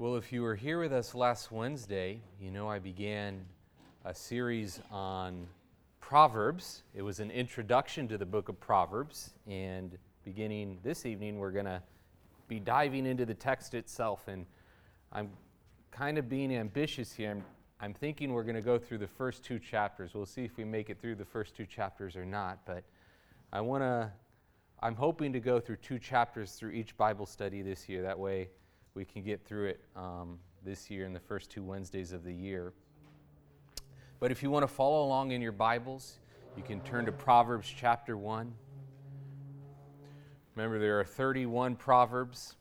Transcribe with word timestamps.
Well, 0.00 0.14
if 0.14 0.32
you 0.32 0.42
were 0.42 0.54
here 0.54 0.78
with 0.78 0.92
us 0.92 1.12
last 1.12 1.50
Wednesday, 1.50 2.20
you 2.40 2.52
know 2.52 2.68
I 2.68 2.78
began 2.78 3.44
a 4.04 4.14
series 4.14 4.80
on 4.92 5.48
Proverbs. 5.98 6.84
It 6.94 7.02
was 7.02 7.18
an 7.18 7.32
introduction 7.32 8.06
to 8.06 8.16
the 8.16 8.24
book 8.24 8.48
of 8.48 8.60
Proverbs, 8.60 9.32
and 9.48 9.98
beginning 10.24 10.78
this 10.84 11.04
evening, 11.04 11.40
we're 11.40 11.50
going 11.50 11.64
to 11.64 11.82
be 12.46 12.60
diving 12.60 13.06
into 13.06 13.26
the 13.26 13.34
text 13.34 13.74
itself. 13.74 14.28
And 14.28 14.46
I'm 15.10 15.30
kind 15.90 16.16
of 16.16 16.28
being 16.28 16.54
ambitious 16.54 17.12
here. 17.12 17.32
I'm, 17.32 17.44
I'm 17.80 17.92
thinking 17.92 18.32
we're 18.32 18.44
going 18.44 18.54
to 18.54 18.62
go 18.62 18.78
through 18.78 18.98
the 18.98 19.08
first 19.08 19.42
two 19.42 19.58
chapters. 19.58 20.14
We'll 20.14 20.26
see 20.26 20.44
if 20.44 20.56
we 20.56 20.62
make 20.62 20.90
it 20.90 21.00
through 21.00 21.16
the 21.16 21.24
first 21.24 21.56
two 21.56 21.66
chapters 21.66 22.14
or 22.14 22.24
not, 22.24 22.60
but 22.64 22.84
I 23.52 23.62
want 23.62 23.82
to 23.82 24.12
I'm 24.80 24.94
hoping 24.94 25.32
to 25.32 25.40
go 25.40 25.58
through 25.58 25.78
two 25.78 25.98
chapters 25.98 26.52
through 26.52 26.70
each 26.70 26.96
Bible 26.96 27.26
study 27.26 27.62
this 27.62 27.88
year. 27.88 28.02
That 28.02 28.16
way 28.16 28.50
we 28.94 29.04
can 29.04 29.22
get 29.22 29.44
through 29.44 29.66
it 29.66 29.80
um, 29.96 30.38
this 30.64 30.90
year 30.90 31.06
in 31.06 31.12
the 31.12 31.20
first 31.20 31.50
two 31.50 31.62
Wednesdays 31.62 32.12
of 32.12 32.24
the 32.24 32.32
year. 32.32 32.72
But 34.20 34.32
if 34.32 34.42
you 34.42 34.50
want 34.50 34.64
to 34.64 34.68
follow 34.68 35.04
along 35.04 35.30
in 35.30 35.40
your 35.40 35.52
Bibles, 35.52 36.18
you 36.56 36.62
can 36.62 36.80
turn 36.80 37.06
to 37.06 37.12
Proverbs 37.12 37.72
chapter 37.74 38.16
1. 38.16 38.52
Remember, 40.56 40.80
there 40.80 40.98
are 40.98 41.04
31 41.04 41.76
Proverbs. 41.76 42.56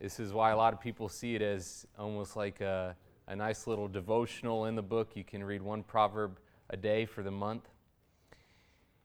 This 0.00 0.18
is 0.18 0.32
why 0.32 0.50
a 0.50 0.56
lot 0.56 0.72
of 0.72 0.80
people 0.80 1.08
see 1.08 1.34
it 1.34 1.42
as 1.42 1.86
almost 1.98 2.36
like 2.36 2.62
a, 2.62 2.96
a 3.28 3.36
nice 3.36 3.66
little 3.66 3.88
devotional 3.88 4.64
in 4.64 4.74
the 4.74 4.82
book. 4.82 5.10
You 5.14 5.24
can 5.24 5.44
read 5.44 5.60
one 5.60 5.82
proverb 5.82 6.38
a 6.70 6.76
day 6.76 7.04
for 7.04 7.22
the 7.22 7.30
month. 7.30 7.68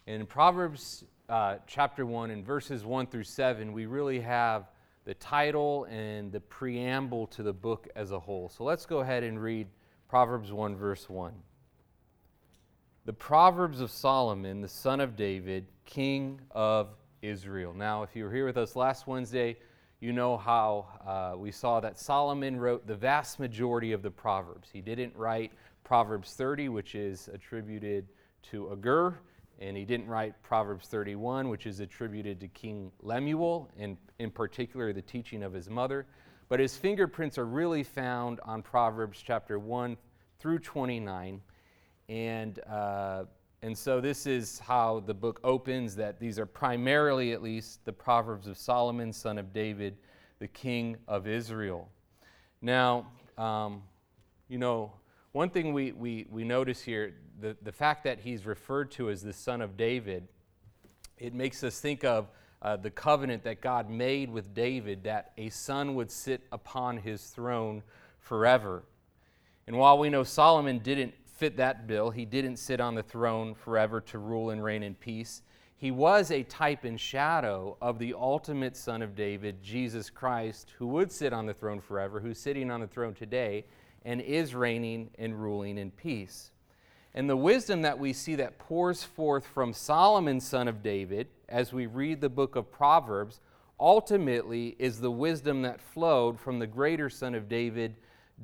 In 0.08 0.26
Proverbs 0.26 1.04
uh, 1.30 1.58
chapter 1.68 2.06
1 2.06 2.32
and 2.32 2.46
verses 2.46 2.86
1 2.86 3.08
through 3.08 3.24
7, 3.24 3.74
we 3.74 3.86
really 3.86 4.20
have 4.22 4.70
the 5.06 5.14
title 5.16 5.86
and 5.86 6.32
the 6.32 6.40
preamble 6.40 7.28
to 7.28 7.44
the 7.44 7.54
book 7.54 7.88
as 7.96 8.12
a 8.12 8.20
whole. 8.20 8.50
So 8.50 8.64
let's 8.64 8.86
go 8.86 9.00
ahead 9.00 9.24
and 9.24 9.42
read 9.42 9.68
Proverbs 10.08 10.52
1, 10.52 10.76
verse 10.76 11.10
1. 11.10 11.34
The 13.06 13.14
Proverbs 13.14 13.82
of 13.82 13.90
Solomon, 13.90 14.62
the 14.62 14.68
son 14.68 15.00
of 15.00 15.16
David, 15.16 15.66
king 15.86 16.40
of 16.52 16.90
Israel. 17.22 17.74
Now, 17.74 18.04
if 18.04 18.16
you 18.16 18.26
were 18.26 18.32
here 18.32 18.46
with 18.46 18.58
us 18.58 18.76
last 18.76 19.08
Wednesday, 19.08 19.58
you 20.00 20.14
know 20.14 20.38
how 20.38 20.88
uh, 21.06 21.38
we 21.38 21.52
saw 21.52 21.80
that 21.80 21.98
Solomon 21.98 22.60
wrote 22.60 22.86
the 22.86 22.96
vast 22.96 23.40
majority 23.40 23.92
of 23.92 24.04
the 24.04 24.12
Proverbs. 24.12 24.70
He 24.72 24.82
didn't 24.82 25.16
write 25.16 25.52
Proverbs 25.84 26.34
30, 26.34 26.70
which 26.70 26.94
is 26.94 27.28
attributed 27.34 28.08
to 28.52 28.72
Agur 28.72 29.20
and 29.62 29.78
he 29.78 29.86
didn't 29.86 30.08
write 30.08 30.42
Proverbs 30.42 30.88
31, 30.88 31.48
which 31.48 31.68
is 31.68 31.80
attributed 31.80 32.40
to 32.40 32.48
King 32.48 32.92
Lemuel, 33.02 33.70
and 33.78 33.96
in 34.18 34.32
particular 34.32 34.92
the 34.92 35.04
teaching 35.04 35.44
of 35.44 35.54
his 35.54 35.70
mother. 35.70 36.08
But 36.50 36.60
his 36.60 36.76
fingerprints 36.76 37.38
are 37.38 37.46
really 37.46 37.84
found 37.84 38.40
on 38.44 38.64
Proverbs 38.64 39.24
chapter 39.24 39.60
1 39.60 39.96
through 40.40 40.60
29. 40.60 41.42
And, 42.10 42.60
uh, 42.68 43.26
and 43.62 43.78
so 43.78 44.02
this 44.02 44.26
is 44.26 44.58
how 44.60 45.02
the 45.06 45.14
book 45.14 45.40
opens 45.44 45.96
that 45.96 46.20
these 46.20 46.40
are 46.40 46.48
primarily, 46.48 47.32
at 47.32 47.44
least, 47.44 47.86
the 47.86 47.94
Proverbs 47.94 48.48
of 48.48 48.58
Solomon, 48.58 49.14
son 49.14 49.38
of 49.38 49.54
David, 49.54 49.96
the 50.40 50.48
king 50.48 50.98
of 51.08 51.28
Israel. 51.28 51.88
Now, 52.64 53.08
um, 53.38 53.84
you 54.50 54.58
know, 54.58 54.92
one 55.32 55.50
thing 55.50 55.74
we, 55.74 55.94
we, 55.94 56.26
we 56.30 56.44
notice 56.44 56.82
here 56.82 57.14
the, 57.40 57.56
the 57.62 57.72
fact 57.72 58.04
that 58.04 58.20
he's 58.20 58.46
referred 58.46 58.92
to 58.92 59.10
as 59.10 59.22
the 59.22 59.34
son 59.34 59.62
of 59.62 59.78
David, 59.78 60.28
it 61.18 61.34
makes 61.34 61.64
us 61.64 61.80
think 61.80 62.04
of 62.04 62.28
uh, 62.62 62.76
the 62.76 62.92
covenant 62.92 63.44
that 63.44 63.62
God 63.62 63.90
made 63.90 64.30
with 64.30 64.54
David 64.54 65.04
that 65.06 65.32
a 65.38 65.50
son 65.50 65.96
would 65.96 66.12
sit 66.12 66.42
upon 66.52 66.98
his 66.98 67.24
throne 67.24 67.82
forever. 68.20 68.84
And 69.68 69.78
while 69.78 69.98
we 69.98 70.10
know 70.10 70.24
Solomon 70.24 70.80
didn't 70.80 71.14
fit 71.26 71.58
that 71.58 71.88
bill, 71.88 72.12
he 72.12 72.26
didn't 72.26 72.58
sit 72.58 72.80
on 72.80 72.94
the 72.94 73.02
throne 73.02 73.56
forever 73.56 74.02
to 74.02 74.20
rule 74.20 74.50
and 74.52 74.64
reign 74.64 74.84
in 74.84 74.96
peace. 74.96 75.42
He 75.78 75.90
was 75.90 76.30
a 76.30 76.44
type 76.44 76.84
and 76.84 77.00
shadow 77.00 77.78
of 77.82 77.98
the 77.98 78.14
ultimate 78.14 78.78
Son 78.78 79.02
of 79.02 79.16
David, 79.16 79.64
Jesus 79.64 80.12
Christ, 80.12 80.74
who 80.78 80.86
would 80.88 81.12
sit 81.12 81.34
on 81.34 81.48
the 81.48 81.54
throne 81.56 81.80
forever, 81.80 82.20
who's 82.20 82.38
sitting 82.38 82.70
on 82.70 82.82
the 82.82 82.88
throne 82.88 83.16
today 83.16 83.66
and 84.04 84.22
is 84.22 84.56
reigning 84.56 85.10
and 85.18 85.42
ruling 85.42 85.78
in 85.78 85.92
peace. 85.92 86.52
And 87.14 87.30
the 87.30 87.38
wisdom 87.38 87.82
that 87.82 88.00
we 88.00 88.14
see 88.14 88.36
that 88.36 88.58
pours 88.58 89.04
forth 89.04 89.46
from 89.46 89.74
Solomon, 89.74 90.40
son 90.40 90.68
of 90.68 90.82
David, 90.82 91.28
as 91.50 91.74
we 91.74 91.86
read 91.86 92.22
the 92.22 92.30
book 92.30 92.56
of 92.56 92.72
Proverbs, 92.72 93.42
ultimately 93.80 94.76
is 94.80 95.02
the 95.02 95.12
wisdom 95.12 95.64
that 95.64 95.82
flowed 95.82 96.40
from 96.40 96.60
the 96.60 96.68
greater 96.68 97.10
son 97.10 97.36
of 97.36 97.50
David, 97.50 97.96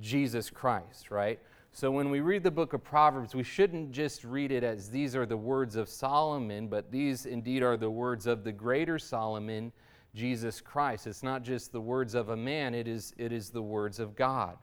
Jesus 0.01 0.49
Christ, 0.49 1.11
right? 1.11 1.39
So 1.71 1.91
when 1.91 2.09
we 2.09 2.21
read 2.21 2.43
the 2.43 2.51
book 2.51 2.73
of 2.73 2.83
Proverbs, 2.83 3.35
we 3.35 3.43
shouldn't 3.43 3.91
just 3.91 4.23
read 4.23 4.51
it 4.51 4.63
as 4.63 4.89
these 4.89 5.15
are 5.15 5.27
the 5.27 5.37
words 5.37 5.75
of 5.75 5.87
Solomon, 5.87 6.67
but 6.67 6.91
these 6.91 7.25
indeed 7.25 7.61
are 7.61 7.77
the 7.77 7.89
words 7.89 8.25
of 8.25 8.43
the 8.43 8.51
greater 8.51 8.97
Solomon, 8.97 9.71
Jesus 10.15 10.59
Christ. 10.59 11.07
It's 11.07 11.23
not 11.23 11.43
just 11.43 11.71
the 11.71 11.79
words 11.79 12.15
of 12.15 12.29
a 12.29 12.35
man, 12.35 12.73
it 12.73 12.87
is, 12.87 13.13
it 13.17 13.31
is 13.31 13.51
the 13.51 13.61
words 13.61 13.99
of 13.99 14.15
God. 14.15 14.57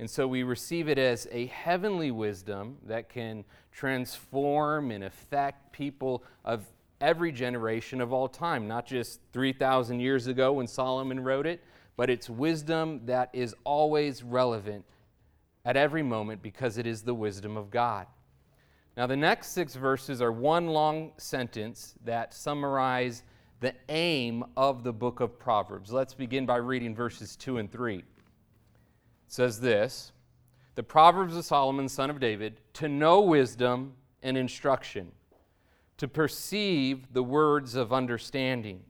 And 0.00 0.08
so 0.08 0.26
we 0.26 0.44
receive 0.44 0.88
it 0.88 0.96
as 0.96 1.28
a 1.30 1.44
heavenly 1.48 2.10
wisdom 2.10 2.78
that 2.86 3.10
can 3.10 3.44
transform 3.70 4.92
and 4.92 5.04
affect 5.04 5.74
people 5.74 6.24
of 6.42 6.64
every 7.02 7.30
generation 7.30 8.00
of 8.00 8.10
all 8.10 8.26
time, 8.26 8.66
not 8.66 8.86
just 8.86 9.20
3,000 9.34 10.00
years 10.00 10.26
ago 10.26 10.54
when 10.54 10.66
Solomon 10.66 11.20
wrote 11.20 11.46
it, 11.46 11.62
but 11.98 12.08
it's 12.08 12.30
wisdom 12.30 13.02
that 13.04 13.28
is 13.34 13.54
always 13.62 14.22
relevant 14.22 14.86
at 15.66 15.76
every 15.76 16.02
moment 16.02 16.42
because 16.42 16.78
it 16.78 16.86
is 16.86 17.02
the 17.02 17.12
wisdom 17.12 17.58
of 17.58 17.70
God. 17.70 18.06
Now, 18.96 19.06
the 19.06 19.18
next 19.18 19.48
six 19.48 19.74
verses 19.74 20.22
are 20.22 20.32
one 20.32 20.68
long 20.68 21.12
sentence 21.18 21.94
that 22.06 22.32
summarize 22.32 23.22
the 23.60 23.74
aim 23.90 24.46
of 24.56 24.82
the 24.82 24.94
book 24.94 25.20
of 25.20 25.38
Proverbs. 25.38 25.92
Let's 25.92 26.14
begin 26.14 26.46
by 26.46 26.56
reading 26.56 26.94
verses 26.94 27.36
2 27.36 27.58
and 27.58 27.70
3 27.70 28.02
says 29.30 29.60
this 29.60 30.12
The 30.74 30.82
Proverbs 30.82 31.36
of 31.36 31.44
Solomon, 31.44 31.88
son 31.88 32.10
of 32.10 32.20
David, 32.20 32.60
to 32.74 32.88
know 32.88 33.20
wisdom 33.20 33.94
and 34.22 34.36
instruction, 34.36 35.12
to 35.96 36.08
perceive 36.08 37.12
the 37.12 37.22
words 37.22 37.74
of 37.74 37.92
understanding, 37.92 38.82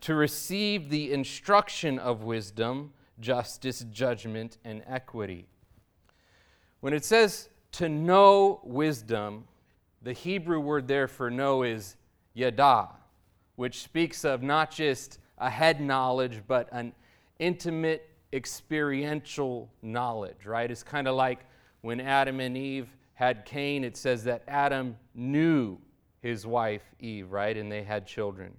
to 0.00 0.14
receive 0.14 0.88
the 0.88 1.12
instruction 1.12 1.98
of 1.98 2.22
wisdom, 2.22 2.92
justice, 3.20 3.84
judgment, 3.90 4.58
and 4.64 4.82
equity. 4.86 5.46
When 6.80 6.92
it 6.92 7.04
says 7.04 7.48
to 7.72 7.88
know 7.88 8.60
wisdom, 8.62 9.44
the 10.00 10.12
Hebrew 10.12 10.60
word 10.60 10.86
there 10.86 11.08
for 11.08 11.30
know 11.30 11.62
is 11.62 11.96
yada, 12.34 12.88
which 13.56 13.82
speaks 13.82 14.24
of 14.24 14.42
not 14.42 14.70
just 14.70 15.18
a 15.38 15.50
head 15.50 15.80
knowledge, 15.80 16.42
but 16.46 16.68
an 16.72 16.92
intimate 17.38 18.11
experiential 18.32 19.70
knowledge, 19.82 20.46
right? 20.46 20.70
It's 20.70 20.82
kind 20.82 21.06
of 21.06 21.14
like 21.14 21.40
when 21.82 22.00
Adam 22.00 22.40
and 22.40 22.56
Eve 22.56 22.88
had 23.14 23.44
Cain, 23.44 23.84
it 23.84 23.96
says 23.96 24.24
that 24.24 24.42
Adam 24.48 24.96
knew 25.14 25.78
his 26.20 26.46
wife 26.46 26.82
Eve, 27.00 27.30
right? 27.30 27.56
And 27.56 27.70
they 27.70 27.82
had 27.82 28.06
children. 28.06 28.52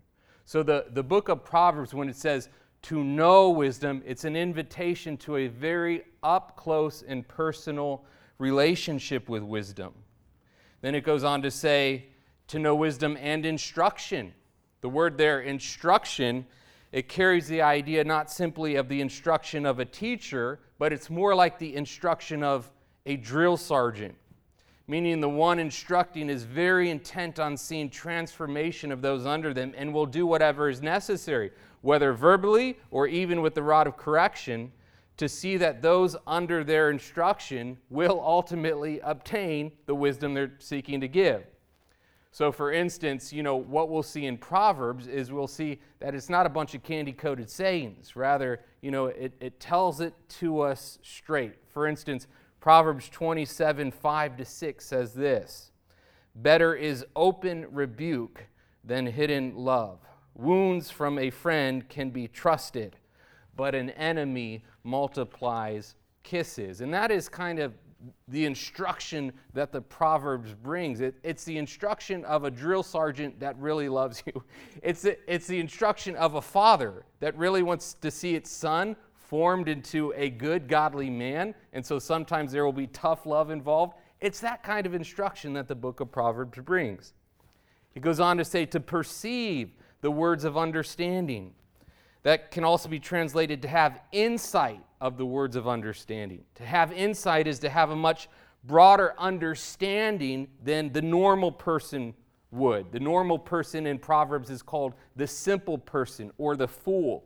So 0.46 0.62
the, 0.64 0.86
the 0.92 1.04
book 1.04 1.30
of 1.30 1.44
Proverbs, 1.44 1.94
when 1.94 2.10
it 2.10 2.16
says 2.16 2.50
to 2.84 3.04
know 3.04 3.50
wisdom, 3.50 4.04
it's 4.06 4.26
an 4.26 4.36
invitation 4.36 5.18
to 5.18 5.38
a 5.38 5.48
very 5.48 6.04
up 6.22 6.58
close 6.58 7.04
and 7.08 7.28
personal 7.28 8.04
relationship 8.38 9.30
with 9.30 9.42
wisdom. 9.42 9.94
Then 10.82 10.96
it 10.96 11.06
goes 11.06 11.24
on 11.24 11.42
to 11.44 11.52
say 11.52 12.08
to 12.50 12.60
know 12.60 12.76
wisdom 12.76 13.18
and 13.20 13.46
instruction. 13.46 14.34
The 14.82 14.90
word 14.90 15.18
there, 15.18 15.40
instruction, 15.40 16.46
it 16.94 17.10
carries 17.10 17.48
the 17.48 17.64
idea 17.64 18.04
not 18.04 18.32
simply 18.32 18.76
of 18.76 18.88
the 18.88 19.02
instruction 19.02 19.66
of 19.66 19.80
a 19.80 19.86
teacher, 19.86 20.60
but 20.78 20.94
it's 20.94 21.10
more 21.10 21.34
like 21.34 21.58
the 21.58 21.76
instruction 21.76 22.44
of 22.44 22.72
a 23.08 23.18
drill 23.18 23.58
sergeant, 23.58 24.14
meaning 24.88 25.20
the 25.20 25.28
one 25.28 25.58
instructing 25.58 26.30
is 26.30 26.44
very 26.44 26.92
intent 26.92 27.40
on 27.40 27.58
seeing 27.58 27.90
transformation 27.90 28.92
of 28.92 29.02
those 29.02 29.26
under 29.26 29.56
them 29.56 29.74
and 29.76 29.92
will 29.92 30.06
do 30.06 30.28
whatever 30.28 30.70
is 30.70 30.84
necessary, 30.84 31.50
whether 31.82 32.14
verbally 32.14 32.78
or 32.92 33.08
even 33.08 33.42
with 33.42 33.56
the 33.56 33.64
rod 33.64 33.88
of 33.88 33.98
correction, 33.98 34.72
to 35.18 35.28
see 35.28 35.58
that 35.58 35.82
those 35.82 36.16
under 36.28 36.64
their 36.64 36.92
instruction 36.92 37.76
will 37.90 38.22
ultimately 38.24 39.00
obtain 39.00 39.72
the 39.88 39.96
wisdom 39.96 40.36
they're 40.36 40.54
seeking 40.60 41.02
to 41.02 41.08
give. 41.08 41.44
So, 42.34 42.52
for 42.52 42.72
instance, 42.72 43.32
you 43.32 43.44
know, 43.44 43.56
what 43.56 43.90
we'll 43.90 44.02
see 44.02 44.26
in 44.26 44.40
Proverbs 44.40 45.06
is 45.06 45.32
we'll 45.32 45.46
see 45.46 45.80
that 46.00 46.16
it's 46.16 46.32
not 46.32 46.48
a 46.48 46.50
bunch 46.50 46.74
of 46.74 46.82
candy 46.82 47.14
coated 47.14 47.48
sayings. 47.48 48.16
Rather, 48.16 48.62
you 48.82 48.90
know, 48.90 49.06
it, 49.06 49.34
it 49.40 49.60
tells 49.60 50.02
it 50.02 50.16
to 50.40 50.62
us 50.62 50.98
straight. 51.04 51.54
For 51.70 51.86
instance, 51.86 52.26
Proverbs 52.60 53.08
27 53.10 53.92
5 53.92 54.38
to 54.38 54.46
6 54.46 54.84
says 54.84 55.14
this 55.14 55.70
Better 56.34 56.74
is 56.74 57.06
open 57.16 57.68
rebuke 57.70 58.48
than 58.84 59.06
hidden 59.06 59.56
love. 59.56 60.00
Wounds 60.34 60.90
from 60.90 61.20
a 61.20 61.30
friend 61.30 61.88
can 61.88 62.10
be 62.10 62.28
trusted, 62.28 62.96
but 63.56 63.76
an 63.76 63.92
enemy 63.92 64.64
multiplies 64.84 65.94
kisses. 66.24 66.82
And 66.82 66.92
that 66.96 67.12
is 67.12 67.30
kind 67.30 67.60
of 67.60 67.74
the 68.28 68.46
instruction 68.46 69.32
that 69.54 69.72
the 69.72 69.82
Proverbs 69.82 70.54
brings. 70.54 71.02
It, 71.02 71.16
it's 71.24 71.44
the 71.44 71.58
instruction 71.58 72.26
of 72.26 72.44
a 72.44 72.52
drill 72.52 72.84
sergeant 72.84 73.40
that 73.40 73.58
really 73.58 73.90
loves 73.90 74.24
you. 74.26 74.44
It's 74.82 75.06
it's 75.06 75.48
the 75.48 75.60
instruction 75.60 76.16
of 76.16 76.36
a 76.36 76.42
father 76.42 77.06
that 77.20 77.38
really 77.38 77.64
wants 77.64 77.94
to 78.02 78.12
see 78.12 78.36
its 78.36 78.52
son 78.52 78.96
formed 79.16 79.68
into 79.68 80.14
a 80.16 80.30
good, 80.30 80.68
godly 80.68 81.10
man. 81.10 81.56
And 81.72 81.86
so 81.86 82.00
sometimes 82.00 82.52
there 82.52 82.66
will 82.66 82.74
be 82.74 82.88
tough 82.88 83.26
love 83.26 83.50
involved. 83.50 83.96
It's 84.20 84.40
that 84.42 84.64
kind 84.64 84.86
of 84.86 84.94
instruction 84.94 85.54
that 85.54 85.68
the 85.68 85.76
book 85.76 86.00
of 86.00 86.12
Proverbs 86.12 86.60
brings. 86.60 87.14
He 87.94 88.00
goes 88.00 88.20
on 88.20 88.38
to 88.38 88.46
say 88.46 88.66
to 88.68 88.80
perceive 88.80 89.72
the 90.02 90.12
words 90.12 90.44
of 90.44 90.58
understanding. 90.58 91.54
That 92.24 92.52
can 92.52 92.64
also 92.64 92.90
be 92.90 93.00
translated 93.00 93.62
to 93.62 93.68
have 93.68 94.00
insight 94.12 94.82
of 95.02 95.18
the 95.18 95.26
words 95.26 95.56
of 95.56 95.68
understanding. 95.68 96.44
To 96.56 96.66
have 96.66 96.92
insight 96.94 97.48
is 97.48 97.60
to 97.60 97.70
have 97.70 97.90
a 97.90 97.96
much 97.96 98.30
broader 98.64 99.14
understanding 99.18 100.48
than 100.64 100.94
the 100.94 101.02
normal 101.02 101.52
person 101.52 102.14
would. 102.52 102.92
The 102.92 103.00
normal 103.00 103.38
person 103.38 103.86
in 103.86 104.00
Proverbs 104.00 104.50
is 104.50 104.62
called 104.62 104.94
the 105.16 105.28
simple 105.28 105.78
person 105.78 106.32
or 106.38 106.56
the 106.56 106.68
fool. 106.68 107.26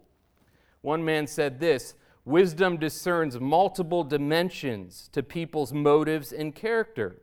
One 0.81 1.03
man 1.05 1.27
said 1.27 1.59
this 1.59 1.93
Wisdom 2.25 2.75
discerns 2.75 3.39
multiple 3.39 4.03
dimensions 4.03 5.09
to 5.13 5.23
people's 5.23 5.71
motives 5.71 6.33
and 6.33 6.53
character. 6.53 7.21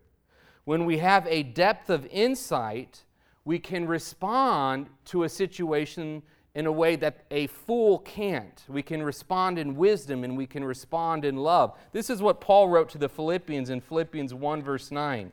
When 0.65 0.87
we 0.87 0.99
have 0.99 1.27
a 1.27 1.43
depth 1.43 1.91
of 1.91 2.07
insight, 2.07 3.05
we 3.45 3.59
can 3.59 3.87
respond 3.87 4.89
to 5.07 5.25
a 5.25 5.29
situation 5.29 6.23
in 6.55 6.67
a 6.67 6.73
way 6.73 6.97
that 6.97 7.25
a 7.31 7.49
fool 7.49 7.99
can't. 8.01 8.63
We 8.69 8.83
can 8.83 9.03
respond 9.03 9.59
in 9.59 9.75
wisdom 9.75 10.23
and 10.23 10.37
we 10.37 10.47
can 10.47 10.65
respond 10.65 11.25
in 11.25 11.37
love. 11.37 11.77
This 11.93 12.11
is 12.11 12.23
what 12.23 12.41
Paul 12.41 12.69
wrote 12.69 12.89
to 12.91 12.99
the 12.99 13.09
Philippians 13.09 13.71
in 13.71 13.81
Philippians 13.81 14.33
1, 14.33 14.63
verse 14.63 14.91
9. 14.91 15.33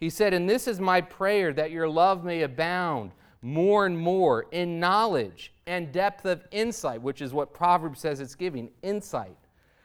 He 0.00 0.10
said, 0.10 0.32
And 0.32 0.48
this 0.48 0.66
is 0.66 0.80
my 0.80 1.00
prayer 1.00 1.52
that 1.52 1.70
your 1.70 1.88
love 1.88 2.24
may 2.24 2.42
abound 2.42 3.12
more 3.42 3.86
and 3.86 3.98
more 3.98 4.46
in 4.50 4.80
knowledge 4.80 5.52
and 5.66 5.92
depth 5.92 6.24
of 6.24 6.44
insight, 6.50 7.02
which 7.02 7.20
is 7.20 7.32
what 7.32 7.52
Proverbs 7.52 8.00
says 8.00 8.20
it's 8.20 8.34
giving 8.34 8.70
insight, 8.82 9.36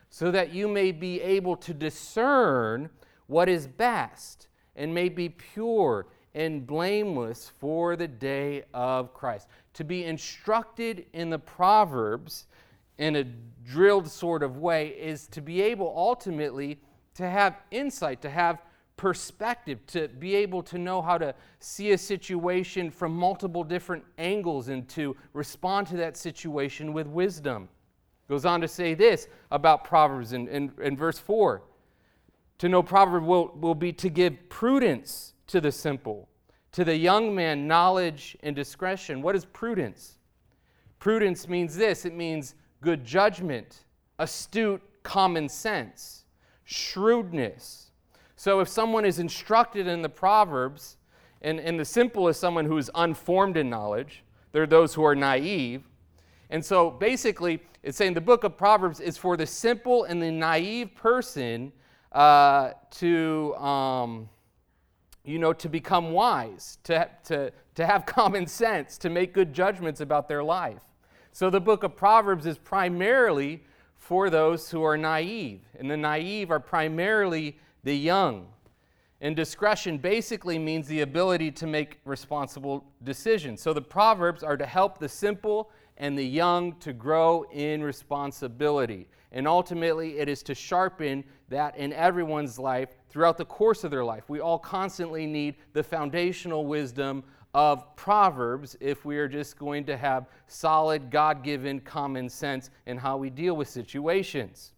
so 0.09 0.31
that 0.31 0.53
you 0.53 0.67
may 0.67 0.91
be 0.91 1.19
able 1.21 1.57
to 1.57 1.73
discern 1.73 2.89
what 3.25 3.49
is 3.49 3.67
best 3.67 4.47
and 4.75 4.93
may 4.93 5.09
be 5.09 5.27
pure 5.27 6.07
and 6.33 6.65
blameless 6.67 7.51
for 7.59 7.95
the 7.95 8.07
day 8.07 8.63
of 8.73 9.13
Christ. 9.13 9.47
To 9.77 9.83
be 9.83 10.05
instructed 10.05 11.05
in 11.13 11.29
the 11.29 11.37
Proverbs 11.37 12.47
in 12.97 13.15
a 13.15 13.23
drilled 13.23 14.09
sort 14.09 14.41
of 14.41 14.57
way 14.57 14.87
is 14.87 15.27
to 15.27 15.39
be 15.39 15.61
able 15.61 15.93
ultimately 15.95 16.79
to 17.13 17.29
have 17.29 17.57
insight, 17.69 18.19
to 18.23 18.29
have 18.31 18.63
perspective, 18.95 19.85
to 19.85 20.07
be 20.07 20.33
able 20.33 20.63
to 20.63 20.79
know 20.79 20.99
how 20.99 21.19
to 21.19 21.35
see 21.59 21.91
a 21.91 21.97
situation 21.99 22.89
from 22.89 23.15
multiple 23.15 23.63
different 23.63 24.03
angles 24.17 24.69
and 24.69 24.89
to 24.89 25.15
respond 25.33 25.85
to 25.85 25.97
that 25.97 26.17
situation 26.17 26.91
with 26.91 27.05
wisdom. 27.05 27.69
Goes 28.27 28.45
on 28.45 28.61
to 28.61 28.67
say 28.67 28.95
this 28.95 29.27
about 29.51 29.83
Proverbs 29.83 30.33
in, 30.33 30.47
in, 30.47 30.71
in 30.81 30.97
verse 30.97 31.19
4 31.19 31.61
To 32.57 32.67
know 32.67 32.81
proverb 32.81 33.25
will, 33.25 33.55
will 33.55 33.75
be 33.75 33.93
to 33.93 34.09
give 34.09 34.49
prudence 34.49 35.35
to 35.45 35.61
the 35.61 35.71
simple. 35.71 36.29
To 36.73 36.83
the 36.83 36.95
young 36.95 37.33
man, 37.33 37.67
knowledge 37.67 38.37
and 38.43 38.55
discretion. 38.55 39.21
What 39.21 39.35
is 39.35 39.45
prudence? 39.45 40.17
Prudence 40.99 41.47
means 41.47 41.75
this 41.75 42.05
it 42.05 42.13
means 42.13 42.55
good 42.81 43.05
judgment, 43.05 43.85
astute 44.19 44.81
common 45.03 45.49
sense, 45.49 46.25
shrewdness. 46.65 47.91
So 48.35 48.59
if 48.59 48.67
someone 48.67 49.05
is 49.05 49.19
instructed 49.19 49.87
in 49.87 50.01
the 50.01 50.09
Proverbs, 50.09 50.97
and, 51.41 51.59
and 51.59 51.79
the 51.79 51.85
simple 51.85 52.27
is 52.27 52.37
someone 52.37 52.65
who 52.65 52.77
is 52.77 52.91
unformed 52.93 53.57
in 53.57 53.69
knowledge, 53.69 54.23
there 54.51 54.63
are 54.63 54.67
those 54.67 54.93
who 54.93 55.03
are 55.03 55.15
naive. 55.15 55.83
And 56.49 56.63
so 56.63 56.91
basically, 56.91 57.59
it's 57.83 57.97
saying 57.97 58.13
the 58.13 58.21
book 58.21 58.43
of 58.43 58.57
Proverbs 58.57 58.99
is 58.99 59.17
for 59.17 59.37
the 59.37 59.45
simple 59.45 60.03
and 60.03 60.21
the 60.21 60.31
naive 60.31 60.93
person 60.95 61.71
uh, 62.11 62.71
to. 62.91 63.55
Um, 63.55 64.29
you 65.27 65.37
know, 65.37 65.53
to 65.53 65.67
become 65.67 66.11
wise, 66.11 66.77
to, 66.85 67.09
to, 67.25 67.51
to 67.75 67.85
have 67.85 68.05
common 68.07 68.47
sense, 68.47 68.97
to 68.99 69.09
make 69.09 69.33
good 69.33 69.53
judgments 69.53 70.01
about 70.01 70.27
their 70.27 70.43
life. 70.43 70.81
So 71.31 71.49
the 71.49 71.61
book 71.61 71.83
of 71.83 71.95
Proverbs 71.95 72.45
is 72.45 72.57
primarily 72.57 73.63
for 73.95 74.29
those 74.29 74.71
who 74.71 74.83
are 74.83 74.97
naive, 74.97 75.61
and 75.77 75.91
the 75.91 75.97
naive 75.97 76.49
are 76.49 76.59
primarily 76.59 77.57
the 77.83 77.95
young. 77.95 78.47
And 79.19 79.35
discretion 79.35 79.97
basically 79.97 80.57
means 80.59 80.87
the 80.87 81.01
ability 81.01 81.51
to 81.51 81.67
make 81.67 81.99
responsible 82.05 82.85
decisions. 83.03 83.61
So 83.61 83.73
the 83.73 83.81
Proverbs 83.81 84.43
are 84.43 84.55
to 84.55 84.65
help 84.65 84.99
the 84.99 85.09
simple 85.09 85.71
and 85.97 86.17
the 86.17 86.25
young 86.25 86.73
to 86.79 86.93
grow 86.93 87.43
in 87.51 87.83
responsibility. 87.83 89.07
And 89.31 89.47
ultimately, 89.47 90.19
it 90.19 90.29
is 90.29 90.43
to 90.43 90.55
sharpen 90.55 91.23
that 91.49 91.75
in 91.77 91.91
everyone's 91.93 92.59
life 92.59 92.95
throughout 93.17 93.35
the 93.35 93.45
course 93.45 93.83
of 93.83 93.89
their 93.89 94.05
life. 94.05 94.29
We 94.29 94.41
all 94.41 94.59
constantly 94.59 95.25
need 95.25 95.55
the 95.73 95.81
foundational 95.81 96.67
wisdom 96.67 97.23
of 97.55 97.95
Proverbs 97.95 98.77
if 98.79 99.05
we 99.05 99.17
are 99.17 99.27
just 99.27 99.57
going 99.57 99.85
to 99.85 99.97
have 99.97 100.27
solid, 100.45 101.09
God 101.09 101.43
given 101.43 101.79
common 101.79 102.29
sense 102.29 102.69
in 102.85 102.95
how 102.95 103.17
we 103.17 103.31
deal 103.31 103.55
with 103.55 103.69
situations. 103.69 104.73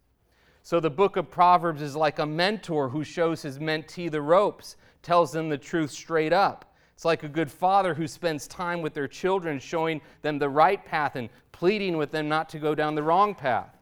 So 0.63 0.79
the 0.79 0.89
book 0.89 1.17
of 1.17 1.29
Proverbs 1.29 1.81
is 1.81 1.97
like 1.97 2.19
a 2.19 2.25
mentor 2.25 2.87
who 2.87 3.03
shows 3.03 3.41
his 3.41 3.59
mentee 3.59 4.09
the 4.09 4.21
ropes, 4.21 4.77
tells 5.01 5.33
them 5.33 5.49
the 5.49 5.57
truth 5.57 5.91
straight 5.91 6.31
up. 6.31 6.73
It's 6.95 7.03
like 7.03 7.23
a 7.23 7.27
good 7.27 7.51
father 7.51 7.93
who 7.93 8.07
spends 8.07 8.47
time 8.47 8.81
with 8.81 8.93
their 8.93 9.09
children, 9.09 9.59
showing 9.59 9.99
them 10.21 10.39
the 10.39 10.47
right 10.47 10.85
path 10.85 11.17
and 11.17 11.27
pleading 11.51 11.97
with 11.97 12.11
them 12.11 12.29
not 12.29 12.47
to 12.51 12.59
go 12.59 12.73
down 12.73 12.95
the 12.95 13.03
wrong 13.03 13.35
path. 13.35 13.78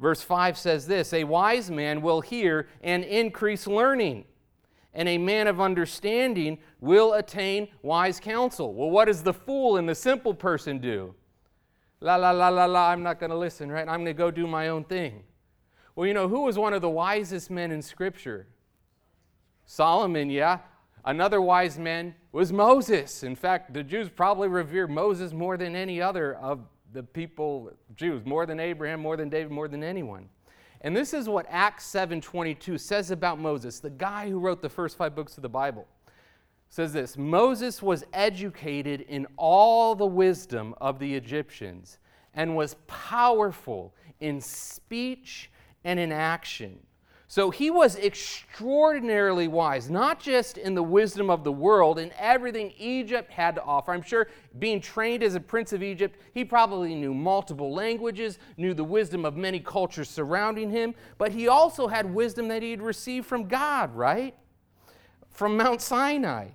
Verse 0.00 0.22
5 0.22 0.56
says 0.56 0.86
this 0.86 1.12
A 1.12 1.24
wise 1.24 1.70
man 1.70 2.00
will 2.00 2.22
hear 2.22 2.68
and 2.82 3.04
increase 3.04 3.66
learning, 3.66 4.24
and 4.94 5.08
a 5.08 5.18
man 5.18 5.46
of 5.46 5.60
understanding 5.60 6.58
will 6.80 7.12
attain 7.12 7.68
wise 7.82 8.18
counsel. 8.18 8.72
Well, 8.72 8.90
what 8.90 9.04
does 9.04 9.22
the 9.22 9.34
fool 9.34 9.76
and 9.76 9.88
the 9.88 9.94
simple 9.94 10.32
person 10.32 10.78
do? 10.78 11.14
La, 12.00 12.16
la, 12.16 12.30
la, 12.30 12.48
la, 12.48 12.64
la, 12.64 12.88
I'm 12.88 13.02
not 13.02 13.20
going 13.20 13.30
to 13.30 13.36
listen, 13.36 13.70
right? 13.70 13.86
I'm 13.86 14.02
going 14.02 14.06
to 14.06 14.14
go 14.14 14.30
do 14.30 14.46
my 14.46 14.68
own 14.68 14.84
thing. 14.84 15.22
Well, 15.94 16.06
you 16.06 16.14
know, 16.14 16.28
who 16.28 16.44
was 16.44 16.56
one 16.56 16.72
of 16.72 16.80
the 16.80 16.88
wisest 16.88 17.50
men 17.50 17.70
in 17.70 17.82
Scripture? 17.82 18.46
Solomon, 19.66 20.30
yeah. 20.30 20.60
Another 21.04 21.42
wise 21.42 21.78
man 21.78 22.14
was 22.32 22.54
Moses. 22.54 23.22
In 23.22 23.36
fact, 23.36 23.74
the 23.74 23.82
Jews 23.82 24.08
probably 24.08 24.48
revered 24.48 24.90
Moses 24.90 25.34
more 25.34 25.58
than 25.58 25.76
any 25.76 26.00
other 26.00 26.34
of 26.36 26.60
the 26.92 27.02
people, 27.02 27.70
Jews, 27.96 28.24
more 28.24 28.46
than 28.46 28.60
Abraham, 28.60 29.00
more 29.00 29.16
than 29.16 29.28
David, 29.28 29.52
more 29.52 29.68
than 29.68 29.82
anyone. 29.82 30.28
And 30.80 30.96
this 30.96 31.12
is 31.12 31.28
what 31.28 31.46
Acts 31.48 31.84
7:22 31.84 32.78
says 32.78 33.10
about 33.10 33.38
Moses, 33.38 33.80
the 33.80 33.90
guy 33.90 34.28
who 34.28 34.38
wrote 34.38 34.62
the 34.62 34.68
first 34.68 34.96
5 34.96 35.14
books 35.14 35.36
of 35.36 35.42
the 35.42 35.48
Bible. 35.48 35.86
Says 36.68 36.92
this, 36.92 37.18
Moses 37.18 37.82
was 37.82 38.04
educated 38.12 39.00
in 39.02 39.26
all 39.36 39.94
the 39.94 40.06
wisdom 40.06 40.74
of 40.80 40.98
the 41.00 41.16
Egyptians 41.16 41.98
and 42.32 42.54
was 42.54 42.76
powerful 42.86 43.92
in 44.20 44.40
speech 44.40 45.50
and 45.82 45.98
in 45.98 46.12
action. 46.12 46.78
So 47.30 47.50
he 47.50 47.70
was 47.70 47.94
extraordinarily 47.94 49.46
wise, 49.46 49.88
not 49.88 50.18
just 50.18 50.58
in 50.58 50.74
the 50.74 50.82
wisdom 50.82 51.30
of 51.30 51.44
the 51.44 51.52
world 51.52 52.00
and 52.00 52.10
everything 52.18 52.72
Egypt 52.76 53.30
had 53.30 53.54
to 53.54 53.62
offer. 53.62 53.92
I'm 53.92 54.02
sure 54.02 54.26
being 54.58 54.80
trained 54.80 55.22
as 55.22 55.36
a 55.36 55.40
prince 55.40 55.72
of 55.72 55.80
Egypt, 55.80 56.20
he 56.34 56.44
probably 56.44 56.92
knew 56.96 57.14
multiple 57.14 57.72
languages, 57.72 58.40
knew 58.56 58.74
the 58.74 58.82
wisdom 58.82 59.24
of 59.24 59.36
many 59.36 59.60
cultures 59.60 60.10
surrounding 60.10 60.70
him, 60.70 60.92
but 61.18 61.30
he 61.30 61.46
also 61.46 61.86
had 61.86 62.12
wisdom 62.12 62.48
that 62.48 62.64
he 62.64 62.72
had 62.72 62.82
received 62.82 63.26
from 63.26 63.46
God, 63.46 63.94
right? 63.94 64.34
From 65.28 65.56
Mount 65.56 65.80
Sinai. 65.80 66.48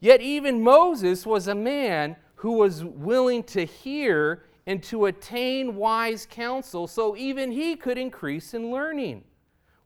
Yet 0.00 0.22
even 0.22 0.62
Moses 0.62 1.26
was 1.26 1.48
a 1.48 1.54
man 1.54 2.16
who 2.36 2.52
was 2.52 2.82
willing 2.82 3.42
to 3.42 3.66
hear 3.66 4.46
and 4.66 4.82
to 4.84 5.04
attain 5.04 5.76
wise 5.76 6.26
counsel, 6.30 6.86
so 6.86 7.14
even 7.14 7.52
he 7.52 7.76
could 7.76 7.98
increase 7.98 8.54
in 8.54 8.70
learning. 8.70 9.24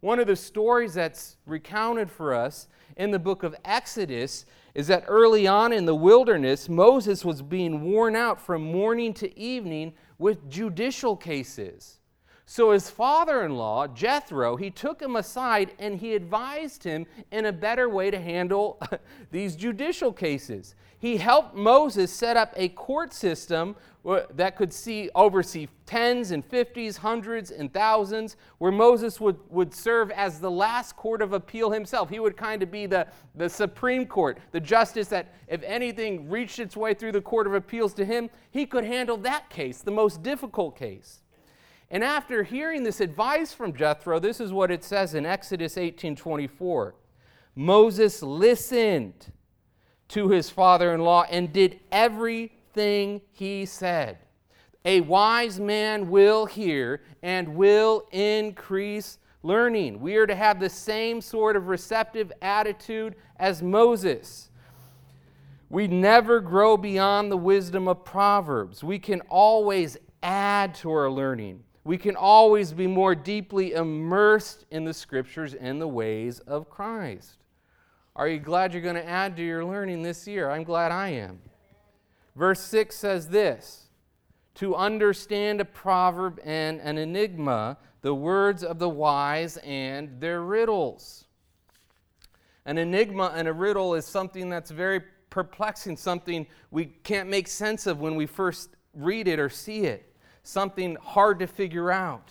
One 0.00 0.20
of 0.20 0.28
the 0.28 0.36
stories 0.36 0.94
that's 0.94 1.36
recounted 1.44 2.10
for 2.10 2.32
us 2.32 2.68
in 2.96 3.10
the 3.10 3.18
book 3.18 3.42
of 3.42 3.56
Exodus 3.64 4.46
is 4.74 4.86
that 4.86 5.04
early 5.08 5.46
on 5.46 5.72
in 5.72 5.86
the 5.86 5.94
wilderness, 5.94 6.68
Moses 6.68 7.24
was 7.24 7.42
being 7.42 7.82
worn 7.82 8.14
out 8.14 8.40
from 8.40 8.62
morning 8.62 9.12
to 9.14 9.38
evening 9.38 9.92
with 10.18 10.48
judicial 10.48 11.16
cases. 11.16 11.98
So 12.46 12.70
his 12.70 12.88
father 12.88 13.44
in 13.44 13.56
law, 13.56 13.86
Jethro, 13.88 14.56
he 14.56 14.70
took 14.70 15.02
him 15.02 15.16
aside 15.16 15.72
and 15.78 15.98
he 15.98 16.14
advised 16.14 16.84
him 16.84 17.06
in 17.30 17.44
a 17.44 17.52
better 17.52 17.88
way 17.88 18.10
to 18.10 18.20
handle 18.20 18.80
these 19.30 19.54
judicial 19.54 20.12
cases. 20.12 20.74
He 20.98 21.18
helped 21.18 21.54
Moses 21.54 22.12
set 22.12 22.36
up 22.36 22.54
a 22.56 22.70
court 22.70 23.12
system 23.12 23.76
that 24.34 24.56
could 24.56 24.72
see, 24.72 25.10
oversee 25.14 25.68
tens 25.84 26.30
and 26.30 26.44
fifties, 26.44 26.96
hundreds 26.96 27.50
and 27.50 27.72
thousands, 27.72 28.36
where 28.58 28.72
Moses 28.72 29.20
would, 29.20 29.38
would 29.50 29.74
serve 29.74 30.10
as 30.12 30.40
the 30.40 30.50
last 30.50 30.96
court 30.96 31.20
of 31.20 31.32
appeal 31.32 31.70
himself. 31.70 32.08
He 32.08 32.18
would 32.18 32.36
kind 32.36 32.62
of 32.62 32.70
be 32.70 32.86
the, 32.86 33.06
the 33.34 33.48
Supreme 33.48 34.06
Court, 34.06 34.38
the 34.52 34.60
justice 34.60 35.08
that 35.08 35.34
if 35.46 35.62
anything 35.62 36.28
reached 36.30 36.58
its 36.58 36.76
way 36.76 36.94
through 36.94 37.12
the 37.12 37.20
court 37.20 37.46
of 37.46 37.54
appeals 37.54 37.92
to 37.94 38.04
him, 38.04 38.30
he 38.50 38.66
could 38.66 38.84
handle 38.84 39.16
that 39.18 39.50
case, 39.50 39.82
the 39.82 39.90
most 39.90 40.22
difficult 40.22 40.76
case. 40.76 41.20
And 41.90 42.04
after 42.04 42.42
hearing 42.42 42.84
this 42.84 43.00
advice 43.00 43.52
from 43.52 43.74
Jethro, 43.74 44.18
this 44.18 44.40
is 44.40 44.52
what 44.52 44.70
it 44.70 44.84
says 44.84 45.14
in 45.14 45.26
Exodus 45.26 45.76
18:24. 45.76 46.94
Moses 47.54 48.22
listened 48.22 49.32
to 50.08 50.28
his 50.28 50.48
father-in-law 50.48 51.24
and 51.30 51.52
did 51.52 51.80
everything 52.78 53.20
he 53.32 53.66
said. 53.66 54.18
A 54.84 55.00
wise 55.00 55.58
man 55.58 56.08
will 56.08 56.46
hear 56.46 57.02
and 57.22 57.56
will 57.56 58.06
increase 58.12 59.18
learning. 59.42 60.00
We 60.00 60.16
are 60.16 60.26
to 60.26 60.34
have 60.34 60.60
the 60.60 60.70
same 60.70 61.20
sort 61.20 61.56
of 61.56 61.66
receptive 61.66 62.32
attitude 62.40 63.16
as 63.36 63.62
Moses. 63.62 64.50
We 65.68 65.88
never 65.88 66.40
grow 66.40 66.76
beyond 66.76 67.30
the 67.30 67.36
wisdom 67.36 67.88
of 67.88 68.04
Proverbs. 68.04 68.84
We 68.84 68.98
can 68.98 69.20
always 69.22 69.96
add 70.22 70.74
to 70.76 70.90
our 70.90 71.10
learning 71.10 71.64
we 71.84 71.96
can 71.96 72.16
always 72.16 72.74
be 72.74 72.86
more 72.86 73.14
deeply 73.14 73.72
immersed 73.72 74.66
in 74.70 74.84
the 74.84 74.92
scriptures 74.92 75.54
and 75.54 75.80
the 75.80 75.88
ways 75.88 76.38
of 76.40 76.68
Christ. 76.68 77.38
Are 78.14 78.28
you 78.28 78.38
glad 78.38 78.74
you're 78.74 78.82
going 78.82 78.96
to 78.96 79.08
add 79.08 79.38
to 79.38 79.42
your 79.42 79.64
learning 79.64 80.02
this 80.02 80.28
year? 80.28 80.50
I'm 80.50 80.64
glad 80.64 80.92
I 80.92 81.08
am. 81.08 81.38
Verse 82.38 82.60
6 82.60 82.94
says 82.94 83.28
this 83.28 83.88
To 84.54 84.76
understand 84.76 85.60
a 85.60 85.64
proverb 85.64 86.38
and 86.44 86.80
an 86.80 86.96
enigma, 86.96 87.76
the 88.00 88.14
words 88.14 88.62
of 88.62 88.78
the 88.78 88.88
wise 88.88 89.56
and 89.58 90.20
their 90.20 90.42
riddles. 90.42 91.24
An 92.64 92.78
enigma 92.78 93.32
and 93.34 93.48
a 93.48 93.52
riddle 93.52 93.94
is 93.94 94.06
something 94.06 94.48
that's 94.48 94.70
very 94.70 95.00
perplexing, 95.30 95.96
something 95.96 96.46
we 96.70 96.86
can't 96.86 97.28
make 97.28 97.48
sense 97.48 97.88
of 97.88 97.98
when 97.98 98.14
we 98.14 98.26
first 98.26 98.70
read 98.94 99.26
it 99.26 99.40
or 99.40 99.48
see 99.48 99.80
it 99.80 100.14
something 100.44 100.96
hard 101.02 101.40
to 101.40 101.46
figure 101.46 101.90
out? 101.90 102.30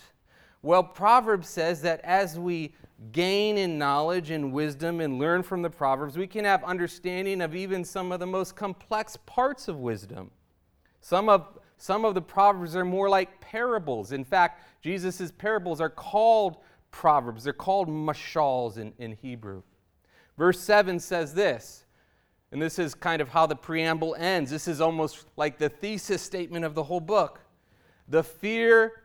Well, 0.62 0.82
Proverbs 0.82 1.48
says 1.48 1.82
that 1.82 2.00
as 2.00 2.38
we 2.38 2.74
gain 3.12 3.56
in 3.56 3.78
knowledge 3.78 4.30
and 4.30 4.52
wisdom 4.52 5.00
and 5.00 5.18
learn 5.18 5.42
from 5.42 5.62
the 5.62 5.70
Proverbs, 5.70 6.18
we 6.18 6.26
can 6.26 6.44
have 6.44 6.64
understanding 6.64 7.40
of 7.40 7.54
even 7.54 7.84
some 7.84 8.10
of 8.10 8.20
the 8.20 8.26
most 8.26 8.56
complex 8.56 9.16
parts 9.24 9.68
of 9.68 9.78
wisdom. 9.78 10.30
Some 11.00 11.28
of, 11.28 11.58
some 11.76 12.04
of 12.04 12.14
the 12.14 12.22
Proverbs 12.22 12.74
are 12.74 12.84
more 12.84 13.08
like 13.08 13.40
parables. 13.40 14.12
In 14.12 14.24
fact, 14.24 14.64
Jesus' 14.82 15.30
parables 15.30 15.80
are 15.80 15.90
called 15.90 16.58
Proverbs, 16.90 17.44
they're 17.44 17.52
called 17.52 17.88
mashals 17.88 18.78
in, 18.78 18.92
in 18.98 19.12
Hebrew. 19.12 19.62
Verse 20.36 20.58
7 20.60 20.98
says 20.98 21.34
this, 21.34 21.84
and 22.50 22.62
this 22.62 22.78
is 22.78 22.94
kind 22.94 23.20
of 23.20 23.28
how 23.28 23.46
the 23.46 23.56
preamble 23.56 24.16
ends. 24.18 24.50
This 24.50 24.66
is 24.66 24.80
almost 24.80 25.26
like 25.36 25.58
the 25.58 25.68
thesis 25.68 26.22
statement 26.22 26.64
of 26.64 26.74
the 26.74 26.82
whole 26.82 27.00
book. 27.00 27.40
The 28.08 28.22
fear 28.24 29.02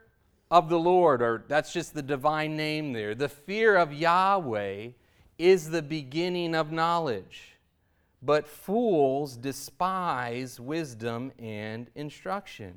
of 0.54 0.70
the 0.70 0.78
Lord, 0.78 1.24
or 1.24 1.46
that's 1.48 1.74
just 1.74 1.96
the 1.96 2.04
divine 2.04 2.56
name 2.56 2.94
there, 2.94 3.16
the 3.16 3.28
fear 3.28 3.76
of 3.76 3.92
Yahweh 3.92 4.90
is 5.40 5.72
the 5.72 5.82
beginning 5.82 6.54
of 6.54 6.72
knowledge. 6.72 7.56
But 8.22 8.48
fools 8.48 9.36
despise 9.36 10.60
wisdom 10.60 11.32
and 11.40 11.90
instruction. 11.96 12.76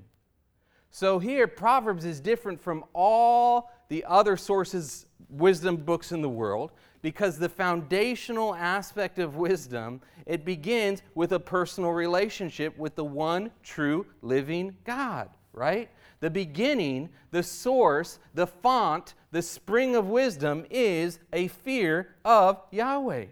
So 0.90 1.18
here, 1.18 1.46
Proverbs 1.46 2.06
is 2.06 2.18
different 2.18 2.58
from 2.58 2.82
all 2.94 3.70
the 3.90 4.06
other 4.08 4.38
sources, 4.38 5.04
wisdom 5.28 5.76
books 5.76 6.12
in 6.12 6.22
the 6.22 6.30
world, 6.30 6.72
because 7.02 7.38
the 7.38 7.50
foundational 7.50 8.54
aspect 8.54 9.18
of 9.18 9.36
wisdom, 9.36 10.00
it 10.24 10.46
begins 10.46 11.02
with 11.14 11.32
a 11.32 11.40
personal 11.40 11.90
relationship 11.90 12.78
with 12.78 12.94
the 12.94 13.04
one 13.04 13.50
true 13.62 14.06
living 14.22 14.74
God, 14.84 15.28
right? 15.52 15.90
The 16.20 16.30
beginning, 16.30 17.10
the 17.30 17.42
source, 17.42 18.18
the 18.34 18.46
font, 18.46 19.14
the 19.30 19.42
spring 19.42 19.94
of 19.94 20.08
wisdom 20.08 20.64
is 20.70 21.18
a 21.32 21.48
fear 21.48 22.14
of 22.24 22.60
Yahweh. 22.70 23.26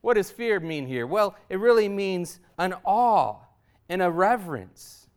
What 0.00 0.14
does 0.14 0.30
fear 0.30 0.60
mean 0.60 0.86
here? 0.86 1.06
Well, 1.06 1.36
it 1.48 1.58
really 1.58 1.88
means 1.88 2.40
an 2.56 2.74
awe 2.84 3.36
and 3.88 4.00
a 4.00 4.10
reverence. 4.10 5.08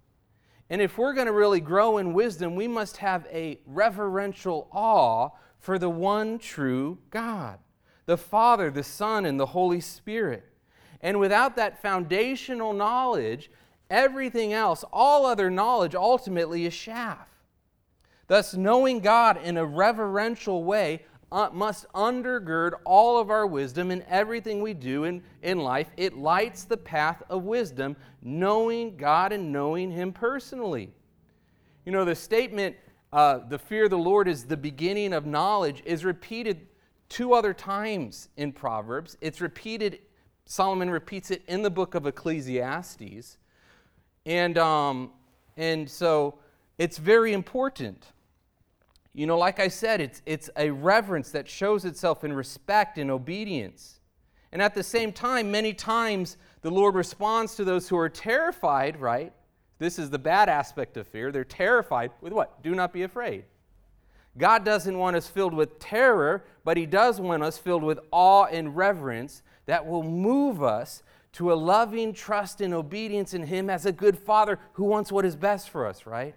And 0.70 0.82
if 0.82 0.98
we're 0.98 1.14
going 1.14 1.28
to 1.28 1.34
really 1.34 1.60
grow 1.60 1.98
in 1.98 2.14
wisdom, 2.14 2.56
we 2.56 2.68
must 2.68 2.98
have 2.98 3.28
a 3.32 3.60
reverential 3.66 4.68
awe 4.72 5.30
for 5.60 5.78
the 5.78 5.90
one 5.90 6.40
true 6.40 6.98
God, 7.10 7.60
the 8.06 8.18
Father, 8.18 8.72
the 8.72 8.84
Son, 8.84 9.26
and 9.26 9.40
the 9.40 9.48
Holy 9.48 9.82
Spirit. 9.82 10.46
And 11.02 11.20
without 11.20 11.56
that 11.56 11.82
foundational 11.82 12.74
knowledge, 12.74 13.52
Everything 13.92 14.54
else, 14.54 14.86
all 14.94 15.26
other 15.26 15.52
knowledge, 15.52 15.96
ultimately 15.96 16.66
is 16.66 16.76
chaff. 16.76 17.28
Thus, 18.28 18.54
knowing 18.56 19.02
God 19.02 19.44
in 19.44 19.58
a 19.58 19.66
reverential 19.66 20.64
way 20.64 21.04
uh, 21.30 21.50
must 21.52 21.86
undergird 21.94 22.72
all 22.86 23.20
of 23.20 23.30
our 23.30 23.46
wisdom 23.46 23.92
in 23.92 24.04
everything 24.08 24.62
we 24.62 24.74
do 24.74 25.04
in, 25.04 25.22
in 25.42 25.60
life. 25.60 25.92
It 25.98 26.16
lights 26.16 26.64
the 26.64 26.78
path 26.78 27.22
of 27.30 27.44
wisdom, 27.44 27.98
knowing 28.22 28.96
God 28.96 29.34
and 29.34 29.52
knowing 29.52 29.92
Him 29.92 30.14
personally. 30.14 30.94
You 31.86 31.92
know, 31.92 32.06
the 32.06 32.16
statement, 32.16 32.78
uh, 33.12 33.40
the 33.50 33.60
fear 33.60 33.84
of 33.84 33.90
the 33.90 33.98
Lord 33.98 34.30
is 34.30 34.46
the 34.46 34.56
beginning 34.56 35.12
of 35.12 35.26
knowledge, 35.26 35.84
is 35.86 36.06
repeated 36.06 36.68
two 37.10 37.34
other 37.34 37.54
times 37.54 38.30
in 38.38 38.54
Proverbs. 38.54 39.18
It's 39.20 39.42
repeated, 39.42 40.00
Solomon 40.46 40.90
repeats 40.90 41.30
it 41.30 41.44
in 41.50 41.62
the 41.62 41.70
book 41.70 41.94
of 41.94 42.08
Ecclesiastes. 42.08 43.38
And, 44.26 44.58
um, 44.58 45.12
and 45.58 45.90
so 45.90 46.36
it's 46.78 46.98
very 46.98 47.34
important. 47.34 48.06
You 49.14 49.28
know, 49.28 49.38
like 49.38 49.60
I 49.60 49.68
said, 49.68 50.00
it's, 50.00 50.22
it's 50.26 50.50
a 50.56 50.70
reverence 50.70 51.32
that 51.32 51.48
shows 51.48 51.86
itself 51.86 52.24
in 52.24 52.32
respect 52.34 52.98
and 52.98 53.12
obedience. 53.12 54.00
And 54.52 54.62
at 54.62 54.74
the 54.74 54.84
same 54.84 55.12
time, 55.12 55.52
many 55.52 55.74
times 55.74 56.38
the 56.62 56.72
Lord 56.72 56.96
responds 56.96 57.56
to 57.56 57.64
those 57.64 57.90
who 57.90 57.98
are 57.98 58.10
terrified, 58.10 59.00
right? 59.00 59.34
This 59.80 59.98
is 59.98 60.10
the 60.10 60.20
bad 60.20 60.50
aspect 60.50 60.98
of 60.98 61.08
fear. 61.08 61.32
They're 61.32 61.44
terrified 61.44 62.12
with 62.22 62.34
what? 62.34 62.62
Do 62.62 62.76
not 62.76 62.94
be 62.94 63.04
afraid. 63.04 63.46
God 64.38 64.64
doesn't 64.64 64.98
want 64.98 65.16
us 65.16 65.28
filled 65.28 65.54
with 65.54 65.80
terror, 65.80 66.46
but 66.64 66.78
He 66.78 66.86
does 66.86 67.20
want 67.20 67.44
us 67.44 67.58
filled 67.58 67.84
with 67.84 68.00
awe 68.12 68.46
and 68.46 68.76
reverence 68.78 69.42
that 69.66 69.86
will 69.86 70.04
move 70.04 70.64
us 70.64 71.04
to 71.34 71.54
a 71.54 71.56
loving 71.56 72.14
trust 72.14 72.62
and 72.62 72.74
obedience 72.74 73.34
in 73.34 73.44
Him 73.44 73.70
as 73.70 73.86
a 73.86 73.92
good 73.92 74.18
Father 74.18 74.60
who 74.74 74.84
wants 74.84 75.12
what 75.12 75.26
is 75.26 75.36
best 75.36 75.70
for 75.70 75.88
us, 75.88 76.06
right? 76.06 76.36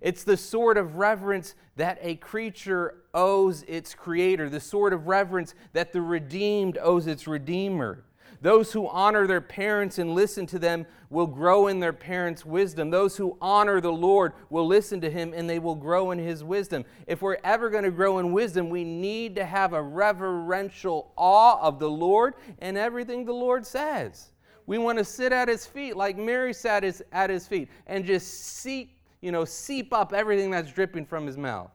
It's 0.00 0.24
the 0.24 0.36
sort 0.36 0.78
of 0.78 0.96
reverence 0.96 1.54
that 1.76 1.98
a 2.00 2.16
creature 2.16 3.02
owes 3.12 3.62
its 3.66 3.94
creator, 3.94 4.48
the 4.48 4.60
sort 4.60 4.92
of 4.92 5.06
reverence 5.06 5.54
that 5.72 5.92
the 5.92 6.00
redeemed 6.00 6.78
owes 6.80 7.06
its 7.06 7.26
redeemer. 7.26 8.04
Those 8.40 8.72
who 8.72 8.88
honor 8.88 9.26
their 9.26 9.40
parents 9.40 9.98
and 9.98 10.14
listen 10.14 10.46
to 10.46 10.58
them 10.58 10.86
will 11.10 11.26
grow 11.26 11.68
in 11.68 11.80
their 11.80 11.92
parents' 11.92 12.44
wisdom. 12.44 12.90
Those 12.90 13.16
who 13.16 13.36
honor 13.40 13.80
the 13.80 13.92
Lord 13.92 14.32
will 14.50 14.66
listen 14.66 15.00
to 15.00 15.10
him 15.10 15.32
and 15.34 15.48
they 15.48 15.58
will 15.58 15.74
grow 15.74 16.10
in 16.10 16.18
his 16.18 16.44
wisdom. 16.44 16.84
If 17.06 17.22
we're 17.22 17.38
ever 17.44 17.70
going 17.70 17.84
to 17.84 17.90
grow 17.90 18.18
in 18.18 18.32
wisdom, 18.32 18.68
we 18.68 18.84
need 18.84 19.36
to 19.36 19.44
have 19.44 19.72
a 19.72 19.82
reverential 19.82 21.12
awe 21.16 21.60
of 21.60 21.78
the 21.78 21.90
Lord 21.90 22.34
and 22.58 22.76
everything 22.76 23.24
the 23.24 23.32
Lord 23.32 23.66
says. 23.66 24.32
We 24.66 24.78
want 24.78 24.98
to 24.98 25.04
sit 25.04 25.32
at 25.32 25.48
his 25.48 25.64
feet 25.64 25.96
like 25.96 26.16
Mary 26.16 26.52
sat 26.52 26.84
at 27.12 27.30
his 27.30 27.46
feet 27.46 27.68
and 27.86 28.04
just 28.04 28.58
seep, 28.58 28.98
you 29.20 29.30
know, 29.30 29.44
seep 29.44 29.92
up 29.92 30.12
everything 30.12 30.50
that's 30.50 30.72
dripping 30.72 31.06
from 31.06 31.26
his 31.26 31.36
mouth. 31.36 31.70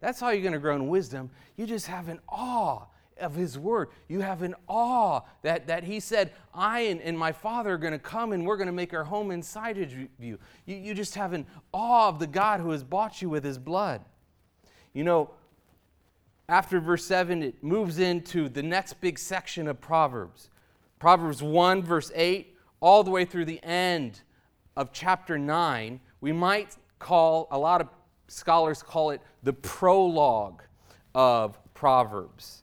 That's 0.00 0.20
how 0.20 0.30
you're 0.30 0.42
going 0.42 0.52
to 0.52 0.60
grow 0.60 0.76
in 0.76 0.88
wisdom. 0.88 1.30
You 1.56 1.66
just 1.66 1.86
have 1.88 2.08
an 2.08 2.20
awe 2.28 2.84
of 3.20 3.34
His 3.34 3.58
Word. 3.58 3.88
You 4.08 4.20
have 4.20 4.42
an 4.42 4.54
awe 4.68 5.20
that, 5.42 5.66
that 5.68 5.84
He 5.84 6.00
said, 6.00 6.32
I 6.54 6.80
and, 6.80 7.00
and 7.00 7.18
my 7.18 7.32
Father 7.32 7.74
are 7.74 7.78
going 7.78 7.92
to 7.92 7.98
come 7.98 8.32
and 8.32 8.46
we're 8.46 8.56
going 8.56 8.66
to 8.66 8.72
make 8.72 8.92
our 8.94 9.04
home 9.04 9.30
inside 9.30 9.78
of 9.78 9.92
you. 9.92 10.08
you. 10.18 10.38
You 10.66 10.94
just 10.94 11.14
have 11.14 11.32
an 11.32 11.46
awe 11.72 12.08
of 12.08 12.18
the 12.18 12.26
God 12.26 12.60
who 12.60 12.70
has 12.70 12.82
bought 12.82 13.22
you 13.22 13.28
with 13.28 13.44
His 13.44 13.58
blood. 13.58 14.02
You 14.92 15.04
know, 15.04 15.30
after 16.48 16.80
verse 16.80 17.04
7, 17.04 17.42
it 17.44 17.62
moves 17.62 17.98
into 17.98 18.48
the 18.48 18.62
next 18.62 19.00
big 19.00 19.18
section 19.18 19.68
of 19.68 19.80
Proverbs. 19.80 20.50
Proverbs 20.98 21.42
1, 21.42 21.82
verse 21.82 22.10
8, 22.14 22.56
all 22.80 23.04
the 23.04 23.10
way 23.10 23.24
through 23.24 23.44
the 23.44 23.62
end 23.62 24.22
of 24.76 24.92
chapter 24.92 25.38
9, 25.38 26.00
we 26.20 26.32
might 26.32 26.76
call, 26.98 27.46
a 27.50 27.58
lot 27.58 27.80
of 27.80 27.88
scholars 28.28 28.82
call 28.82 29.10
it 29.10 29.20
the 29.42 29.52
prologue 29.52 30.62
of 31.14 31.58
Proverbs, 31.74 32.59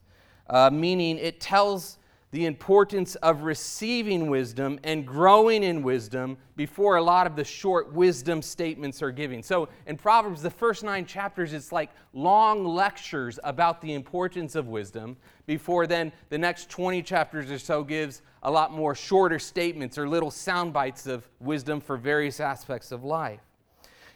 uh, 0.50 0.70
meaning 0.72 1.18
it 1.18 1.40
tells 1.40 1.98
the 2.32 2.46
importance 2.46 3.16
of 3.16 3.44
receiving 3.44 4.30
wisdom 4.30 4.80
and 4.84 5.08
growing 5.08 5.64
in 5.64 5.82
wisdom 5.82 6.38
before 6.58 6.98
a 6.98 7.02
lot 7.02 7.26
of 7.26 7.38
the 7.38 7.44
short 7.44 7.94
wisdom 7.94 8.42
statements 8.42 9.02
are 9.02 9.12
given. 9.12 9.42
So 9.42 9.70
in 9.86 9.96
Proverbs, 9.96 10.42
the 10.42 10.52
first 10.52 10.84
nine 10.84 11.06
chapters, 11.06 11.54
it's 11.54 11.72
like 11.72 11.90
long 12.12 12.66
lectures 12.66 13.40
about 13.46 13.82
the 13.82 13.94
importance 13.94 14.56
of 14.56 14.68
wisdom, 14.68 15.16
before 15.46 15.88
then 15.88 16.12
the 16.28 16.38
next 16.38 16.70
20 16.70 17.02
chapters 17.02 17.50
or 17.50 17.60
so 17.60 17.82
gives 17.82 18.22
a 18.44 18.52
lot 18.52 18.74
more 18.74 18.94
shorter 18.94 19.40
statements 19.40 19.98
or 19.98 20.10
little 20.10 20.32
sound 20.32 20.74
bites 20.74 21.08
of 21.08 21.28
wisdom 21.40 21.80
for 21.80 21.96
various 21.96 22.42
aspects 22.42 22.92
of 22.92 23.06
life. 23.06 23.40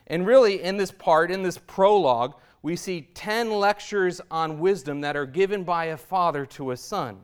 And 0.08 0.28
really, 0.28 0.62
in 0.62 0.76
this 0.76 0.92
part, 0.92 1.32
in 1.32 1.44
this 1.44 1.58
prologue, 1.58 2.36
we 2.64 2.76
see 2.76 3.10
10 3.14 3.52
lectures 3.52 4.22
on 4.30 4.60
wisdom 4.60 5.02
that 5.02 5.18
are 5.18 5.26
given 5.26 5.64
by 5.64 5.86
a 5.86 5.98
father 5.98 6.46
to 6.46 6.72
a 6.72 6.78
son. 6.78 7.22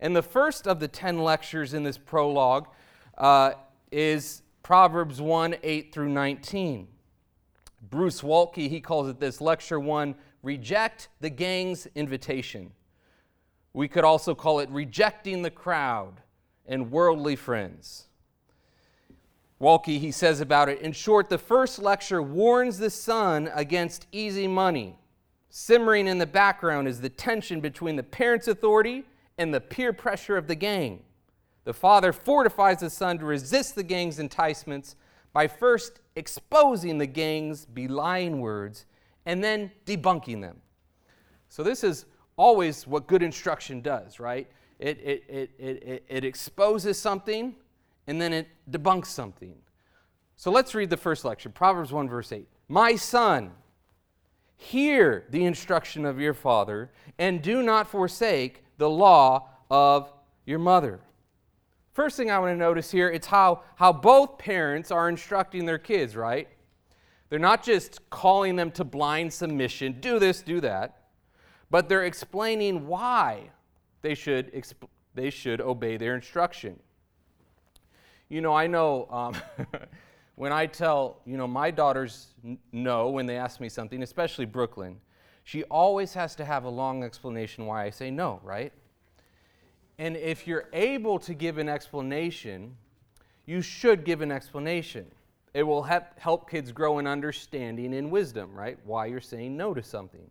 And 0.00 0.14
the 0.14 0.22
first 0.22 0.66
of 0.66 0.80
the 0.80 0.88
10 0.88 1.18
lectures 1.18 1.74
in 1.74 1.84
this 1.84 1.96
prologue 1.96 2.68
uh, 3.16 3.52
is 3.92 4.42
Proverbs 4.62 5.20
1 5.20 5.56
8 5.62 5.92
through 5.92 6.08
19. 6.08 6.88
Bruce 7.90 8.22
Waltke, 8.22 8.68
he 8.68 8.80
calls 8.80 9.08
it 9.08 9.20
this 9.20 9.40
Lecture 9.40 9.78
1 9.78 10.14
Reject 10.42 11.08
the 11.20 11.30
Gang's 11.30 11.86
Invitation. 11.94 12.72
We 13.72 13.88
could 13.88 14.04
also 14.04 14.34
call 14.34 14.60
it 14.60 14.68
Rejecting 14.70 15.42
the 15.42 15.50
Crowd 15.50 16.20
and 16.66 16.90
Worldly 16.90 17.36
Friends. 17.36 18.08
Waltke, 19.64 19.98
he 19.98 20.10
says 20.10 20.42
about 20.42 20.68
it 20.68 20.82
In 20.82 20.92
short, 20.92 21.30
the 21.30 21.38
first 21.38 21.78
lecture 21.78 22.20
warns 22.20 22.76
the 22.76 22.90
son 22.90 23.50
against 23.54 24.06
easy 24.12 24.46
money. 24.46 24.98
Simmering 25.48 26.06
in 26.06 26.18
the 26.18 26.26
background 26.26 26.86
is 26.86 27.00
the 27.00 27.08
tension 27.08 27.60
between 27.60 27.96
the 27.96 28.02
parent's 28.02 28.46
authority 28.46 29.04
and 29.38 29.54
the 29.54 29.62
peer 29.62 29.94
pressure 29.94 30.36
of 30.36 30.48
the 30.48 30.54
gang. 30.54 31.02
The 31.64 31.72
father 31.72 32.12
fortifies 32.12 32.80
the 32.80 32.90
son 32.90 33.18
to 33.20 33.24
resist 33.24 33.74
the 33.74 33.82
gang's 33.82 34.18
enticements 34.18 34.96
by 35.32 35.48
first 35.48 36.00
exposing 36.14 36.98
the 36.98 37.06
gang's 37.06 37.64
belying 37.64 38.40
words 38.40 38.84
and 39.24 39.42
then 39.42 39.70
debunking 39.86 40.42
them. 40.42 40.60
So, 41.48 41.62
this 41.62 41.82
is 41.82 42.04
always 42.36 42.86
what 42.86 43.06
good 43.06 43.22
instruction 43.22 43.80
does, 43.80 44.20
right? 44.20 44.46
It, 44.78 44.98
it, 44.98 45.24
it, 45.26 45.50
it, 45.58 46.04
it 46.06 46.24
exposes 46.24 46.98
something 46.98 47.54
and 48.06 48.20
then 48.20 48.32
it 48.32 48.48
debunks 48.70 49.06
something. 49.06 49.54
So, 50.36 50.50
let's 50.50 50.74
read 50.74 50.90
the 50.90 50.96
first 50.96 51.24
lecture 51.24 51.48
Proverbs 51.48 51.92
1, 51.92 52.08
verse 52.08 52.32
8. 52.32 52.46
My 52.68 52.96
son, 52.96 53.52
hear 54.56 55.24
the 55.30 55.44
instruction 55.44 56.04
of 56.04 56.20
your 56.20 56.34
father 56.34 56.90
and 57.18 57.42
do 57.42 57.62
not 57.62 57.86
forsake 57.86 58.64
the 58.78 58.88
law 58.88 59.48
of 59.70 60.12
your 60.46 60.58
mother. 60.58 61.00
First 61.92 62.16
thing 62.16 62.30
I 62.30 62.38
want 62.38 62.52
to 62.52 62.56
notice 62.56 62.90
here, 62.90 63.08
it's 63.08 63.26
how, 63.26 63.62
how 63.76 63.92
both 63.92 64.38
parents 64.38 64.90
are 64.90 65.08
instructing 65.08 65.64
their 65.64 65.78
kids, 65.78 66.16
right? 66.16 66.48
They're 67.28 67.38
not 67.38 67.62
just 67.62 68.10
calling 68.10 68.56
them 68.56 68.70
to 68.72 68.84
blind 68.84 69.32
submission, 69.32 70.00
do 70.00 70.18
this, 70.18 70.42
do 70.42 70.60
that, 70.60 71.04
but 71.70 71.88
they're 71.88 72.04
explaining 72.04 72.86
why 72.86 73.50
they 74.02 74.14
should, 74.14 74.52
exp- 74.52 74.88
they 75.14 75.30
should 75.30 75.60
obey 75.60 75.96
their 75.96 76.14
instruction. 76.14 76.80
You 78.28 78.40
know, 78.40 78.54
I 78.54 78.66
know 78.66 79.06
um, 79.10 79.36
when 80.34 80.52
I 80.52 80.66
tell, 80.66 81.20
you 81.26 81.36
know, 81.36 81.46
my 81.46 81.70
daughters 81.70 82.28
know 82.72 83.10
when 83.10 83.26
they 83.26 83.36
ask 83.36 83.60
me 83.60 83.68
something, 83.68 84.02
especially 84.02 84.46
Brooklyn, 84.46 85.00
she 85.44 85.62
always 85.64 86.14
has 86.14 86.34
to 86.36 86.44
have 86.44 86.64
a 86.64 86.70
long 86.70 87.04
explanation 87.04 87.66
why 87.66 87.84
I 87.84 87.90
say 87.90 88.10
no, 88.10 88.40
right? 88.42 88.72
And 89.98 90.16
if 90.16 90.46
you're 90.46 90.68
able 90.72 91.18
to 91.20 91.34
give 91.34 91.58
an 91.58 91.68
explanation, 91.68 92.76
you 93.46 93.60
should 93.60 94.04
give 94.04 94.22
an 94.22 94.32
explanation. 94.32 95.06
It 95.52 95.62
will 95.62 95.82
help 95.82 96.50
kids 96.50 96.72
grow 96.72 96.98
in 96.98 97.06
understanding 97.06 97.94
and 97.94 98.10
wisdom, 98.10 98.54
right? 98.54 98.78
Why 98.84 99.06
you're 99.06 99.20
saying 99.20 99.56
no 99.56 99.74
to 99.74 99.82
something. 99.82 100.28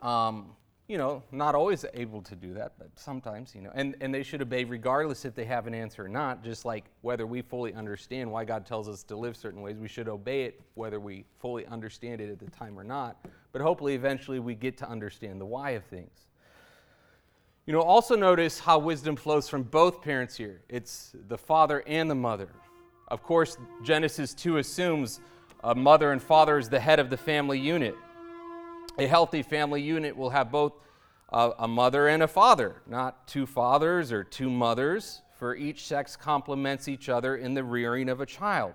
Um, 0.00 0.52
you 0.90 0.98
know, 0.98 1.22
not 1.30 1.54
always 1.54 1.84
able 1.94 2.20
to 2.20 2.34
do 2.34 2.52
that, 2.52 2.72
but 2.76 2.88
sometimes, 2.96 3.54
you 3.54 3.60
know, 3.60 3.70
and, 3.76 3.94
and 4.00 4.12
they 4.12 4.24
should 4.24 4.42
obey 4.42 4.64
regardless 4.64 5.24
if 5.24 5.36
they 5.36 5.44
have 5.44 5.68
an 5.68 5.72
answer 5.72 6.04
or 6.04 6.08
not, 6.08 6.42
just 6.42 6.64
like 6.64 6.86
whether 7.02 7.28
we 7.28 7.42
fully 7.42 7.72
understand 7.74 8.28
why 8.28 8.44
God 8.44 8.66
tells 8.66 8.88
us 8.88 9.04
to 9.04 9.16
live 9.16 9.36
certain 9.36 9.62
ways, 9.62 9.78
we 9.78 9.86
should 9.86 10.08
obey 10.08 10.42
it 10.42 10.60
whether 10.74 10.98
we 10.98 11.26
fully 11.38 11.64
understand 11.66 12.20
it 12.20 12.28
at 12.28 12.40
the 12.40 12.50
time 12.50 12.76
or 12.76 12.82
not. 12.82 13.24
But 13.52 13.62
hopefully, 13.62 13.94
eventually, 13.94 14.40
we 14.40 14.56
get 14.56 14.76
to 14.78 14.88
understand 14.88 15.40
the 15.40 15.46
why 15.46 15.70
of 15.70 15.84
things. 15.84 16.26
You 17.66 17.72
know, 17.72 17.82
also 17.82 18.16
notice 18.16 18.58
how 18.58 18.80
wisdom 18.80 19.14
flows 19.14 19.48
from 19.48 19.62
both 19.62 20.02
parents 20.02 20.36
here 20.36 20.62
it's 20.68 21.14
the 21.28 21.38
father 21.38 21.84
and 21.86 22.10
the 22.10 22.16
mother. 22.16 22.48
Of 23.06 23.22
course, 23.22 23.56
Genesis 23.84 24.34
2 24.34 24.58
assumes 24.58 25.20
a 25.62 25.72
mother 25.72 26.10
and 26.10 26.20
father 26.20 26.58
is 26.58 26.68
the 26.68 26.80
head 26.80 26.98
of 26.98 27.10
the 27.10 27.16
family 27.16 27.60
unit. 27.60 27.94
A 28.98 29.06
healthy 29.06 29.42
family 29.42 29.80
unit 29.80 30.16
will 30.16 30.30
have 30.30 30.50
both 30.50 30.72
a, 31.32 31.68
mother 31.68 32.08
and 32.08 32.22
a 32.22 32.28
father, 32.28 32.82
not 32.86 33.26
two 33.28 33.46
fathers 33.46 34.12
or 34.12 34.24
two 34.24 34.50
mothers, 34.50 35.22
for 35.38 35.54
each 35.54 35.86
sex 35.86 36.16
complements 36.16 36.88
each 36.88 37.08
other 37.08 37.36
in 37.36 37.54
the 37.54 37.64
rearing 37.64 38.08
of 38.08 38.20
a 38.20 38.26
child. 38.26 38.74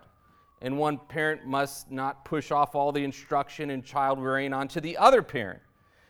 And 0.62 0.78
one 0.78 0.97
parent 0.97 1.45
must 1.45 1.91
not 1.91 2.25
push 2.25 2.51
off 2.51 2.75
all 2.75 2.91
the 2.91 3.04
instruction 3.04 3.69
and 3.69 3.84
child 3.84 4.19
rearing 4.19 4.54
onto 4.54 4.80
the 4.80 4.97
other 4.97 5.21
parent. 5.21 5.62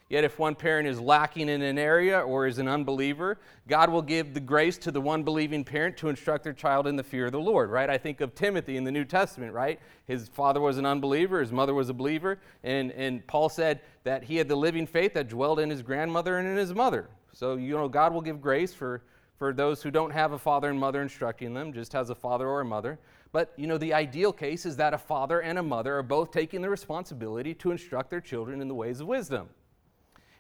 Yet, 0.08 0.24
if 0.24 0.38
one 0.38 0.54
parent 0.54 0.88
is 0.88 1.00
lacking 1.00 1.50
in 1.50 1.64
an 1.64 1.80
area 1.80 2.20
or 2.20 2.46
is 2.46 2.60
an 2.60 2.68
unbeliever, 2.68 3.40
God 3.68 3.90
will 3.90 4.04
give 4.04 4.36
the 4.36 4.40
grace 4.40 4.78
to 4.80 4.92
the 4.92 5.02
one 5.02 5.24
believing 5.24 5.64
parent 5.64 5.98
to 5.98 6.10
instruct 6.10 6.44
their 6.44 6.54
child 6.54 6.86
in 6.86 6.96
the 6.96 7.04
fear 7.04 7.26
of 7.26 7.32
the 7.32 7.40
Lord, 7.40 7.72
right? 7.72 7.90
I 7.90 7.98
think 7.98 8.22
of 8.22 8.36
Timothy 8.36 8.78
in 8.78 8.84
the 8.84 8.92
New 8.92 9.04
Testament, 9.04 9.52
right? 9.52 9.80
His 10.06 10.28
father 10.28 10.62
was 10.62 10.78
an 10.78 10.86
unbeliever, 10.86 11.40
his 11.40 11.52
mother 11.52 11.74
was 11.74 11.90
a 11.90 11.94
believer, 11.94 12.38
and, 12.64 12.92
and 12.92 13.26
Paul 13.26 13.50
said 13.50 13.82
that 14.04 14.24
he 14.24 14.36
had 14.36 14.48
the 14.48 14.56
living 14.56 14.86
faith 14.86 15.16
that 15.16 15.28
dwelled 15.28 15.60
in 15.60 15.72
his 15.72 15.82
grandmother 15.82 16.38
and 16.38 16.48
in 16.48 16.56
his 16.56 16.72
mother. 16.72 17.10
So, 17.34 17.56
you 17.56 17.76
know, 17.76 17.90
God 17.90 18.14
will 18.14 18.22
give 18.22 18.40
grace 18.40 18.76
for, 18.76 19.02
for 19.40 19.54
those 19.54 19.82
who 19.82 19.90
don't 19.90 20.12
have 20.12 20.34
a 20.34 20.40
father 20.40 20.70
and 20.70 20.80
mother 20.80 21.02
instructing 21.02 21.56
them, 21.56 21.74
just 21.74 21.94
has 21.94 22.12
a 22.12 22.16
father 22.16 22.48
or 22.48 22.62
a 22.62 22.66
mother. 22.66 23.00
But, 23.32 23.54
you 23.58 23.66
know, 23.66 23.80
the 23.80 23.96
ideal 23.96 24.32
case 24.32 24.68
is 24.68 24.78
that 24.78 24.94
a 24.94 25.00
father 25.00 25.42
and 25.42 25.58
a 25.58 25.64
mother 25.64 25.98
are 25.98 26.04
both 26.04 26.30
taking 26.30 26.62
the 26.62 26.70
responsibility 26.70 27.56
to 27.56 27.72
instruct 27.72 28.12
their 28.12 28.22
children 28.22 28.62
in 28.62 28.68
the 28.68 28.76
ways 28.76 29.02
of 29.02 29.08
wisdom 29.08 29.50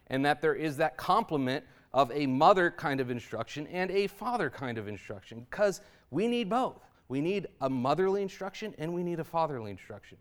and 0.08 0.26
that 0.26 0.42
there 0.42 0.56
is 0.56 0.78
that 0.78 0.98
complement 0.98 1.64
of 1.94 2.12
a 2.12 2.28
mother 2.28 2.72
kind 2.72 3.00
of 3.00 3.10
instruction 3.10 3.68
and 3.68 3.90
a 3.92 4.08
father 4.08 4.50
kind 4.50 4.78
of 4.78 4.88
instruction 4.88 5.46
because 5.50 5.82
we 6.12 6.28
need 6.28 6.50
both. 6.50 6.82
We 7.08 7.22
need 7.22 7.48
a 7.62 7.70
motherly 7.70 8.22
instruction 8.22 8.74
and 8.78 8.94
we 8.94 9.04
need 9.04 9.20
a 9.20 9.24
fatherly 9.24 9.72
instruction. 9.72 10.18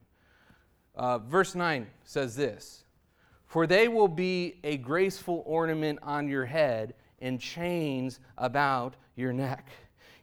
Uh, 0.94 1.18
verse 1.18 1.54
9 1.54 1.86
says 2.04 2.36
this 2.36 2.84
For 3.46 3.66
they 3.66 3.88
will 3.88 4.08
be 4.08 4.60
a 4.62 4.76
graceful 4.76 5.42
ornament 5.46 5.98
on 6.02 6.28
your 6.28 6.44
head 6.44 6.94
and 7.20 7.40
chains 7.40 8.20
about 8.38 8.94
your 9.16 9.32
neck. 9.32 9.68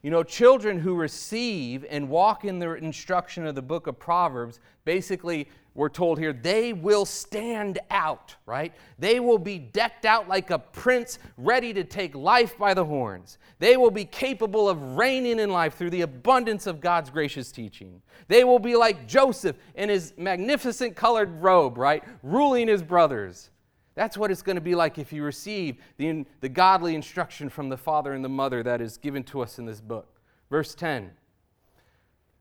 You 0.02 0.10
know, 0.10 0.22
children 0.22 0.80
who 0.80 0.94
receive 0.94 1.84
and 1.88 2.08
walk 2.08 2.44
in 2.44 2.58
the 2.58 2.74
instruction 2.74 3.46
of 3.46 3.54
the 3.54 3.62
book 3.62 3.86
of 3.86 3.98
Proverbs 3.98 4.58
basically 4.84 5.48
we're 5.74 5.88
told 5.88 6.18
here, 6.18 6.34
they 6.34 6.74
will 6.74 7.06
stand 7.06 7.78
out, 7.90 8.36
right? 8.44 8.74
They 8.98 9.20
will 9.20 9.38
be 9.38 9.58
decked 9.58 10.04
out 10.04 10.28
like 10.28 10.50
a 10.50 10.58
prince 10.58 11.18
ready 11.38 11.72
to 11.72 11.82
take 11.82 12.14
life 12.14 12.58
by 12.58 12.74
the 12.74 12.84
horns. 12.84 13.38
They 13.58 13.78
will 13.78 13.90
be 13.90 14.04
capable 14.04 14.68
of 14.68 14.96
reigning 14.98 15.38
in 15.38 15.50
life 15.50 15.76
through 15.76 15.90
the 15.90 16.02
abundance 16.02 16.66
of 16.66 16.80
God's 16.80 17.08
gracious 17.08 17.50
teaching. 17.50 18.02
They 18.28 18.44
will 18.44 18.58
be 18.58 18.76
like 18.76 19.08
Joseph 19.08 19.56
in 19.74 19.88
his 19.88 20.12
magnificent 20.18 20.94
colored 20.94 21.30
robe, 21.40 21.78
right? 21.78 22.04
Ruling 22.22 22.68
his 22.68 22.82
brothers. 22.82 23.50
That's 23.94 24.18
what 24.18 24.30
it's 24.30 24.42
going 24.42 24.56
to 24.56 24.62
be 24.62 24.74
like 24.74 24.98
if 24.98 25.12
you 25.12 25.22
receive 25.22 25.76
the, 25.96 26.26
the 26.40 26.48
godly 26.48 26.94
instruction 26.94 27.48
from 27.48 27.70
the 27.70 27.76
father 27.78 28.12
and 28.12 28.24
the 28.24 28.28
mother 28.28 28.62
that 28.62 28.80
is 28.82 28.98
given 28.98 29.22
to 29.24 29.40
us 29.40 29.58
in 29.58 29.64
this 29.64 29.80
book. 29.80 30.20
Verse 30.50 30.74
10 30.74 31.12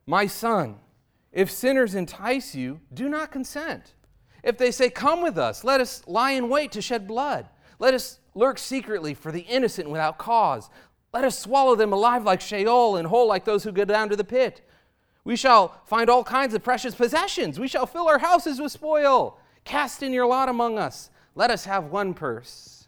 My 0.05 0.27
son, 0.27 0.75
if 1.31 1.49
sinners 1.49 1.95
entice 1.95 2.55
you, 2.55 2.81
do 2.93 3.07
not 3.07 3.31
consent. 3.31 3.93
If 4.43 4.57
they 4.57 4.71
say, 4.71 4.89
Come 4.89 5.21
with 5.21 5.37
us, 5.37 5.63
let 5.63 5.81
us 5.81 6.03
lie 6.07 6.31
in 6.31 6.49
wait 6.49 6.71
to 6.73 6.81
shed 6.81 7.07
blood. 7.07 7.47
Let 7.79 7.93
us 7.93 8.19
lurk 8.35 8.57
secretly 8.57 9.13
for 9.13 9.31
the 9.31 9.41
innocent 9.41 9.89
without 9.89 10.17
cause. 10.17 10.69
Let 11.13 11.23
us 11.25 11.37
swallow 11.37 11.75
them 11.75 11.93
alive 11.93 12.23
like 12.23 12.41
Sheol 12.41 12.95
and 12.95 13.07
whole 13.07 13.27
like 13.27 13.45
those 13.45 13.63
who 13.63 13.71
go 13.71 13.85
down 13.85 14.09
to 14.09 14.15
the 14.15 14.23
pit. 14.23 14.61
We 15.23 15.35
shall 15.35 15.81
find 15.85 16.09
all 16.09 16.23
kinds 16.23 16.53
of 16.53 16.63
precious 16.63 16.95
possessions. 16.95 17.59
We 17.59 17.67
shall 17.67 17.85
fill 17.85 18.07
our 18.07 18.19
houses 18.19 18.59
with 18.59 18.71
spoil. 18.71 19.37
Cast 19.63 20.01
in 20.01 20.13
your 20.13 20.25
lot 20.25 20.49
among 20.49 20.79
us. 20.79 21.09
Let 21.35 21.51
us 21.51 21.65
have 21.65 21.85
one 21.85 22.13
purse. 22.13 22.87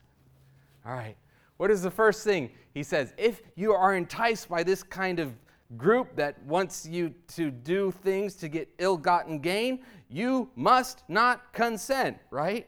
All 0.85 0.93
right. 0.93 1.15
What 1.57 1.69
is 1.69 1.81
the 1.81 1.91
first 1.91 2.23
thing? 2.23 2.49
He 2.73 2.83
says, 2.83 3.13
if 3.17 3.41
you 3.55 3.73
are 3.73 3.95
enticed 3.95 4.49
by 4.49 4.63
this 4.63 4.81
kind 4.81 5.19
of 5.19 5.33
group 5.77 6.15
that 6.15 6.41
wants 6.43 6.85
you 6.85 7.13
to 7.35 7.51
do 7.51 7.91
things 7.91 8.35
to 8.35 8.47
get 8.47 8.69
ill 8.77 8.97
gotten 8.97 9.39
gain, 9.39 9.79
you 10.09 10.49
must 10.55 11.03
not 11.07 11.53
consent, 11.53 12.17
right? 12.29 12.67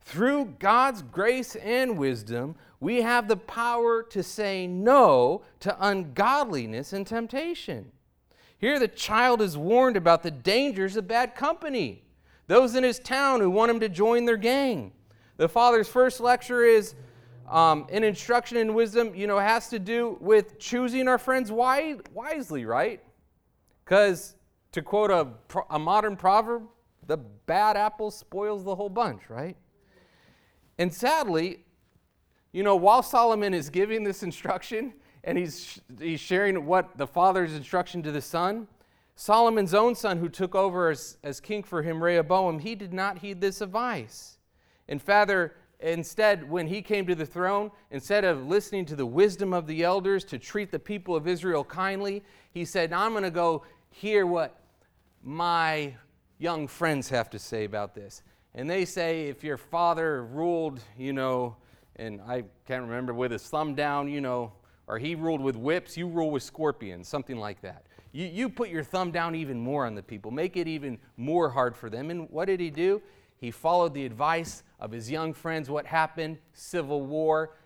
Through 0.00 0.56
God's 0.58 1.02
grace 1.02 1.56
and 1.56 1.96
wisdom, 1.96 2.56
we 2.80 3.02
have 3.02 3.28
the 3.28 3.36
power 3.36 4.02
to 4.02 4.22
say 4.22 4.66
no 4.66 5.42
to 5.60 5.76
ungodliness 5.80 6.92
and 6.92 7.06
temptation. 7.06 7.90
Here, 8.58 8.78
the 8.78 8.88
child 8.88 9.40
is 9.40 9.56
warned 9.56 9.96
about 9.96 10.22
the 10.22 10.30
dangers 10.30 10.96
of 10.96 11.08
bad 11.08 11.34
company, 11.34 12.02
those 12.46 12.74
in 12.74 12.84
his 12.84 12.98
town 12.98 13.40
who 13.40 13.50
want 13.50 13.70
him 13.70 13.80
to 13.80 13.88
join 13.88 14.26
their 14.26 14.36
gang. 14.36 14.92
The 15.36 15.48
father's 15.48 15.88
first 15.88 16.20
lecture 16.20 16.64
is 16.64 16.94
um, 17.48 17.86
instruction 17.90 18.56
in 18.56 18.74
wisdom, 18.74 19.14
you 19.14 19.26
know, 19.26 19.38
has 19.38 19.68
to 19.68 19.78
do 19.78 20.16
with 20.20 20.58
choosing 20.58 21.08
our 21.08 21.18
friends 21.18 21.52
wisely, 21.52 22.64
right? 22.64 23.02
Because 23.84 24.34
to 24.72 24.82
quote 24.82 25.10
a, 25.10 25.28
a 25.70 25.78
modern 25.78 26.16
proverb, 26.16 26.64
the 27.06 27.16
bad 27.16 27.76
apple 27.76 28.10
spoils 28.10 28.64
the 28.64 28.74
whole 28.74 28.88
bunch, 28.88 29.28
right? 29.28 29.56
And 30.78 30.92
sadly, 30.92 31.64
you 32.52 32.62
know, 32.62 32.76
while 32.76 33.02
Solomon 33.02 33.54
is 33.54 33.70
giving 33.70 34.04
this 34.04 34.22
instruction 34.22 34.94
and 35.22 35.38
he's, 35.38 35.80
he's 36.00 36.20
sharing 36.20 36.66
what 36.66 36.96
the 36.96 37.06
father's 37.06 37.54
instruction 37.54 38.02
to 38.02 38.12
the 38.12 38.20
son, 38.20 38.68
Solomon's 39.16 39.74
own 39.74 39.94
son, 39.94 40.18
who 40.18 40.28
took 40.28 40.54
over 40.54 40.90
as, 40.90 41.18
as 41.22 41.40
king 41.40 41.62
for 41.62 41.82
him, 41.82 42.02
Rehoboam, 42.02 42.58
he 42.58 42.74
did 42.74 42.92
not 42.92 43.18
heed 43.18 43.40
this 43.40 43.60
advice. 43.60 44.38
And 44.88 45.00
father, 45.00 45.54
instead, 45.90 46.48
when 46.48 46.66
he 46.66 46.80
came 46.80 47.06
to 47.06 47.14
the 47.14 47.26
throne, 47.26 47.70
instead 47.90 48.24
of 48.24 48.46
listening 48.46 48.86
to 48.86 48.96
the 48.96 49.06
wisdom 49.06 49.52
of 49.52 49.66
the 49.66 49.82
elders 49.82 50.24
to 50.24 50.38
treat 50.38 50.70
the 50.70 50.78
people 50.78 51.14
of 51.14 51.28
Israel 51.28 51.64
kindly, 51.64 52.22
he 52.52 52.64
said, 52.64 52.92
I'm 52.92 53.12
going 53.12 53.24
to 53.24 53.30
go 53.30 53.64
hear 53.90 54.26
what 54.26 54.60
my 55.22 55.94
young 56.38 56.66
friends 56.66 57.08
have 57.08 57.30
to 57.30 57.38
say 57.38 57.64
about 57.64 57.94
this. 57.94 58.22
And 58.54 58.68
they 58.68 58.84
say 58.84 59.28
if 59.28 59.42
your 59.42 59.56
father 59.56 60.24
ruled, 60.24 60.80
you 60.98 61.12
know, 61.12 61.56
and 61.96 62.20
I 62.26 62.44
can't 62.66 62.82
remember 62.82 63.14
with 63.14 63.30
his 63.30 63.42
thumb 63.42 63.74
down, 63.74 64.08
you 64.08 64.20
know, 64.20 64.52
or 64.86 64.98
he 64.98 65.14
ruled 65.14 65.40
with 65.40 65.56
whips, 65.56 65.96
you 65.96 66.06
rule 66.06 66.30
with 66.30 66.42
scorpions, 66.42 67.08
something 67.08 67.38
like 67.38 67.60
that. 67.62 67.86
You, 68.12 68.26
you 68.26 68.48
put 68.48 68.68
your 68.68 68.84
thumb 68.84 69.10
down 69.10 69.34
even 69.34 69.58
more 69.58 69.86
on 69.86 69.94
the 69.94 70.02
people, 70.02 70.30
make 70.30 70.56
it 70.56 70.68
even 70.68 70.98
more 71.16 71.50
hard 71.50 71.76
for 71.76 71.88
them. 71.88 72.10
And 72.10 72.28
what 72.30 72.46
did 72.46 72.60
he 72.60 72.70
do? 72.70 73.00
He 73.38 73.50
followed 73.50 73.94
the 73.94 74.04
advice 74.04 74.62
of 74.84 74.92
his 74.92 75.10
young 75.10 75.32
friends. 75.32 75.70
What 75.70 75.86
happened? 75.86 76.36
Civil 76.52 77.00
war. 77.00 77.56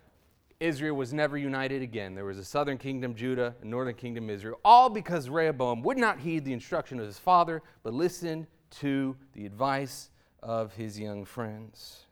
Israel 0.60 0.94
was 0.94 1.12
never 1.12 1.36
united 1.36 1.82
again. 1.82 2.14
There 2.14 2.24
was 2.24 2.38
a 2.38 2.44
southern 2.44 2.78
kingdom, 2.78 3.16
Judah, 3.16 3.56
a 3.60 3.64
northern 3.64 3.94
kingdom, 3.94 4.30
Israel, 4.30 4.60
all 4.64 4.88
because 4.88 5.28
Rehoboam 5.28 5.82
would 5.82 5.98
not 5.98 6.20
heed 6.20 6.44
the 6.44 6.52
instruction 6.52 7.00
of 7.00 7.06
his 7.06 7.18
father, 7.18 7.62
but 7.82 7.92
listened 7.92 8.46
to 8.78 9.16
the 9.32 9.46
advice 9.46 10.10
of 10.44 10.74
his 10.74 10.98
young 10.98 11.24
friends. 11.24 12.04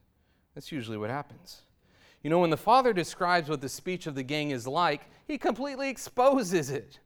That's 0.55 0.73
usually 0.73 0.99
what 0.99 1.11
happens. 1.11 1.62
You 2.23 2.31
know, 2.31 2.40
when 2.40 2.51
the 2.51 2.57
father 2.57 2.92
describes 2.92 3.49
what 3.49 3.61
the 3.61 3.69
speech 3.69 4.09
of 4.09 4.16
the 4.16 4.25
gang 4.25 4.51
is 4.51 4.66
like, 4.66 5.03
he 5.29 5.38
completely 5.38 5.88
exposes 5.88 6.71
it. 6.71 6.99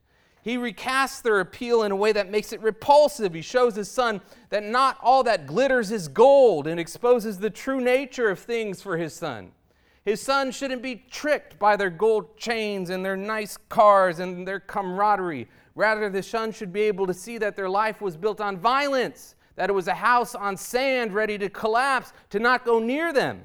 He 0.43 0.57
recasts 0.57 1.21
their 1.21 1.39
appeal 1.39 1.83
in 1.83 1.91
a 1.91 1.95
way 1.95 2.11
that 2.11 2.31
makes 2.31 2.51
it 2.51 2.61
repulsive. 2.61 3.33
He 3.33 3.41
shows 3.41 3.75
his 3.75 3.91
son 3.91 4.21
that 4.49 4.63
not 4.63 4.97
all 5.01 5.23
that 5.23 5.45
glitters 5.45 5.91
is 5.91 6.07
gold 6.07 6.65
and 6.65 6.79
exposes 6.79 7.37
the 7.37 7.49
true 7.49 7.79
nature 7.79 8.29
of 8.29 8.39
things 8.39 8.81
for 8.81 8.97
his 8.97 9.13
son. 9.13 9.51
His 10.03 10.19
son 10.19 10.51
shouldn't 10.51 10.81
be 10.81 11.03
tricked 11.11 11.59
by 11.59 11.75
their 11.75 11.91
gold 11.91 12.35
chains 12.37 12.89
and 12.89 13.05
their 13.05 13.15
nice 13.15 13.57
cars 13.69 14.17
and 14.17 14.47
their 14.47 14.59
camaraderie. 14.59 15.47
Rather, 15.75 16.09
the 16.09 16.23
son 16.23 16.51
should 16.51 16.73
be 16.73 16.81
able 16.81 17.05
to 17.05 17.13
see 17.13 17.37
that 17.37 17.55
their 17.55 17.69
life 17.69 18.01
was 18.01 18.17
built 18.17 18.41
on 18.41 18.57
violence, 18.57 19.35
that 19.55 19.69
it 19.69 19.73
was 19.73 19.87
a 19.87 19.93
house 19.93 20.33
on 20.33 20.57
sand 20.57 21.13
ready 21.13 21.37
to 21.37 21.49
collapse, 21.49 22.13
to 22.31 22.39
not 22.39 22.65
go 22.65 22.79
near 22.79 23.13
them. 23.13 23.43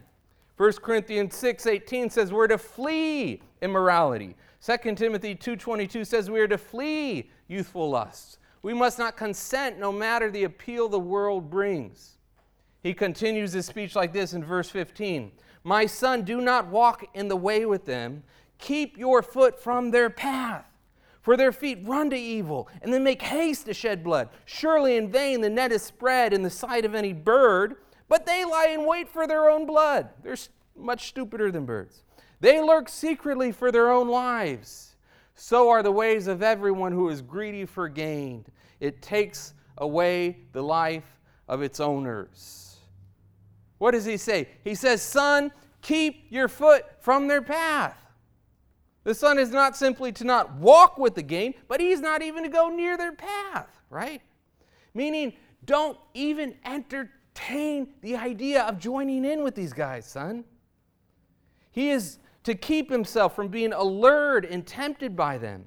1 0.56 0.80
Corinthians 0.80 1.34
6:18 1.34 2.10
says 2.10 2.32
we're 2.32 2.46
to 2.46 2.56
flee 2.56 3.42
immorality. 3.60 4.34
2 4.66 4.96
Timothy 4.96 5.36
2:22 5.36 6.04
says 6.04 6.28
we 6.28 6.40
are 6.40 6.48
to 6.48 6.58
flee 6.58 7.30
youthful 7.46 7.88
lusts. 7.88 8.38
We 8.62 8.74
must 8.74 8.98
not 8.98 9.16
consent 9.16 9.78
no 9.78 9.92
matter 9.92 10.28
the 10.28 10.42
appeal 10.42 10.88
the 10.88 10.98
world 10.98 11.48
brings. 11.48 12.16
He 12.82 12.92
continues 12.92 13.52
his 13.52 13.66
speech 13.66 13.94
like 13.94 14.12
this 14.12 14.32
in 14.32 14.42
verse 14.42 14.68
15. 14.68 15.30
My 15.62 15.86
son, 15.86 16.22
do 16.22 16.40
not 16.40 16.66
walk 16.66 17.04
in 17.14 17.28
the 17.28 17.36
way 17.36 17.64
with 17.64 17.84
them. 17.84 18.24
Keep 18.58 18.98
your 18.98 19.22
foot 19.22 19.60
from 19.60 19.92
their 19.92 20.10
path. 20.10 20.66
For 21.22 21.36
their 21.36 21.52
feet 21.52 21.78
run 21.84 22.10
to 22.10 22.16
evil, 22.16 22.68
and 22.82 22.92
they 22.92 22.98
make 22.98 23.22
haste 23.22 23.66
to 23.66 23.74
shed 23.74 24.02
blood. 24.02 24.30
Surely 24.46 24.96
in 24.96 25.12
vain 25.12 25.42
the 25.42 25.50
net 25.50 25.70
is 25.70 25.82
spread 25.82 26.32
in 26.32 26.42
the 26.42 26.50
sight 26.50 26.84
of 26.84 26.96
any 26.96 27.12
bird, 27.12 27.76
but 28.08 28.26
they 28.26 28.44
lie 28.44 28.70
in 28.70 28.84
wait 28.84 29.08
for 29.08 29.28
their 29.28 29.48
own 29.48 29.64
blood. 29.64 30.08
They're 30.24 30.36
much 30.74 31.06
stupider 31.06 31.52
than 31.52 31.66
birds. 31.66 32.02
They 32.40 32.60
lurk 32.60 32.88
secretly 32.88 33.52
for 33.52 33.72
their 33.72 33.90
own 33.90 34.08
lives. 34.08 34.96
So 35.34 35.68
are 35.68 35.82
the 35.82 35.92
ways 35.92 36.26
of 36.26 36.42
everyone 36.42 36.92
who 36.92 37.08
is 37.08 37.22
greedy 37.22 37.66
for 37.66 37.88
gain. 37.88 38.44
It 38.80 39.02
takes 39.02 39.54
away 39.78 40.38
the 40.52 40.62
life 40.62 41.20
of 41.48 41.62
its 41.62 41.80
owners. 41.80 42.76
What 43.78 43.90
does 43.90 44.04
he 44.04 44.16
say? 44.16 44.48
He 44.64 44.74
says, 44.74 45.02
Son, 45.02 45.52
keep 45.82 46.26
your 46.30 46.48
foot 46.48 46.84
from 47.00 47.28
their 47.28 47.42
path. 47.42 47.96
The 49.04 49.14
son 49.14 49.38
is 49.38 49.50
not 49.50 49.76
simply 49.76 50.10
to 50.12 50.24
not 50.24 50.54
walk 50.56 50.98
with 50.98 51.14
the 51.14 51.22
gain, 51.22 51.54
but 51.68 51.80
he's 51.80 52.00
not 52.00 52.22
even 52.22 52.42
to 52.42 52.48
go 52.48 52.68
near 52.68 52.96
their 52.96 53.12
path, 53.12 53.68
right? 53.88 54.20
Meaning, 54.94 55.34
don't 55.64 55.96
even 56.14 56.56
entertain 56.64 57.88
the 58.00 58.16
idea 58.16 58.62
of 58.62 58.78
joining 58.78 59.24
in 59.24 59.44
with 59.44 59.54
these 59.54 59.72
guys, 59.72 60.06
son. 60.06 60.44
He 61.70 61.90
is 61.90 62.18
to 62.46 62.54
keep 62.54 62.88
himself 62.88 63.34
from 63.34 63.48
being 63.48 63.72
allured 63.72 64.44
and 64.44 64.64
tempted 64.64 65.16
by 65.16 65.36
them, 65.36 65.64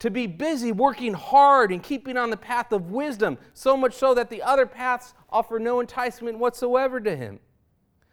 to 0.00 0.10
be 0.10 0.26
busy 0.26 0.72
working 0.72 1.14
hard 1.14 1.70
and 1.70 1.80
keeping 1.80 2.16
on 2.16 2.28
the 2.28 2.36
path 2.36 2.72
of 2.72 2.90
wisdom, 2.90 3.38
so 3.54 3.76
much 3.76 3.94
so 3.94 4.14
that 4.14 4.28
the 4.28 4.42
other 4.42 4.66
paths 4.66 5.14
offer 5.30 5.60
no 5.60 5.78
enticement 5.78 6.36
whatsoever 6.36 7.00
to 7.00 7.14
him. 7.14 7.38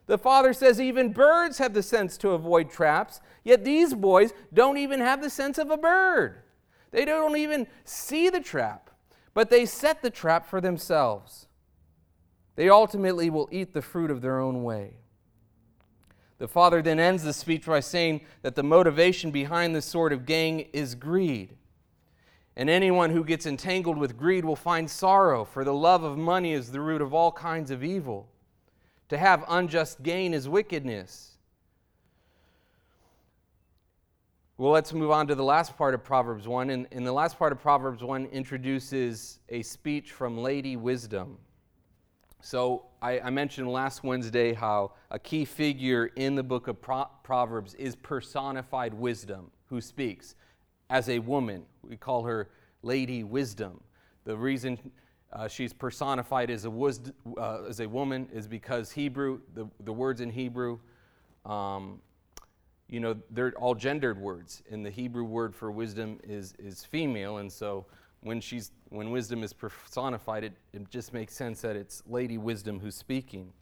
The 0.05 0.19
father 0.19 0.53
says 0.53 0.79
even 0.79 1.13
birds 1.13 1.57
have 1.57 1.73
the 1.73 1.81
sense 1.81 2.15
to 2.17 2.29
avoid 2.29 2.69
traps, 2.69 3.21
yet 3.43 3.65
these 3.65 3.95
boys 3.95 4.33
don't 4.53 4.77
even 4.77 4.99
have 4.99 5.23
the 5.23 5.29
sense 5.31 5.57
of 5.57 5.71
a 5.71 5.77
bird. 5.77 6.43
They 6.91 7.05
don't 7.05 7.35
even 7.35 7.65
see 7.85 8.29
the 8.29 8.39
trap, 8.39 8.91
but 9.33 9.49
they 9.49 9.65
set 9.65 10.03
the 10.03 10.11
trap 10.11 10.47
for 10.47 10.61
themselves. 10.61 11.47
They 12.55 12.69
ultimately 12.69 13.31
will 13.31 13.49
eat 13.51 13.73
the 13.73 13.81
fruit 13.81 14.11
of 14.11 14.21
their 14.21 14.39
own 14.39 14.63
way. 14.63 14.97
The 16.37 16.47
father 16.47 16.81
then 16.81 16.99
ends 16.99 17.23
the 17.23 17.33
speech 17.33 17.65
by 17.65 17.79
saying 17.79 18.21
that 18.41 18.55
the 18.55 18.63
motivation 18.63 19.31
behind 19.31 19.75
this 19.75 19.85
sort 19.85 20.11
of 20.11 20.25
gang 20.25 20.61
is 20.73 20.95
greed. 20.95 21.55
And 22.57 22.69
anyone 22.69 23.09
who 23.09 23.23
gets 23.23 23.45
entangled 23.45 23.97
with 23.97 24.17
greed 24.17 24.45
will 24.45 24.55
find 24.55 24.89
sorrow, 24.89 25.43
for 25.43 25.63
the 25.63 25.73
love 25.73 26.03
of 26.03 26.17
money 26.17 26.53
is 26.53 26.71
the 26.71 26.81
root 26.81 27.01
of 27.01 27.13
all 27.13 27.31
kinds 27.31 27.71
of 27.71 27.83
evil. 27.83 28.29
To 29.09 29.17
have 29.17 29.43
unjust 29.47 30.03
gain 30.03 30.33
is 30.33 30.49
wickedness. 30.49 31.31
Well, 34.57 34.71
let's 34.71 34.93
move 34.93 35.11
on 35.11 35.27
to 35.27 35.35
the 35.35 35.43
last 35.43 35.77
part 35.77 35.93
of 35.93 36.03
Proverbs 36.03 36.47
1. 36.47 36.69
And, 36.69 36.87
and 36.91 37.05
the 37.05 37.11
last 37.11 37.37
part 37.37 37.51
of 37.51 37.59
Proverbs 37.59 38.01
1 38.01 38.27
introduces 38.27 39.39
a 39.49 39.61
speech 39.61 40.13
from 40.13 40.37
Lady 40.37 40.77
Wisdom. 40.77 41.37
So 42.45 42.85
I, 43.01 43.19
I, 43.21 43.29
mentioned 43.31 43.67
last 43.71 44.03
Wednesday 44.03 44.53
how 44.53 44.91
a 45.09 45.17
key 45.17 45.45
figure 45.45 46.11
in 46.15 46.35
the 46.35 46.43
book 46.43 46.67
of 46.67 46.79
Pro- 46.79 47.09
Proverbs 47.23 47.73
is 47.73 47.95
personified 47.95 48.93
wisdom, 48.93 49.49
who 49.65 49.81
speaks 49.81 50.35
as 50.91 51.09
a 51.09 51.17
woman. 51.17 51.63
We 51.81 51.97
call 51.97 52.21
her 52.25 52.49
Lady 52.83 53.23
Wisdom. 53.23 53.81
The 54.25 54.37
reason 54.37 54.77
uh, 55.33 55.47
she's 55.47 55.73
personified 55.73 56.51
as 56.51 56.65
a, 56.65 56.69
wisd- 56.69 57.13
uh, 57.35 57.63
as 57.67 57.79
a 57.79 57.89
woman 57.89 58.29
is 58.31 58.47
because 58.47 58.91
Hebrew, 58.91 59.39
the, 59.55 59.65
the 59.83 59.91
words 59.91 60.21
in 60.21 60.29
Hebrew, 60.29 60.77
um, 61.47 61.99
you 62.87 62.99
know, 62.99 63.15
they're 63.31 63.53
all 63.53 63.73
gendered 63.73 64.19
words, 64.21 64.61
and 64.69 64.85
the 64.85 64.91
Hebrew 64.91 65.23
word 65.23 65.55
for 65.55 65.71
wisdom 65.71 66.19
is, 66.23 66.53
is 66.59 66.83
female, 66.83 67.37
and 67.37 67.51
so 67.51 67.87
when, 68.25 68.41
she's, 68.41 68.71
when 68.89 69.11
wisdom 69.11 69.43
is 69.43 69.53
personified, 69.53 70.43
it, 70.43 70.53
it 70.73 70.89
just 70.89 71.13
makes 71.13 71.35
sense 71.35 71.61
that 71.61 71.75
it's 71.75 72.01
Lady 72.07 72.39
Wisdom 72.39 72.79
who's 72.79 72.95
speaking. 72.95 73.53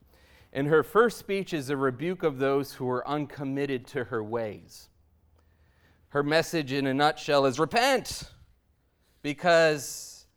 And 0.54 0.67
her 0.67 0.84
first 0.84 1.17
speech 1.17 1.54
is 1.54 1.69
a 1.69 1.76
rebuke 1.76 2.23
of 2.23 2.39
those 2.39 2.71
who 2.71 2.89
are 2.89 3.06
uncommitted 3.06 3.86
to 3.88 4.06
her 4.06 4.23
ways. 4.23 4.88
Her 6.10 6.23
message, 6.23 6.71
in 6.71 6.88
a 6.88 6.93
nutshell, 6.93 7.45
is 7.45 7.60
repent, 7.60 8.32
because 9.21 10.28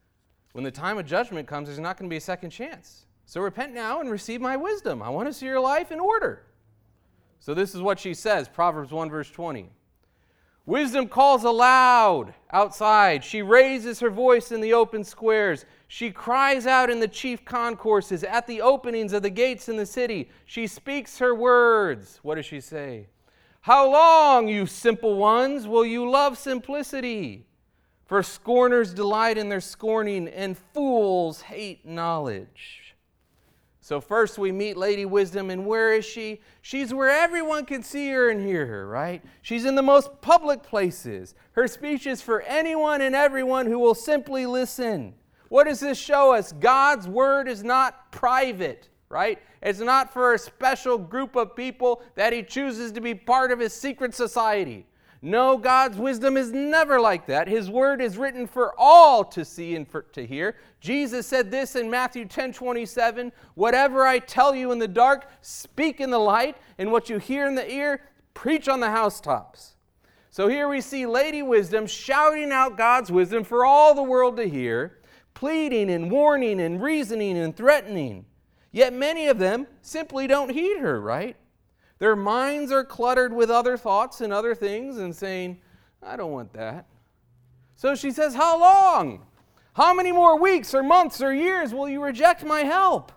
when 0.55 0.65
the 0.65 0.73
time 0.73 0.99
of 0.99 1.07
judgment 1.07 1.47
comes, 1.47 1.69
there's 1.69 1.79
not 1.79 1.97
going 1.97 2.09
to 2.09 2.13
be 2.13 2.17
a 2.17 2.21
second 2.21 2.51
chance. 2.51 3.07
So 3.27 3.41
repent 3.41 3.75
now 3.75 4.01
and 4.01 4.11
receive 4.11 4.41
my 4.41 4.57
wisdom. 4.57 5.03
I 5.03 5.09
want 5.09 5.29
to 5.29 5.33
see 5.33 5.47
your 5.47 5.61
life 5.61 5.93
in 5.93 6.01
order. 6.01 6.47
So 7.39 7.55
this 7.55 7.77
is 7.77 7.81
what 7.81 8.01
she 8.01 8.13
says 8.13 8.49
Proverbs 8.49 8.91
1, 8.91 9.09
verse 9.09 9.31
20. 9.31 9.71
Wisdom 10.67 11.07
calls 11.07 11.45
aloud 11.45 12.35
outside. 12.51 13.23
She 13.23 13.41
raises 13.41 14.01
her 14.01 14.11
voice 14.11 14.51
in 14.51 14.61
the 14.61 14.73
open 14.73 15.05
squares. 15.05 15.65
She 15.87 16.11
cries 16.11 16.67
out 16.67 16.91
in 16.91 16.99
the 16.99 17.07
chief 17.07 17.45
concourses, 17.45 18.25
at 18.25 18.49
the 18.49 18.61
openings 18.61 19.13
of 19.13 19.23
the 19.23 19.31
gates 19.31 19.69
in 19.69 19.77
the 19.77 19.87
city. 19.87 20.29
She 20.45 20.67
speaks 20.67 21.19
her 21.19 21.33
words. 21.33 22.19
What 22.23 22.35
does 22.35 22.47
she 22.47 22.61
say? 22.61 23.07
How 23.61 23.89
long, 23.91 24.49
you 24.49 24.67
simple 24.67 25.17
ones, 25.17 25.69
will 25.69 25.87
you 25.87 26.11
love 26.11 26.37
simplicity? 26.37 27.47
For 28.07 28.25
scorners 28.25 28.93
delight 28.93 29.39
in 29.39 29.49
their 29.49 29.61
scorning, 29.61 30.27
and 30.29 30.59
fools 30.59 31.43
hate 31.43 31.87
knowledge. 31.87 32.86
So, 33.87 34.01
first 34.01 34.37
we 34.37 34.51
meet 34.51 34.77
Lady 34.77 35.05
Wisdom, 35.05 35.49
and 35.49 35.65
where 35.65 35.95
is 35.95 36.05
she? 36.05 36.41
She's 36.61 36.93
where 36.93 37.09
everyone 37.09 37.65
can 37.65 37.85
see 37.85 38.11
her 38.11 38.31
and 38.31 38.45
hear 38.45 38.67
her, 38.67 38.89
right? 38.89 39.23
She's 39.43 39.65
in 39.65 39.77
the 39.77 39.81
most 39.81 40.21
public 40.21 40.65
places. 40.65 41.37
Her 41.53 41.69
speech 41.69 42.05
is 42.05 42.21
for 42.21 42.41
anyone 42.41 43.01
and 43.01 43.15
everyone 43.15 43.67
who 43.67 43.79
will 43.79 43.95
simply 43.95 44.45
listen. 44.45 45.15
What 45.51 45.69
does 45.69 45.79
this 45.79 45.99
show 45.99 46.35
us? 46.35 46.51
God's 46.51 47.07
word 47.07 47.47
is 47.47 47.63
not 47.63 48.11
private, 48.11 48.89
right? 49.09 49.39
It's 49.63 49.79
not 49.79 50.13
for 50.13 50.35
a 50.35 50.39
special 50.41 50.99
group 50.99 51.37
of 51.37 51.55
people 51.55 52.03
that 52.17 52.33
He 52.33 52.43
chooses 52.43 52.91
to 52.91 53.01
be 53.01 53.15
part 53.15 53.53
of 53.53 53.61
His 53.61 53.73
secret 53.73 54.17
society. 54.17 54.85
No, 55.27 55.59
God's 55.59 55.99
wisdom 55.99 56.37
is 56.37 56.53
never 56.53 57.01
like 57.01 57.27
that. 57.27 57.49
His 57.49 57.69
word 57.69 58.01
is 58.01 58.17
written 58.17 58.47
for 58.47 58.73
all 58.79 59.25
to 59.25 59.45
see 59.45 59.75
and 59.75 59.87
for, 59.87 60.03
to 60.13 60.25
hear. 60.25 60.55
Jesus 60.79 61.27
said 61.27 61.51
this 61.51 61.75
in 61.75 61.91
Matthew 61.91 62.27
10 62.27 62.53
27 62.53 63.33
Whatever 63.57 64.07
I 64.07 64.21
tell 64.21 64.55
you 64.55 64.71
in 64.71 64.79
the 64.79 64.87
dark, 64.87 65.29
speak 65.41 66.01
in 66.01 66.11
the 66.11 66.19
light, 66.21 66.57
and 66.79 66.93
what 66.93 67.11
you 67.11 67.19
hear 67.19 67.49
in 67.49 67.57
the 67.57 67.69
ear, 67.69 68.03
preach 68.35 68.69
on 68.69 68.79
the 68.79 68.93
housetops. 68.93 69.75
So 70.31 70.47
here 70.47 70.69
we 70.69 70.81
see 70.81 71.07
Lady 71.07 71.43
Wisdom 71.43 71.89
shouting 71.89 72.53
out 72.53 72.77
God's 72.77 73.11
wisdom 73.11 73.43
for 73.43 73.67
all 73.67 73.95
the 73.95 74.05
world 74.05 74.37
to 74.37 74.49
hear, 74.49 75.01
pleading 75.35 75.91
and 75.91 76.09
warning 76.09 76.61
and 76.61 76.81
reasoning 76.81 77.37
and 77.37 77.57
threatening. 77.57 78.27
Yet 78.71 78.93
many 78.93 79.27
of 79.27 79.39
them 79.39 79.67
simply 79.83 80.29
don't 80.29 80.53
heed 80.53 80.79
her, 80.79 81.01
right? 81.01 81.37
Their 81.99 82.17
minds 82.17 82.71
are 82.73 82.85
cluttered 82.85 83.33
with 83.33 83.51
other 83.51 83.77
thoughts 83.77 84.21
and 84.21 84.33
other 84.33 84.55
things 84.55 84.99
and 84.99 85.15
saying, 85.15 85.61
I 86.03 86.17
don't 86.17 86.33
want 86.33 86.53
that. 86.53 86.87
So 87.75 87.95
she 87.95 88.11
says, 88.11 88.35
How 88.35 88.59
long? 88.61 89.27
How 89.75 89.93
many 89.93 90.11
more 90.11 90.39
weeks 90.41 90.75
or 90.75 90.83
months 90.83 91.21
or 91.21 91.35
years 91.35 91.75
will 91.75 91.89
you 91.89 92.03
reject 92.03 92.45
my 92.45 92.63
help? 92.63 93.13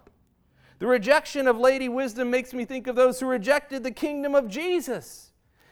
The 0.79 0.87
rejection 0.87 1.47
of 1.47 1.57
Lady 1.57 1.89
Wisdom 1.89 2.29
makes 2.29 2.53
me 2.53 2.65
think 2.65 2.87
of 2.87 2.95
those 2.95 3.19
who 3.19 3.27
rejected 3.27 3.83
the 3.83 3.91
kingdom 3.91 4.35
of 4.35 4.49
Jesus. 4.49 5.31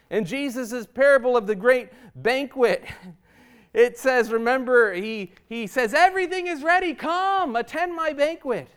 In 0.09 0.23
Jesus' 0.25 0.85
parable 0.85 1.35
of 1.35 1.47
the 1.47 1.55
great 1.55 1.89
banquet, 2.15 2.85
it 3.73 3.97
says, 3.97 4.31
remember, 4.31 4.93
he, 4.93 5.33
he 5.47 5.67
says, 5.67 5.93
Everything 5.93 6.47
is 6.47 6.63
ready, 6.63 6.93
come, 6.93 7.55
attend 7.55 7.95
my 7.95 8.13
banquet. 8.13 8.69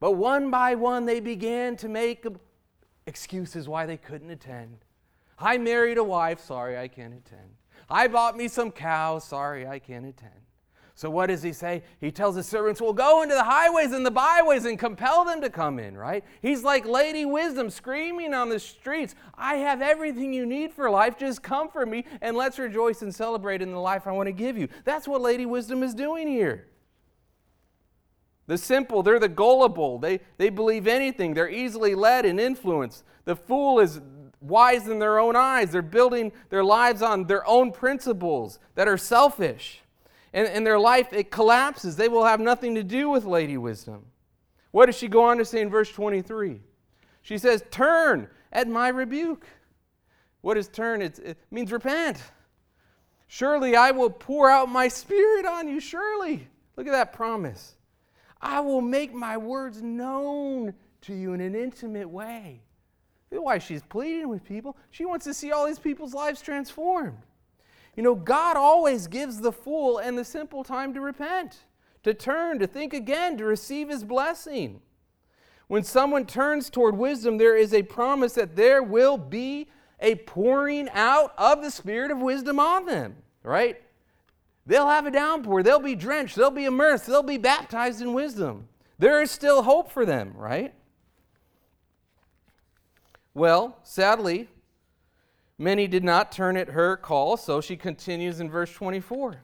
But 0.00 0.12
one 0.12 0.50
by 0.50 0.74
one 0.74 1.06
they 1.06 1.20
began 1.20 1.76
to 1.76 1.88
make 1.88 2.26
excuses 3.06 3.68
why 3.68 3.86
they 3.86 3.96
couldn't 3.96 4.30
attend. 4.30 4.78
I 5.38 5.58
married 5.58 5.98
a 5.98 6.04
wife, 6.04 6.40
sorry, 6.40 6.78
I 6.78 6.88
can't 6.88 7.14
attend. 7.14 7.50
I 7.88 8.08
bought 8.08 8.36
me 8.36 8.48
some 8.48 8.70
cows, 8.70 9.24
sorry, 9.24 9.66
I 9.66 9.78
can't 9.78 10.06
attend. 10.06 10.32
So 10.96 11.10
what 11.10 11.26
does 11.26 11.42
he 11.42 11.52
say? 11.52 11.82
He 12.00 12.12
tells 12.12 12.36
his 12.36 12.46
servants, 12.46 12.80
Well, 12.80 12.92
go 12.92 13.22
into 13.22 13.34
the 13.34 13.42
highways 13.42 13.90
and 13.90 14.06
the 14.06 14.12
byways 14.12 14.64
and 14.64 14.78
compel 14.78 15.24
them 15.24 15.40
to 15.40 15.50
come 15.50 15.80
in, 15.80 15.96
right? 15.96 16.24
He's 16.40 16.62
like 16.62 16.86
Lady 16.86 17.24
Wisdom 17.24 17.68
screaming 17.68 18.32
on 18.32 18.48
the 18.48 18.60
streets, 18.60 19.16
I 19.34 19.56
have 19.56 19.82
everything 19.82 20.32
you 20.32 20.46
need 20.46 20.72
for 20.72 20.88
life. 20.88 21.18
Just 21.18 21.42
come 21.42 21.68
for 21.68 21.84
me 21.84 22.04
and 22.20 22.36
let's 22.36 22.60
rejoice 22.60 23.02
and 23.02 23.12
celebrate 23.12 23.60
in 23.60 23.72
the 23.72 23.80
life 23.80 24.06
I 24.06 24.12
want 24.12 24.28
to 24.28 24.32
give 24.32 24.56
you. 24.56 24.68
That's 24.84 25.08
what 25.08 25.20
Lady 25.20 25.46
Wisdom 25.46 25.82
is 25.82 25.94
doing 25.94 26.28
here. 26.28 26.68
The 28.46 28.58
simple, 28.58 29.02
they're 29.02 29.18
the 29.18 29.28
gullible. 29.28 29.98
They, 29.98 30.20
they 30.36 30.50
believe 30.50 30.86
anything. 30.86 31.34
They're 31.34 31.50
easily 31.50 31.94
led 31.94 32.26
and 32.26 32.38
influenced. 32.38 33.04
The 33.24 33.36
fool 33.36 33.80
is 33.80 34.00
wise 34.40 34.86
in 34.88 34.98
their 34.98 35.18
own 35.18 35.34
eyes. 35.34 35.70
They're 35.70 35.82
building 35.82 36.32
their 36.50 36.64
lives 36.64 37.00
on 37.00 37.24
their 37.24 37.46
own 37.46 37.72
principles 37.72 38.58
that 38.74 38.86
are 38.86 38.98
selfish. 38.98 39.80
And, 40.34 40.46
and 40.46 40.66
their 40.66 40.78
life, 40.78 41.12
it 41.12 41.30
collapses. 41.30 41.96
They 41.96 42.08
will 42.08 42.24
have 42.24 42.40
nothing 42.40 42.74
to 42.74 42.82
do 42.82 43.08
with 43.08 43.24
Lady 43.24 43.56
Wisdom. 43.56 44.04
What 44.72 44.86
does 44.86 44.96
she 44.96 45.08
go 45.08 45.24
on 45.24 45.38
to 45.38 45.44
say 45.44 45.60
in 45.60 45.70
verse 45.70 45.90
23? 45.90 46.60
She 47.22 47.38
says, 47.38 47.64
Turn 47.70 48.28
at 48.52 48.68
my 48.68 48.88
rebuke. 48.88 49.46
What 50.42 50.58
is 50.58 50.68
turn? 50.68 51.00
It's, 51.00 51.18
it 51.20 51.38
means 51.50 51.72
repent. 51.72 52.18
Surely 53.28 53.76
I 53.76 53.92
will 53.92 54.10
pour 54.10 54.50
out 54.50 54.68
my 54.68 54.88
spirit 54.88 55.46
on 55.46 55.68
you. 55.68 55.80
Surely. 55.80 56.46
Look 56.76 56.86
at 56.86 56.92
that 56.92 57.12
promise. 57.14 57.76
I 58.44 58.60
will 58.60 58.82
make 58.82 59.14
my 59.14 59.38
words 59.38 59.82
known 59.82 60.74
to 61.00 61.14
you 61.14 61.32
in 61.32 61.40
an 61.40 61.54
intimate 61.54 62.08
way. 62.08 62.60
Why 63.30 63.58
she's 63.58 63.82
pleading 63.82 64.28
with 64.28 64.44
people. 64.44 64.76
She 64.90 65.04
wants 65.04 65.24
to 65.24 65.34
see 65.34 65.50
all 65.50 65.66
these 65.66 65.80
people's 65.80 66.14
lives 66.14 66.40
transformed. 66.40 67.18
You 67.96 68.02
know, 68.02 68.14
God 68.14 68.56
always 68.56 69.08
gives 69.08 69.40
the 69.40 69.50
fool 69.50 69.98
and 69.98 70.16
the 70.16 70.24
simple 70.24 70.62
time 70.62 70.94
to 70.94 71.00
repent, 71.00 71.58
to 72.04 72.14
turn, 72.14 72.58
to 72.60 72.66
think 72.66 72.94
again, 72.94 73.36
to 73.38 73.44
receive 73.44 73.88
his 73.88 74.04
blessing. 74.04 74.80
When 75.66 75.82
someone 75.82 76.26
turns 76.26 76.70
toward 76.70 76.96
wisdom, 76.96 77.38
there 77.38 77.56
is 77.56 77.72
a 77.74 77.82
promise 77.82 78.34
that 78.34 78.54
there 78.54 78.82
will 78.82 79.16
be 79.16 79.68
a 79.98 80.14
pouring 80.16 80.88
out 80.90 81.32
of 81.38 81.62
the 81.62 81.70
spirit 81.70 82.10
of 82.10 82.18
wisdom 82.18 82.60
on 82.60 82.84
them, 82.84 83.16
right? 83.42 83.80
They'll 84.66 84.88
have 84.88 85.06
a 85.06 85.10
downpour. 85.10 85.62
They'll 85.62 85.78
be 85.78 85.94
drenched. 85.94 86.36
They'll 86.36 86.50
be 86.50 86.64
immersed. 86.64 87.06
They'll 87.06 87.22
be 87.22 87.38
baptized 87.38 88.00
in 88.00 88.14
wisdom. 88.14 88.68
There 88.98 89.20
is 89.20 89.30
still 89.30 89.62
hope 89.62 89.90
for 89.90 90.06
them, 90.06 90.32
right? 90.36 90.72
Well, 93.34 93.78
sadly, 93.82 94.48
many 95.58 95.86
did 95.86 96.04
not 96.04 96.32
turn 96.32 96.56
at 96.56 96.68
her 96.68 96.96
call, 96.96 97.36
so 97.36 97.60
she 97.60 97.76
continues 97.76 98.40
in 98.40 98.48
verse 98.48 98.72
24. 98.72 99.42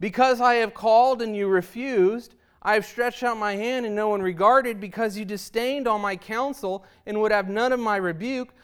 Because 0.00 0.40
I 0.40 0.54
have 0.54 0.74
called 0.74 1.20
and 1.20 1.36
you 1.36 1.48
refused, 1.48 2.34
I 2.62 2.74
have 2.74 2.86
stretched 2.86 3.22
out 3.22 3.36
my 3.36 3.56
hand 3.56 3.84
and 3.84 3.94
no 3.94 4.08
one 4.08 4.22
regarded, 4.22 4.80
because 4.80 5.18
you 5.18 5.24
disdained 5.24 5.86
all 5.86 5.98
my 5.98 6.16
counsel 6.16 6.84
and 7.04 7.20
would 7.20 7.32
have 7.32 7.48
none 7.48 7.72
of 7.72 7.80
my 7.80 7.96
rebuke, 7.96 8.54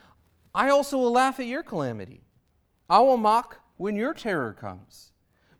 I 0.55 0.69
also 0.69 0.97
will 0.97 1.11
laugh 1.11 1.39
at 1.39 1.45
your 1.45 1.63
calamity. 1.63 2.21
I 2.89 2.99
will 2.99 3.17
mock 3.17 3.59
when 3.77 3.95
your 3.95 4.13
terror 4.13 4.53
comes. 4.53 5.10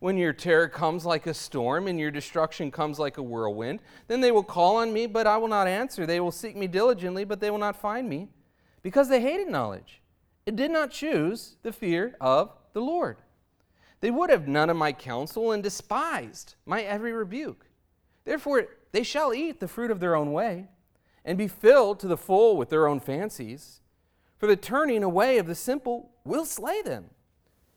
When 0.02 0.16
your 0.16 0.32
terror 0.32 0.66
comes 0.66 1.06
like 1.06 1.28
a 1.28 1.32
storm 1.32 1.86
and 1.86 1.96
your 1.96 2.10
destruction 2.10 2.72
comes 2.72 2.98
like 2.98 3.18
a 3.18 3.22
whirlwind, 3.22 3.78
then 4.08 4.20
they 4.20 4.32
will 4.32 4.42
call 4.42 4.78
on 4.78 4.92
me, 4.92 5.06
but 5.06 5.28
I 5.28 5.36
will 5.36 5.46
not 5.46 5.68
answer. 5.68 6.06
They 6.06 6.18
will 6.18 6.32
seek 6.32 6.56
me 6.56 6.66
diligently, 6.66 7.24
but 7.24 7.38
they 7.38 7.52
will 7.52 7.58
not 7.58 7.80
find 7.80 8.08
me, 8.08 8.26
because 8.82 9.08
they 9.08 9.20
hated 9.20 9.46
knowledge. 9.46 10.02
It 10.44 10.56
did 10.56 10.72
not 10.72 10.90
choose 10.90 11.54
the 11.62 11.72
fear 11.72 12.16
of 12.20 12.50
the 12.72 12.80
Lord. 12.80 13.18
They 14.00 14.10
would 14.10 14.28
have 14.28 14.48
none 14.48 14.70
of 14.70 14.76
my 14.76 14.92
counsel 14.92 15.52
and 15.52 15.62
despised 15.62 16.56
my 16.66 16.82
every 16.82 17.12
rebuke. 17.12 17.66
Therefore, 18.24 18.66
they 18.90 19.04
shall 19.04 19.32
eat 19.32 19.60
the 19.60 19.68
fruit 19.68 19.92
of 19.92 20.00
their 20.00 20.16
own 20.16 20.32
way 20.32 20.66
and 21.24 21.38
be 21.38 21.46
filled 21.46 22.00
to 22.00 22.08
the 22.08 22.16
full 22.16 22.56
with 22.56 22.70
their 22.70 22.88
own 22.88 22.98
fancies. 22.98 23.80
For 24.36 24.48
the 24.48 24.56
turning 24.56 25.04
away 25.04 25.38
of 25.38 25.46
the 25.46 25.54
simple 25.54 26.10
will 26.24 26.44
slay 26.44 26.82
them, 26.82 27.10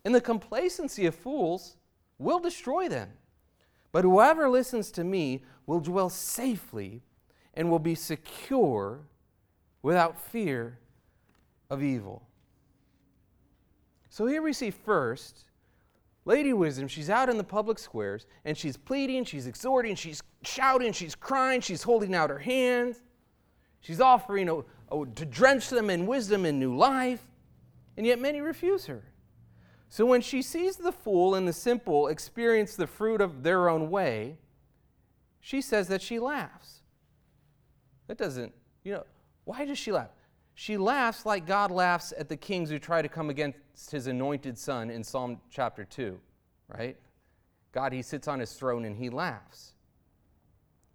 and 0.03 0.15
the 0.15 0.21
complacency 0.21 1.05
of 1.05 1.13
fools 1.13 1.77
will 2.17 2.39
destroy 2.39 2.87
them. 2.87 3.09
But 3.91 4.03
whoever 4.03 4.49
listens 4.49 4.91
to 4.91 5.03
me 5.03 5.43
will 5.65 5.79
dwell 5.79 6.09
safely 6.09 7.01
and 7.53 7.69
will 7.69 7.79
be 7.79 7.95
secure 7.95 8.99
without 9.81 10.19
fear 10.19 10.79
of 11.69 11.81
evil. 11.81 12.27
So 14.09 14.25
here 14.25 14.41
we 14.41 14.53
see 14.53 14.71
first 14.71 15.45
Lady 16.25 16.53
Wisdom, 16.53 16.87
she's 16.87 17.09
out 17.09 17.29
in 17.29 17.37
the 17.37 17.43
public 17.43 17.77
squares 17.77 18.25
and 18.45 18.57
she's 18.57 18.75
pleading, 18.75 19.25
she's 19.25 19.45
exhorting, 19.45 19.95
she's 19.95 20.23
shouting, 20.41 20.91
she's 20.91 21.13
crying, 21.13 21.61
she's 21.61 21.83
holding 21.83 22.15
out 22.15 22.29
her 22.29 22.39
hands. 22.39 23.01
She's 23.79 24.01
offering 24.01 24.49
a, 24.49 24.61
a, 24.91 25.05
to 25.05 25.25
drench 25.25 25.69
them 25.69 25.91
in 25.91 26.07
wisdom 26.07 26.43
and 26.45 26.59
new 26.59 26.75
life, 26.75 27.21
and 27.95 28.05
yet 28.05 28.19
many 28.19 28.41
refuse 28.41 28.87
her. 28.87 29.03
So 29.95 30.05
when 30.05 30.19
she 30.19 30.41
sees 30.41 30.75
the 30.75 30.91
fool 30.91 31.35
and 31.35 31.47
the 31.47 31.53
simple 31.53 32.09
experience 32.09 32.75
the 32.75 32.85
fruit 32.85 33.21
of 33.21 33.43
their 33.43 33.69
own 33.69 33.89
way, 33.89 34.35
she 35.39 35.61
says 35.61 35.87
that 35.87 36.01
she 36.01 36.19
laughs. 36.19 36.81
That 38.07 38.17
doesn't, 38.17 38.53
you 38.83 38.91
know, 38.91 39.05
why 39.45 39.63
does 39.63 39.77
she 39.77 39.93
laugh? 39.93 40.09
She 40.53 40.75
laughs 40.75 41.25
like 41.25 41.47
God 41.47 41.71
laughs 41.71 42.13
at 42.17 42.27
the 42.27 42.35
kings 42.35 42.69
who 42.69 42.77
try 42.77 43.01
to 43.01 43.07
come 43.07 43.29
against 43.29 43.89
his 43.89 44.07
anointed 44.07 44.57
son 44.57 44.89
in 44.89 45.01
Psalm 45.01 45.39
chapter 45.49 45.85
2, 45.85 46.19
right? 46.77 46.97
God, 47.71 47.93
he 47.93 48.01
sits 48.01 48.27
on 48.27 48.41
his 48.41 48.51
throne 48.51 48.83
and 48.83 48.97
he 48.97 49.09
laughs. 49.09 49.75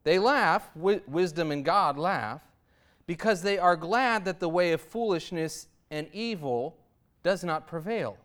They 0.04 0.18
laugh, 0.18 0.68
wisdom 0.76 1.52
and 1.52 1.64
God 1.64 1.96
laugh, 1.96 2.42
because 3.06 3.40
they 3.40 3.56
are 3.56 3.76
glad 3.76 4.26
that 4.26 4.40
the 4.40 4.48
way 4.50 4.72
of 4.72 4.82
foolishness 4.82 5.68
and 5.90 6.06
evil 6.12 6.76
does 7.22 7.42
not 7.42 7.66
prevail. 7.66 8.18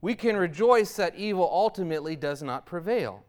We 0.00 0.14
can 0.14 0.36
rejoice 0.36 0.96
that 0.96 1.14
evil 1.16 1.48
ultimately 1.50 2.16
does 2.16 2.42
not 2.42 2.66
prevail. 2.66 3.24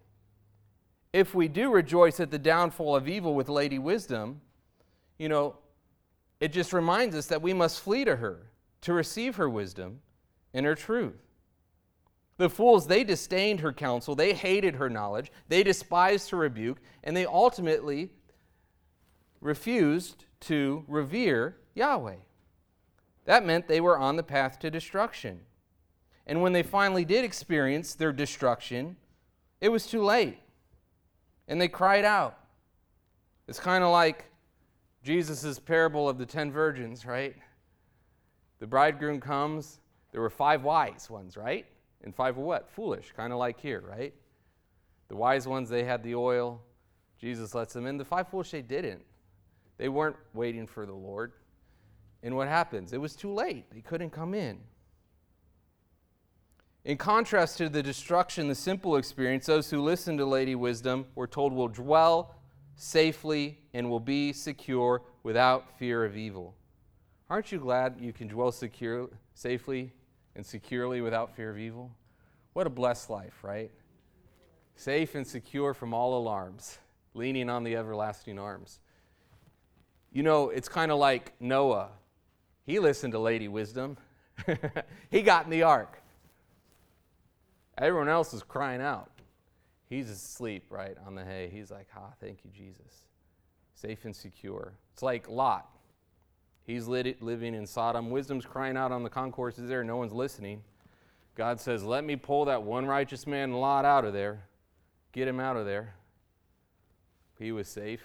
If 1.13 1.36
we 1.36 1.47
do 1.47 1.71
rejoice 1.71 2.19
at 2.19 2.31
the 2.31 2.39
downfall 2.39 2.95
of 2.95 3.07
evil 3.07 3.36
with 3.36 3.49
Lady 3.49 3.77
Wisdom, 3.77 4.41
you 5.17 5.27
know, 5.27 5.57
it 6.39 6.53
just 6.53 6.73
reminds 6.73 7.15
us 7.15 7.27
that 7.27 7.41
we 7.41 7.53
must 7.53 7.81
flee 7.81 8.05
to 8.05 8.15
her 8.15 8.51
to 8.81 8.93
receive 8.93 9.36
her 9.36 9.49
wisdom 9.49 9.99
and 10.53 10.65
her 10.65 10.75
truth. 10.75 11.21
The 12.38 12.49
fools, 12.49 12.88
they 12.88 13.03
disdained 13.03 13.60
her 13.60 13.73
counsel, 13.73 14.15
they 14.15 14.34
hated 14.34 14.75
her 14.75 14.89
knowledge, 14.89 15.31
they 15.47 15.63
despised 15.63 16.31
her 16.31 16.38
rebuke, 16.38 16.79
and 17.03 17.15
they 17.15 17.25
ultimately 17.25 18.10
refused 19.41 20.25
to 20.41 20.84
revere 20.88 21.57
Yahweh. 21.75 22.15
That 23.25 23.45
meant 23.45 23.67
they 23.67 23.81
were 23.81 23.97
on 23.97 24.15
the 24.15 24.23
path 24.23 24.57
to 24.60 24.71
destruction. 24.71 25.41
And 26.27 26.41
when 26.41 26.53
they 26.53 26.63
finally 26.63 27.05
did 27.05 27.25
experience 27.25 27.95
their 27.95 28.12
destruction, 28.13 28.95
it 29.60 29.69
was 29.69 29.88
too 29.88 30.03
late. 30.03 30.38
And 31.47 31.60
they 31.60 31.67
cried 31.67 32.05
out. 32.05 32.38
It's 33.47 33.60
kind 33.60 33.84
of 33.84 33.91
like 33.91 34.25
Jesus' 35.03 35.60
parable 35.60 36.07
of 36.07 36.17
the 36.17 36.25
ten 36.25 36.51
virgins, 36.51 37.05
right? 37.05 37.36
The 38.60 38.67
bridegroom 38.67 39.19
comes. 39.19 39.79
There 40.12 40.21
were 40.21 40.29
five 40.29 40.63
wise 40.63 41.10
ones, 41.10 41.36
right? 41.36 41.65
And 42.03 42.15
five 42.15 42.38
were 42.38 42.45
what? 42.45 42.69
Foolish, 42.69 43.12
kind 43.15 43.34
of 43.34 43.39
like 43.39 43.60
here, 43.60 43.84
right? 43.88 44.13
The 45.10 45.15
wise 45.15 45.47
ones, 45.47 45.69
they 45.69 45.84
had 45.84 46.03
the 46.03 46.15
oil. 46.15 46.62
Jesus 47.19 47.53
lets 47.53 47.73
them 47.73 47.86
in. 47.86 47.97
The 47.97 48.05
five 48.05 48.29
foolish, 48.29 48.51
they 48.51 48.62
didn't. 48.62 49.03
They 49.77 49.89
weren't 49.89 50.15
waiting 50.34 50.67
for 50.67 50.86
the 50.86 50.93
Lord. 50.93 51.34
And 52.23 52.36
what 52.36 52.47
happens? 52.47 52.93
It 52.93 53.01
was 53.01 53.15
too 53.15 53.34
late. 53.34 53.65
They 53.71 53.81
couldn't 53.81 54.12
come 54.12 54.34
in. 54.34 54.60
In 56.84 56.98
contrast 56.98 57.58
to 57.60 57.70
the 57.70 57.84
destruction, 57.84 58.48
the 58.48 58.56
simple 58.56 58.96
experience, 58.96 59.46
those 59.46 59.70
who 59.70 59.82
listen 59.82 60.17
to 60.17 60.26
Lady 60.26 60.56
Wisdom, 60.56 61.06
we're 61.13 61.28
told, 61.28 61.54
will 61.54 61.67
dwell 61.67 62.36
safely 62.76 63.60
and 63.76 63.88
will 63.88 64.00
be 64.00 64.34
secure 64.34 65.04
without 65.22 65.78
fear 65.78 66.04
of 66.04 66.17
evil. 66.17 66.56
Aren't 67.30 67.52
you 67.52 67.60
glad 67.60 67.98
you 68.00 68.12
can 68.12 68.28
dwell 68.28 68.52
secure, 68.52 69.10
safely 69.36 69.94
and 70.36 70.44
securely 70.44 71.02
without 71.02 71.36
fear 71.36 71.52
of 71.52 71.60
evil? 71.60 71.91
What 72.54 72.65
a 72.65 72.72
blessed 72.72 73.12
life, 73.12 73.44
right? 73.44 73.70
Safe 74.76 75.13
and 75.13 75.26
secure 75.26 75.76
from 75.76 75.94
all 75.94 76.17
alarms, 76.17 76.80
leaning 77.13 77.48
on 77.48 77.63
the 77.63 77.76
everlasting 77.76 78.39
arms. 78.39 78.80
You 80.12 80.24
know, 80.24 80.50
it's 80.50 80.67
kind 80.67 80.91
of 80.91 80.98
like 80.98 81.34
Noah. 81.39 81.89
He 82.65 82.80
listened 82.80 83.13
to 83.13 83.20
Lady 83.20 83.48
Wisdom, 83.48 83.98
he 85.12 85.22
got 85.22 85.46
in 85.46 85.52
the 85.52 85.62
ark. 85.62 86.00
Everyone 87.77 88.10
else 88.10 88.34
is 88.34 88.43
crying 88.43 88.81
out. 88.81 89.10
He's 89.89 90.10
asleep, 90.10 90.65
right, 90.69 90.95
on 91.05 91.15
the 91.15 91.25
hay. 91.25 91.49
He's 91.51 91.71
like, 91.71 91.88
ah, 91.95 92.13
thank 92.19 92.39
you, 92.43 92.51
Jesus. 92.51 93.03
Safe 93.73 94.05
and 94.05 94.15
secure. 94.15 94.73
It's 94.93 95.03
like 95.03 95.29
Lot. 95.29 95.69
He's 96.63 96.88
living 96.88 97.55
in 97.55 97.65
Sodom. 97.65 98.10
Wisdom's 98.12 98.45
crying 98.45 98.77
out 98.77 98.91
on 98.91 99.03
the 99.03 99.10
concourses 99.10 99.67
there. 99.67 99.84
No 99.84 99.97
one's 99.97 100.13
listening. 100.13 100.62
God 101.36 101.60
says, 101.60 101.84
Let 101.84 102.03
me 102.03 102.15
pull 102.15 102.45
that 102.45 102.63
one 102.63 102.86
righteous 102.86 103.25
man, 103.25 103.53
Lot, 103.53 103.84
out 103.84 104.05
of 104.05 104.13
there. 104.13 104.43
Get 105.12 105.27
him 105.27 105.39
out 105.39 105.57
of 105.57 105.65
there. 105.65 105.95
He 107.39 107.51
was 107.51 107.67
safe. 107.67 108.01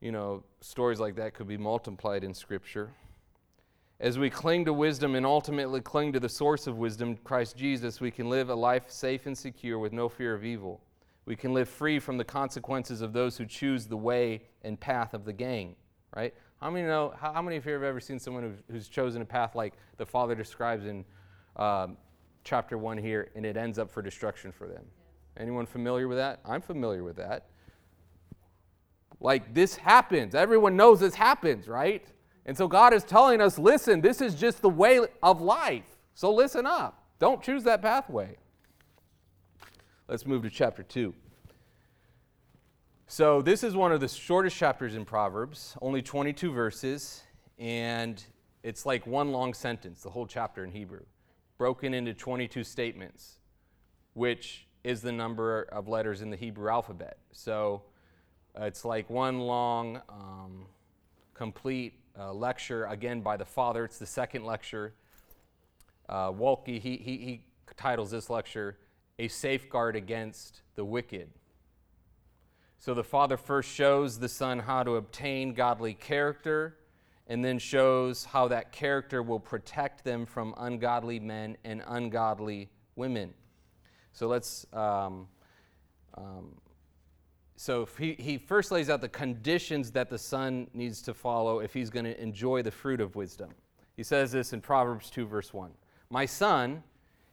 You 0.00 0.12
know, 0.12 0.44
stories 0.60 1.00
like 1.00 1.16
that 1.16 1.34
could 1.34 1.48
be 1.48 1.56
multiplied 1.56 2.24
in 2.24 2.34
Scripture. 2.34 2.90
As 3.98 4.18
we 4.18 4.28
cling 4.28 4.66
to 4.66 4.74
wisdom 4.74 5.14
and 5.14 5.24
ultimately 5.24 5.80
cling 5.80 6.12
to 6.12 6.20
the 6.20 6.28
source 6.28 6.66
of 6.66 6.76
wisdom, 6.76 7.16
Christ 7.24 7.56
Jesus, 7.56 7.98
we 7.98 8.10
can 8.10 8.28
live 8.28 8.50
a 8.50 8.54
life 8.54 8.90
safe 8.90 9.24
and 9.24 9.36
secure 9.36 9.78
with 9.78 9.92
no 9.94 10.08
fear 10.10 10.34
of 10.34 10.44
evil. 10.44 10.82
We 11.24 11.34
can 11.34 11.54
live 11.54 11.68
free 11.68 11.98
from 11.98 12.18
the 12.18 12.24
consequences 12.24 13.00
of 13.00 13.14
those 13.14 13.38
who 13.38 13.46
choose 13.46 13.86
the 13.86 13.96
way 13.96 14.42
and 14.62 14.78
path 14.78 15.14
of 15.14 15.24
the 15.24 15.32
gang, 15.32 15.76
right? 16.14 16.34
How 16.60 16.70
many 16.70 16.86
know? 16.86 17.14
How, 17.18 17.40
many 17.40 17.56
of 17.56 17.64
you 17.64 17.72
have 17.72 17.82
ever 17.82 18.00
seen 18.00 18.18
someone 18.18 18.42
who's, 18.42 18.62
who's 18.70 18.88
chosen 18.88 19.22
a 19.22 19.24
path 19.24 19.54
like 19.54 19.74
the 19.96 20.06
Father 20.06 20.34
describes 20.34 20.84
in 20.84 21.04
um, 21.56 21.96
chapter 22.44 22.76
one 22.76 22.98
here, 22.98 23.30
and 23.34 23.46
it 23.46 23.56
ends 23.56 23.78
up 23.78 23.90
for 23.90 24.02
destruction 24.02 24.52
for 24.52 24.68
them? 24.68 24.84
Anyone 25.38 25.64
familiar 25.64 26.06
with 26.06 26.18
that? 26.18 26.40
I'm 26.44 26.62
familiar 26.62 27.02
with 27.02 27.16
that. 27.16 27.46
Like 29.20 29.54
this 29.54 29.76
happens. 29.76 30.34
Everyone 30.34 30.76
knows 30.76 31.00
this 31.00 31.14
happens, 31.14 31.66
right? 31.66 32.06
And 32.46 32.56
so 32.56 32.68
God 32.68 32.94
is 32.94 33.04
telling 33.04 33.40
us 33.40 33.58
listen, 33.58 34.00
this 34.00 34.22
is 34.22 34.34
just 34.34 34.62
the 34.62 34.70
way 34.70 35.00
of 35.22 35.42
life. 35.42 35.84
So 36.14 36.32
listen 36.32 36.64
up. 36.64 37.02
Don't 37.18 37.42
choose 37.42 37.64
that 37.64 37.82
pathway. 37.82 38.36
Let's 40.08 40.24
move 40.24 40.42
to 40.44 40.50
chapter 40.50 40.82
2. 40.82 41.12
So, 43.08 43.40
this 43.40 43.62
is 43.62 43.76
one 43.76 43.92
of 43.92 44.00
the 44.00 44.08
shortest 44.08 44.56
chapters 44.56 44.96
in 44.96 45.04
Proverbs, 45.04 45.76
only 45.80 46.02
22 46.02 46.50
verses, 46.50 47.22
and 47.56 48.22
it's 48.64 48.84
like 48.84 49.06
one 49.06 49.30
long 49.30 49.54
sentence, 49.54 50.02
the 50.02 50.10
whole 50.10 50.26
chapter 50.26 50.64
in 50.64 50.72
Hebrew, 50.72 51.04
broken 51.56 51.94
into 51.94 52.14
22 52.14 52.64
statements, 52.64 53.38
which 54.14 54.66
is 54.82 55.02
the 55.02 55.12
number 55.12 55.62
of 55.70 55.86
letters 55.86 56.20
in 56.20 56.30
the 56.30 56.36
Hebrew 56.36 56.68
alphabet. 56.68 57.18
So, 57.30 57.82
uh, 58.60 58.64
it's 58.64 58.84
like 58.84 59.08
one 59.08 59.38
long, 59.38 60.02
um, 60.08 60.66
complete 61.32 61.94
uh, 62.18 62.32
lecture, 62.32 62.86
again 62.86 63.20
by 63.20 63.36
the 63.36 63.44
Father. 63.44 63.84
It's 63.84 63.98
the 63.98 64.06
second 64.06 64.44
lecture. 64.44 64.94
Uh, 66.08 66.30
Waltke, 66.32 66.80
he, 66.80 66.96
he, 66.96 67.16
he 67.16 67.40
titles 67.76 68.10
this 68.10 68.30
lecture, 68.30 68.78
A 69.18 69.28
Safeguard 69.28 69.96
Against 69.96 70.62
the 70.74 70.84
Wicked. 70.84 71.30
So 72.78 72.94
the 72.94 73.04
Father 73.04 73.36
first 73.36 73.70
shows 73.70 74.18
the 74.18 74.28
Son 74.28 74.60
how 74.60 74.82
to 74.82 74.96
obtain 74.96 75.54
godly 75.54 75.94
character, 75.94 76.76
and 77.26 77.44
then 77.44 77.58
shows 77.58 78.24
how 78.24 78.48
that 78.48 78.70
character 78.70 79.22
will 79.22 79.40
protect 79.40 80.04
them 80.04 80.26
from 80.26 80.54
ungodly 80.58 81.18
men 81.18 81.56
and 81.64 81.82
ungodly 81.88 82.70
women. 82.94 83.34
So 84.12 84.28
let's 84.28 84.66
um, 84.72 85.26
um, 86.16 86.54
so 87.56 87.88
he, 87.98 88.14
he 88.18 88.36
first 88.36 88.70
lays 88.70 88.90
out 88.90 89.00
the 89.00 89.08
conditions 89.08 89.90
that 89.92 90.10
the 90.10 90.18
son 90.18 90.68
needs 90.74 91.00
to 91.02 91.14
follow 91.14 91.60
if 91.60 91.72
he's 91.72 91.90
going 91.90 92.04
to 92.04 92.20
enjoy 92.20 92.62
the 92.62 92.70
fruit 92.70 93.00
of 93.00 93.16
wisdom. 93.16 93.50
He 93.96 94.02
says 94.02 94.30
this 94.30 94.52
in 94.52 94.60
Proverbs 94.60 95.08
2, 95.08 95.26
verse 95.26 95.54
1. 95.54 95.70
My 96.10 96.26
son, 96.26 96.82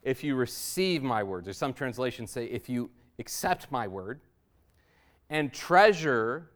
if 0.01 0.23
you 0.23 0.35
receive 0.35 1.03
my 1.03 1.23
words, 1.23 1.47
or 1.47 1.53
some 1.53 1.73
translations 1.73 2.31
say, 2.31 2.45
if 2.45 2.69
you 2.69 2.89
accept 3.19 3.69
my 3.69 3.87
word 3.87 4.21
and 5.29 5.53
treasure 5.53 6.49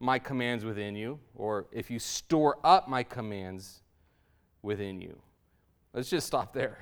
my 0.00 0.18
commands 0.18 0.64
within 0.64 0.94
you, 0.94 1.18
or 1.34 1.66
if 1.72 1.90
you 1.90 1.98
store 1.98 2.58
up 2.62 2.88
my 2.88 3.02
commands 3.02 3.82
within 4.62 5.00
you. 5.00 5.18
Let's 5.92 6.10
just 6.10 6.26
stop 6.26 6.52
there. 6.52 6.78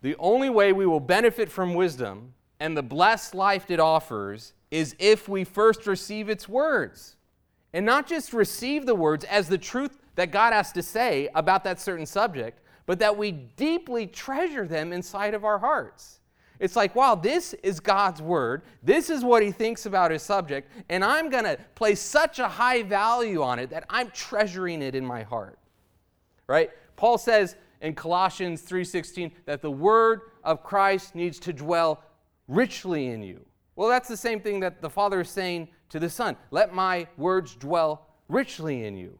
The 0.00 0.16
only 0.18 0.50
way 0.50 0.72
we 0.72 0.86
will 0.86 1.00
benefit 1.00 1.50
from 1.50 1.74
wisdom 1.74 2.34
and 2.62 2.76
the 2.76 2.82
blessed 2.82 3.34
life 3.34 3.72
it 3.72 3.80
offers 3.80 4.52
is 4.70 4.94
if 5.00 5.28
we 5.28 5.42
first 5.42 5.84
receive 5.84 6.28
its 6.28 6.48
words. 6.48 7.16
And 7.72 7.84
not 7.84 8.06
just 8.06 8.32
receive 8.32 8.86
the 8.86 8.94
words 8.94 9.24
as 9.24 9.48
the 9.48 9.58
truth 9.58 9.98
that 10.14 10.30
God 10.30 10.52
has 10.52 10.70
to 10.72 10.82
say 10.82 11.28
about 11.34 11.64
that 11.64 11.80
certain 11.80 12.06
subject, 12.06 12.60
but 12.86 13.00
that 13.00 13.16
we 13.18 13.32
deeply 13.32 14.06
treasure 14.06 14.64
them 14.64 14.92
inside 14.92 15.34
of 15.34 15.44
our 15.44 15.58
hearts. 15.58 16.20
It's 16.60 16.76
like, 16.76 16.94
wow, 16.94 17.16
this 17.16 17.52
is 17.64 17.80
God's 17.80 18.22
word. 18.22 18.62
This 18.80 19.10
is 19.10 19.24
what 19.24 19.42
he 19.42 19.50
thinks 19.50 19.86
about 19.86 20.12
his 20.12 20.22
subject, 20.22 20.70
and 20.88 21.04
I'm 21.04 21.30
going 21.30 21.44
to 21.44 21.58
place 21.74 22.00
such 22.00 22.38
a 22.38 22.46
high 22.46 22.84
value 22.84 23.42
on 23.42 23.58
it 23.58 23.70
that 23.70 23.86
I'm 23.90 24.10
treasuring 24.10 24.82
it 24.82 24.94
in 24.94 25.04
my 25.04 25.24
heart. 25.24 25.58
Right? 26.46 26.70
Paul 26.94 27.18
says 27.18 27.56
in 27.80 27.94
Colossians 27.94 28.62
3:16 28.62 29.32
that 29.46 29.62
the 29.62 29.70
word 29.70 30.20
of 30.44 30.62
Christ 30.62 31.16
needs 31.16 31.40
to 31.40 31.52
dwell 31.52 32.04
richly 32.48 33.08
in 33.08 33.22
you. 33.22 33.44
Well, 33.76 33.88
that's 33.88 34.08
the 34.08 34.16
same 34.16 34.40
thing 34.40 34.60
that 34.60 34.82
the 34.82 34.90
Father 34.90 35.20
is 35.20 35.30
saying 35.30 35.68
to 35.88 35.98
the 35.98 36.10
Son. 36.10 36.36
Let 36.50 36.74
my 36.74 37.06
words 37.16 37.54
dwell 37.54 38.06
richly 38.28 38.84
in 38.84 38.96
you. 38.96 39.18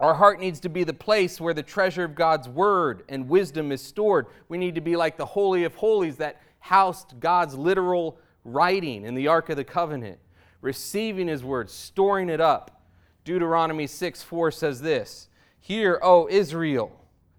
Our 0.00 0.14
heart 0.14 0.40
needs 0.40 0.58
to 0.60 0.68
be 0.68 0.82
the 0.82 0.92
place 0.92 1.40
where 1.40 1.54
the 1.54 1.62
treasure 1.62 2.02
of 2.02 2.16
God's 2.16 2.48
word 2.48 3.04
and 3.08 3.28
wisdom 3.28 3.70
is 3.70 3.80
stored. 3.80 4.26
We 4.48 4.58
need 4.58 4.74
to 4.74 4.80
be 4.80 4.96
like 4.96 5.16
the 5.16 5.26
Holy 5.26 5.64
of 5.64 5.74
Holies 5.76 6.16
that 6.16 6.40
housed 6.58 7.20
God's 7.20 7.54
literal 7.54 8.18
writing 8.44 9.04
in 9.04 9.14
the 9.14 9.28
Ark 9.28 9.48
of 9.48 9.56
the 9.56 9.64
Covenant, 9.64 10.18
receiving 10.60 11.28
his 11.28 11.44
word, 11.44 11.70
storing 11.70 12.28
it 12.28 12.40
up. 12.40 12.82
Deuteronomy 13.24 13.86
6 13.86 14.22
4 14.22 14.50
says 14.50 14.80
this 14.80 15.28
Hear, 15.60 16.00
O 16.02 16.28
Israel, 16.28 16.90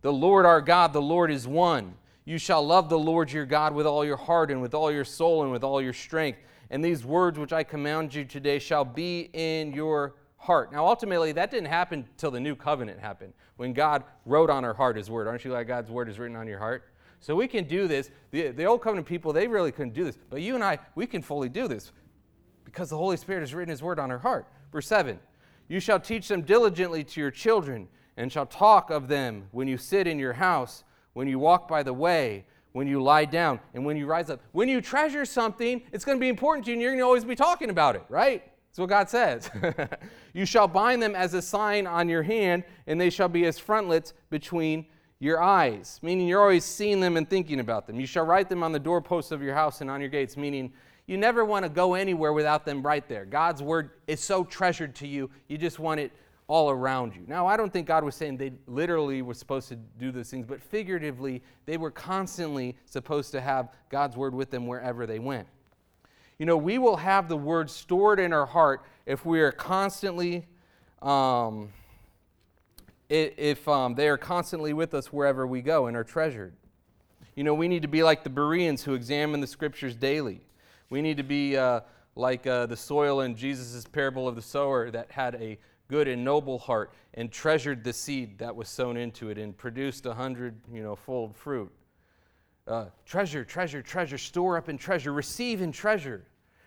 the 0.01 0.13
Lord 0.13 0.45
our 0.45 0.61
God, 0.61 0.93
the 0.93 1.01
Lord 1.01 1.31
is 1.31 1.45
one. 1.45 1.95
You 2.25 2.37
shall 2.37 2.65
love 2.65 2.89
the 2.89 2.99
Lord 2.99 3.31
your 3.31 3.45
God 3.45 3.73
with 3.73 3.85
all 3.85 4.05
your 4.05 4.17
heart 4.17 4.49
and 4.49 4.61
with 4.61 4.73
all 4.73 4.91
your 4.91 5.05
soul 5.05 5.43
and 5.43 5.51
with 5.51 5.63
all 5.63 5.81
your 5.81 5.93
strength. 5.93 6.39
And 6.69 6.83
these 6.83 7.05
words 7.05 7.37
which 7.37 7.53
I 7.53 7.63
command 7.63 8.13
you 8.13 8.23
today 8.23 8.59
shall 8.59 8.85
be 8.85 9.29
in 9.33 9.73
your 9.73 10.15
heart. 10.37 10.71
Now, 10.71 10.87
ultimately, 10.87 11.31
that 11.33 11.51
didn't 11.51 11.67
happen 11.67 12.07
till 12.17 12.31
the 12.31 12.39
new 12.39 12.55
covenant 12.55 12.99
happened, 12.99 13.33
when 13.57 13.73
God 13.73 14.03
wrote 14.25 14.49
on 14.49 14.65
our 14.65 14.73
heart 14.73 14.97
his 14.97 15.09
word. 15.09 15.27
Aren't 15.27 15.45
you 15.45 15.51
glad 15.51 15.67
God's 15.67 15.89
word 15.89 16.09
is 16.09 16.19
written 16.19 16.35
on 16.35 16.47
your 16.47 16.59
heart? 16.59 16.85
So 17.19 17.35
we 17.35 17.47
can 17.47 17.65
do 17.65 17.87
this. 17.87 18.09
The, 18.31 18.49
the 18.49 18.65
old 18.65 18.81
covenant 18.81 19.07
people, 19.07 19.31
they 19.31 19.47
really 19.47 19.71
couldn't 19.71 19.93
do 19.93 20.03
this. 20.03 20.17
But 20.29 20.41
you 20.41 20.55
and 20.55 20.63
I, 20.63 20.79
we 20.95 21.07
can 21.07 21.21
fully 21.21 21.47
do 21.47 21.67
this 21.67 21.91
because 22.65 22.89
the 22.89 22.97
Holy 22.97 23.15
Spirit 23.17 23.41
has 23.41 23.53
written 23.53 23.69
his 23.69 23.81
word 23.81 23.99
on 23.99 24.11
our 24.11 24.17
heart. 24.17 24.47
Verse 24.71 24.87
7 24.87 25.19
You 25.69 25.79
shall 25.79 25.99
teach 25.99 26.27
them 26.27 26.41
diligently 26.41 27.03
to 27.05 27.21
your 27.21 27.31
children, 27.31 27.87
and 28.17 28.31
shall 28.31 28.45
talk 28.45 28.89
of 28.89 29.07
them 29.07 29.47
when 29.51 29.67
you 29.67 29.77
sit 29.77 30.07
in 30.07 30.19
your 30.19 30.33
house, 30.33 30.83
when 31.13 31.27
you 31.27 31.39
walk 31.39 31.67
by 31.67 31.83
the 31.83 31.93
way, 31.93 32.45
when 32.73 32.87
you 32.87 33.01
lie 33.01 33.25
down, 33.25 33.59
and 33.73 33.85
when 33.85 33.95
you 33.97 34.05
rise 34.05 34.29
up. 34.29 34.41
When 34.51 34.67
you 34.67 34.81
treasure 34.81 35.25
something, 35.25 35.81
it's 35.91 36.03
going 36.03 36.17
to 36.17 36.21
be 36.21 36.29
important 36.29 36.65
to 36.65 36.71
you, 36.71 36.73
and 36.73 36.81
you're 36.81 36.91
going 36.91 36.99
to 36.99 37.05
always 37.05 37.23
be 37.23 37.35
talking 37.35 37.69
about 37.69 37.95
it, 37.95 38.03
right? 38.09 38.43
That's 38.69 38.79
what 38.79 38.89
God 38.89 39.09
says. 39.09 39.51
you 40.33 40.47
shall 40.47 40.67
bind 40.67 41.01
them 41.01 41.15
as 41.15 41.35
a 41.35 41.41
sign 41.41 41.85
on 41.85 42.09
your 42.09 42.23
hand, 42.23 42.63
and 42.87 42.99
they 42.99 43.11
shall 43.11 43.29
be 43.29 43.45
as 43.45 43.59
frontlets 43.59 44.13
between 44.31 44.87
your 45.19 45.41
eyes, 45.41 45.99
meaning 46.01 46.27
you're 46.27 46.41
always 46.41 46.65
seeing 46.65 46.99
them 46.99 47.15
and 47.15 47.29
thinking 47.29 47.59
about 47.59 47.85
them. 47.85 47.99
You 47.99 48.07
shall 48.07 48.25
write 48.25 48.49
them 48.49 48.63
on 48.63 48.71
the 48.71 48.79
doorposts 48.79 49.31
of 49.31 49.41
your 49.41 49.53
house 49.53 49.81
and 49.81 49.89
on 49.89 50.01
your 50.01 50.09
gates, 50.09 50.35
meaning 50.35 50.73
you 51.05 51.17
never 51.17 51.45
want 51.45 51.63
to 51.63 51.69
go 51.69 51.93
anywhere 51.93 52.33
without 52.33 52.65
them 52.65 52.81
right 52.81 53.07
there. 53.07 53.23
God's 53.23 53.61
word 53.61 53.91
is 54.07 54.19
so 54.19 54.43
treasured 54.43 54.95
to 54.95 55.07
you, 55.07 55.29
you 55.47 55.57
just 55.57 55.77
want 55.77 55.99
it 55.99 56.11
all 56.47 56.69
around 56.69 57.15
you. 57.15 57.23
Now, 57.27 57.47
I 57.47 57.55
don't 57.55 57.71
think 57.71 57.87
God 57.87 58.03
was 58.03 58.15
saying 58.15 58.37
they 58.37 58.51
literally 58.67 59.21
were 59.21 59.33
supposed 59.33 59.69
to 59.69 59.75
do 59.75 60.11
those 60.11 60.29
things, 60.29 60.45
but 60.45 60.61
figuratively, 60.61 61.41
they 61.65 61.77
were 61.77 61.91
constantly 61.91 62.75
supposed 62.85 63.31
to 63.31 63.41
have 63.41 63.69
God's 63.89 64.17
word 64.17 64.35
with 64.35 64.51
them 64.51 64.67
wherever 64.67 65.05
they 65.05 65.19
went. 65.19 65.47
You 66.37 66.45
know, 66.45 66.57
we 66.57 66.77
will 66.77 66.97
have 66.97 67.29
the 67.29 67.37
word 67.37 67.69
stored 67.69 68.19
in 68.19 68.33
our 68.33 68.45
heart 68.45 68.83
if 69.05 69.25
we 69.25 69.39
are 69.39 69.51
constantly, 69.51 70.45
um, 71.01 71.69
if 73.09 73.67
um, 73.67 73.95
they 73.95 74.09
are 74.09 74.17
constantly 74.17 74.73
with 74.73 74.93
us 74.93 75.13
wherever 75.13 75.47
we 75.47 75.61
go 75.61 75.87
and 75.87 75.95
are 75.95 76.03
treasured. 76.03 76.53
You 77.35 77.43
know, 77.43 77.53
we 77.53 77.67
need 77.67 77.81
to 77.83 77.87
be 77.87 78.03
like 78.03 78.23
the 78.23 78.29
Bereans 78.29 78.83
who 78.83 78.93
examine 78.93 79.39
the 79.39 79.47
scriptures 79.47 79.95
daily. 79.95 80.41
We 80.89 81.01
need 81.01 81.17
to 81.17 81.23
be 81.23 81.57
uh, 81.57 81.81
like 82.15 82.45
uh, 82.45 82.65
the 82.65 82.77
soil 82.77 83.21
in 83.21 83.35
Jesus' 83.35 83.85
parable 83.85 84.27
of 84.27 84.35
the 84.35 84.41
sower 84.41 84.91
that 84.91 85.11
had 85.11 85.35
a 85.35 85.57
good 85.87 86.07
and 86.07 86.23
noble 86.23 86.57
heart 86.57 86.93
and 87.13 87.31
treasured 87.31 87.83
the 87.83 87.93
seed 87.93 88.37
that 88.39 88.55
was 88.55 88.69
sown 88.69 88.97
into 88.97 89.29
it 89.29 89.37
and 89.37 89.57
produced 89.57 90.05
a 90.05 90.13
hundred, 90.13 90.55
you 90.71 90.81
know, 90.81 90.95
fold 90.95 91.35
fruit. 91.35 91.71
Uh, 92.67 92.85
treasure, 93.05 93.43
treasure, 93.43 93.81
treasure, 93.81 94.17
store 94.17 94.57
up 94.57 94.69
in 94.69 94.77
treasure, 94.77 95.11
receive 95.11 95.61
in 95.61 95.71
treasure, 95.71 96.25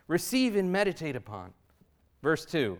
receive 0.08 0.56
and 0.56 0.70
meditate 0.70 1.16
upon. 1.16 1.52
Verse 2.22 2.44
2 2.44 2.78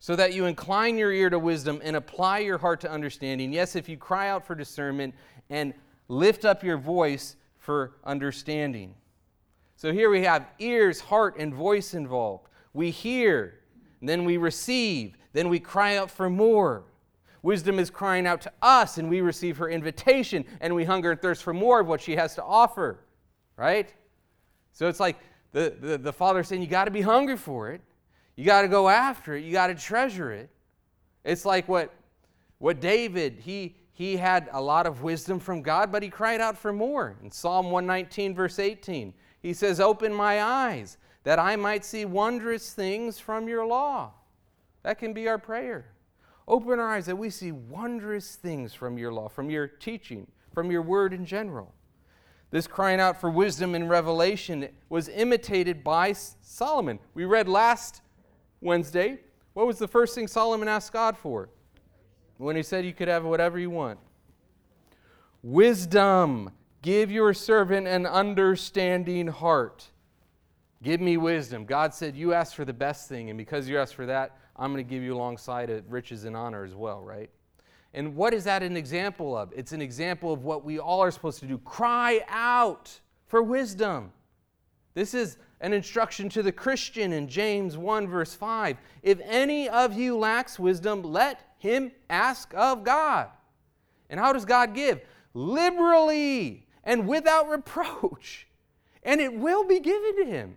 so 0.00 0.14
that 0.16 0.32
you 0.32 0.46
incline 0.46 0.96
your 0.96 1.12
ear 1.12 1.28
to 1.30 1.38
wisdom 1.38 1.80
and 1.82 1.96
apply 1.96 2.38
your 2.38 2.58
heart 2.58 2.80
to 2.80 2.90
understanding. 2.90 3.52
Yes, 3.52 3.74
if 3.74 3.88
you 3.88 3.96
cry 3.96 4.28
out 4.28 4.46
for 4.46 4.54
discernment 4.54 5.14
and 5.50 5.74
lift 6.08 6.44
up 6.44 6.62
your 6.62 6.78
voice 6.78 7.36
for 7.58 7.96
understanding. 8.04 8.94
So 9.76 9.92
here 9.92 10.10
we 10.10 10.22
have 10.22 10.46
ears, 10.58 11.00
heart, 11.00 11.36
and 11.38 11.52
voice 11.52 11.94
involved. 11.94 12.48
We 12.72 12.90
hear, 12.90 13.60
then 14.00 14.24
we 14.24 14.36
receive, 14.36 15.16
then 15.38 15.48
we 15.48 15.60
cry 15.60 15.96
out 15.96 16.10
for 16.10 16.28
more. 16.28 16.82
Wisdom 17.42 17.78
is 17.78 17.90
crying 17.90 18.26
out 18.26 18.40
to 18.40 18.52
us, 18.60 18.98
and 18.98 19.08
we 19.08 19.20
receive 19.20 19.56
her 19.58 19.70
invitation, 19.70 20.44
and 20.60 20.74
we 20.74 20.84
hunger 20.84 21.12
and 21.12 21.22
thirst 21.22 21.44
for 21.44 21.54
more 21.54 21.78
of 21.78 21.86
what 21.86 22.00
she 22.00 22.16
has 22.16 22.34
to 22.34 22.42
offer, 22.42 22.98
right? 23.56 23.94
So 24.72 24.88
it's 24.88 24.98
like 24.98 25.16
the, 25.52 25.76
the, 25.80 25.96
the 25.96 26.12
Father 26.12 26.42
saying, 26.42 26.60
You 26.60 26.66
got 26.66 26.86
to 26.86 26.90
be 26.90 27.02
hungry 27.02 27.36
for 27.36 27.70
it. 27.70 27.80
You 28.34 28.44
got 28.44 28.62
to 28.62 28.68
go 28.68 28.88
after 28.88 29.36
it. 29.36 29.44
You 29.44 29.52
got 29.52 29.68
to 29.68 29.76
treasure 29.76 30.32
it. 30.32 30.50
It's 31.24 31.44
like 31.44 31.68
what, 31.68 31.94
what 32.58 32.80
David, 32.80 33.38
he, 33.38 33.76
he 33.92 34.16
had 34.16 34.48
a 34.50 34.60
lot 34.60 34.88
of 34.88 35.02
wisdom 35.02 35.38
from 35.38 35.62
God, 35.62 35.92
but 35.92 36.02
he 36.02 36.08
cried 36.08 36.40
out 36.40 36.58
for 36.58 36.72
more. 36.72 37.16
In 37.22 37.30
Psalm 37.30 37.70
119, 37.70 38.34
verse 38.34 38.58
18, 38.58 39.14
he 39.40 39.52
says, 39.52 39.78
Open 39.78 40.12
my 40.12 40.42
eyes 40.42 40.98
that 41.22 41.38
I 41.38 41.54
might 41.54 41.84
see 41.84 42.04
wondrous 42.04 42.72
things 42.72 43.20
from 43.20 43.46
your 43.46 43.64
law. 43.64 44.14
That 44.88 44.96
can 44.96 45.12
be 45.12 45.28
our 45.28 45.36
prayer. 45.36 45.84
Open 46.46 46.78
our 46.78 46.94
eyes 46.94 47.04
that 47.04 47.16
we 47.16 47.28
see 47.28 47.52
wondrous 47.52 48.36
things 48.36 48.72
from 48.72 48.96
your 48.96 49.12
law, 49.12 49.28
from 49.28 49.50
your 49.50 49.66
teaching, 49.66 50.26
from 50.54 50.70
your 50.70 50.80
word 50.80 51.12
in 51.12 51.26
general. 51.26 51.74
This 52.50 52.66
crying 52.66 52.98
out 52.98 53.20
for 53.20 53.28
wisdom 53.28 53.74
and 53.74 53.90
revelation 53.90 54.66
was 54.88 55.10
imitated 55.10 55.84
by 55.84 56.14
Solomon. 56.14 57.00
We 57.12 57.26
read 57.26 57.50
last 57.50 58.00
Wednesday. 58.62 59.18
What 59.52 59.66
was 59.66 59.78
the 59.78 59.86
first 59.86 60.14
thing 60.14 60.26
Solomon 60.26 60.68
asked 60.68 60.94
God 60.94 61.18
for? 61.18 61.50
When 62.38 62.56
he 62.56 62.62
said 62.62 62.86
you 62.86 62.94
could 62.94 63.08
have 63.08 63.26
whatever 63.26 63.58
you 63.58 63.68
want. 63.68 63.98
Wisdom. 65.42 66.50
Give 66.80 67.10
your 67.10 67.34
servant 67.34 67.86
an 67.86 68.06
understanding 68.06 69.26
heart. 69.26 69.86
Give 70.82 71.00
me 71.00 71.18
wisdom. 71.18 71.66
God 71.66 71.92
said, 71.92 72.16
You 72.16 72.32
asked 72.32 72.54
for 72.54 72.64
the 72.64 72.72
best 72.72 73.08
thing, 73.08 73.28
and 73.28 73.36
because 73.36 73.68
you 73.68 73.78
asked 73.78 73.94
for 73.94 74.06
that, 74.06 74.38
I'm 74.58 74.72
going 74.72 74.84
to 74.84 74.90
give 74.90 75.02
you 75.02 75.14
alongside 75.14 75.70
it 75.70 75.84
riches 75.88 76.24
and 76.24 76.36
honor 76.36 76.64
as 76.64 76.74
well, 76.74 77.02
right? 77.02 77.30
And 77.94 78.16
what 78.16 78.34
is 78.34 78.44
that 78.44 78.62
an 78.62 78.76
example 78.76 79.36
of? 79.36 79.52
It's 79.56 79.72
an 79.72 79.80
example 79.80 80.32
of 80.32 80.44
what 80.44 80.64
we 80.64 80.78
all 80.78 81.00
are 81.00 81.10
supposed 81.10 81.40
to 81.40 81.46
do 81.46 81.58
cry 81.58 82.22
out 82.28 83.00
for 83.26 83.42
wisdom. 83.42 84.12
This 84.94 85.14
is 85.14 85.38
an 85.60 85.72
instruction 85.72 86.28
to 86.30 86.42
the 86.42 86.52
Christian 86.52 87.12
in 87.12 87.28
James 87.28 87.76
1, 87.76 88.08
verse 88.08 88.34
5. 88.34 88.76
If 89.02 89.20
any 89.24 89.68
of 89.68 89.94
you 89.94 90.16
lacks 90.16 90.58
wisdom, 90.58 91.02
let 91.02 91.40
him 91.58 91.92
ask 92.10 92.52
of 92.54 92.84
God. 92.84 93.28
And 94.10 94.18
how 94.18 94.32
does 94.32 94.44
God 94.44 94.74
give? 94.74 95.00
Liberally 95.34 96.66
and 96.84 97.06
without 97.06 97.48
reproach, 97.48 98.46
and 99.02 99.20
it 99.20 99.34
will 99.34 99.64
be 99.64 99.80
given 99.80 100.16
to 100.16 100.24
him. 100.24 100.56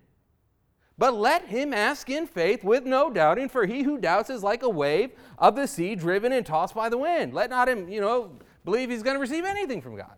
But 1.01 1.15
let 1.15 1.47
him 1.47 1.73
ask 1.73 2.11
in 2.11 2.27
faith 2.27 2.63
with 2.63 2.85
no 2.85 3.09
doubting, 3.09 3.49
for 3.49 3.65
he 3.65 3.81
who 3.81 3.97
doubts 3.97 4.29
is 4.29 4.43
like 4.43 4.61
a 4.61 4.69
wave 4.69 5.09
of 5.39 5.55
the 5.55 5.67
sea 5.67 5.95
driven 5.95 6.31
and 6.31 6.45
tossed 6.45 6.75
by 6.75 6.89
the 6.89 6.97
wind. 6.99 7.33
Let 7.33 7.49
not 7.49 7.67
him, 7.67 7.89
you 7.89 7.99
know, 7.99 8.33
believe 8.63 8.91
he's 8.91 9.01
going 9.01 9.15
to 9.15 9.19
receive 9.19 9.43
anything 9.43 9.81
from 9.81 9.95
God. 9.95 10.13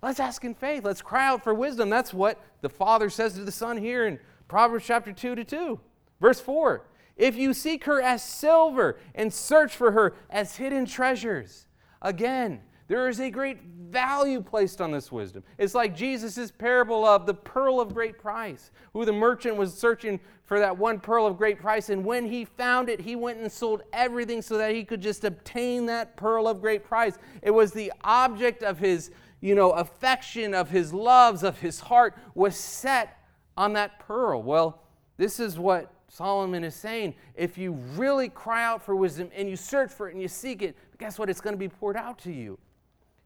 Let's 0.00 0.20
ask 0.20 0.42
in 0.42 0.54
faith. 0.54 0.86
Let's 0.86 1.02
cry 1.02 1.26
out 1.26 1.44
for 1.44 1.52
wisdom. 1.52 1.90
That's 1.90 2.14
what 2.14 2.40
the 2.62 2.70
Father 2.70 3.10
says 3.10 3.34
to 3.34 3.44
the 3.44 3.52
Son 3.52 3.76
here 3.76 4.06
in 4.06 4.18
Proverbs 4.48 4.86
chapter 4.86 5.12
2 5.12 5.34
to 5.34 5.44
2. 5.44 5.78
Verse 6.18 6.40
4 6.40 6.86
If 7.18 7.36
you 7.36 7.52
seek 7.52 7.84
her 7.84 8.00
as 8.00 8.22
silver 8.22 8.98
and 9.14 9.34
search 9.34 9.76
for 9.76 9.92
her 9.92 10.14
as 10.30 10.56
hidden 10.56 10.86
treasures. 10.86 11.66
Again, 12.00 12.62
there 12.86 13.08
is 13.08 13.20
a 13.20 13.30
great 13.30 13.62
value 13.62 14.42
placed 14.42 14.80
on 14.80 14.90
this 14.90 15.10
wisdom. 15.10 15.42
It's 15.56 15.74
like 15.74 15.96
Jesus' 15.96 16.50
parable 16.50 17.06
of 17.06 17.26
the 17.26 17.34
pearl 17.34 17.80
of 17.80 17.94
great 17.94 18.18
price, 18.18 18.70
who 18.92 19.04
the 19.04 19.12
merchant 19.12 19.56
was 19.56 19.72
searching 19.72 20.20
for 20.44 20.58
that 20.58 20.76
one 20.76 21.00
pearl 21.00 21.26
of 21.26 21.38
great 21.38 21.58
price, 21.58 21.88
and 21.88 22.04
when 22.04 22.26
he 22.26 22.44
found 22.44 22.90
it, 22.90 23.00
he 23.00 23.16
went 23.16 23.38
and 23.38 23.50
sold 23.50 23.82
everything 23.92 24.42
so 24.42 24.58
that 24.58 24.74
he 24.74 24.84
could 24.84 25.00
just 25.00 25.24
obtain 25.24 25.86
that 25.86 26.16
pearl 26.16 26.46
of 26.46 26.60
great 26.60 26.84
price. 26.84 27.16
It 27.40 27.50
was 27.50 27.72
the 27.72 27.92
object 28.02 28.62
of 28.62 28.78
his, 28.78 29.10
you 29.40 29.54
know, 29.54 29.70
affection, 29.70 30.52
of 30.52 30.68
his 30.68 30.92
loves, 30.92 31.42
of 31.42 31.58
his 31.60 31.80
heart 31.80 32.14
was 32.34 32.56
set 32.56 33.18
on 33.56 33.72
that 33.74 33.98
pearl. 34.00 34.42
Well, 34.42 34.82
this 35.16 35.40
is 35.40 35.58
what 35.58 35.90
Solomon 36.08 36.62
is 36.62 36.74
saying. 36.74 37.14
If 37.34 37.56
you 37.56 37.72
really 37.96 38.28
cry 38.28 38.64
out 38.64 38.82
for 38.82 38.94
wisdom 38.94 39.30
and 39.34 39.48
you 39.48 39.56
search 39.56 39.90
for 39.90 40.08
it 40.08 40.12
and 40.12 40.20
you 40.20 40.28
seek 40.28 40.60
it, 40.60 40.76
guess 40.98 41.18
what? 41.18 41.30
It's 41.30 41.40
going 41.40 41.54
to 41.54 41.58
be 41.58 41.68
poured 41.68 41.96
out 41.96 42.18
to 42.20 42.32
you. 42.32 42.58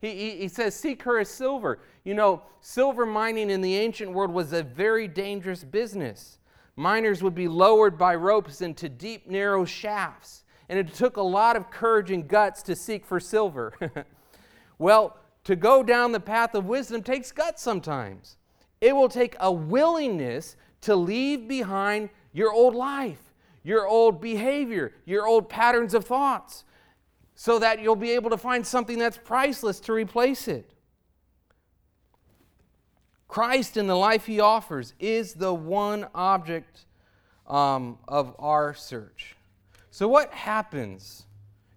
He, 0.00 0.14
he, 0.14 0.30
he, 0.36 0.48
says, 0.48 0.74
Seek 0.74 1.02
her 1.02 1.18
as 1.18 1.28
silver. 1.28 1.80
You 2.04 2.14
know, 2.14 2.42
silver 2.60 3.04
mining 3.04 3.50
in 3.50 3.60
the 3.60 3.76
ancient 3.76 4.12
world 4.12 4.30
was 4.30 4.52
a 4.52 4.62
very 4.62 5.08
dangerous 5.08 5.64
business. 5.64 6.38
Miners 6.76 7.22
would 7.22 7.34
be 7.34 7.48
lowered 7.48 7.98
by 7.98 8.14
ropes 8.14 8.60
into 8.60 8.88
deep, 8.88 9.28
narrow 9.28 9.64
shafts, 9.64 10.44
and 10.68 10.78
it 10.78 10.94
took 10.94 11.16
a 11.16 11.22
lot 11.22 11.56
of 11.56 11.70
courage 11.70 12.12
and 12.12 12.28
guts 12.28 12.62
to 12.62 12.76
seek 12.76 13.04
for 13.04 13.18
silver. 13.18 13.74
well, 14.78 15.16
to 15.44 15.56
go 15.56 15.82
down 15.82 16.12
the 16.12 16.20
path 16.20 16.54
of 16.54 16.66
wisdom 16.66 17.02
takes 17.02 17.32
guts 17.32 17.62
sometimes. 17.62 18.36
It 18.80 18.94
will 18.94 19.08
take 19.08 19.34
a 19.40 19.50
willingness 19.50 20.56
to 20.82 20.94
leave 20.94 21.48
behind 21.48 22.10
your 22.32 22.52
old 22.52 22.76
life, 22.76 23.32
your 23.64 23.88
old 23.88 24.20
behavior, 24.20 24.92
your 25.04 25.26
old 25.26 25.48
patterns 25.48 25.94
of 25.94 26.04
thoughts 26.04 26.64
so 27.40 27.60
that 27.60 27.80
you'll 27.80 27.94
be 27.94 28.10
able 28.10 28.30
to 28.30 28.36
find 28.36 28.66
something 28.66 28.98
that's 28.98 29.16
priceless 29.16 29.78
to 29.78 29.92
replace 29.92 30.48
it. 30.48 30.72
Christ 33.28 33.76
in 33.76 33.86
the 33.86 33.94
life 33.94 34.26
he 34.26 34.40
offers 34.40 34.92
is 34.98 35.34
the 35.34 35.54
one 35.54 36.08
object 36.16 36.86
um, 37.46 37.98
of 38.08 38.34
our 38.40 38.74
search. 38.74 39.36
So, 39.92 40.08
what 40.08 40.32
happens 40.32 41.26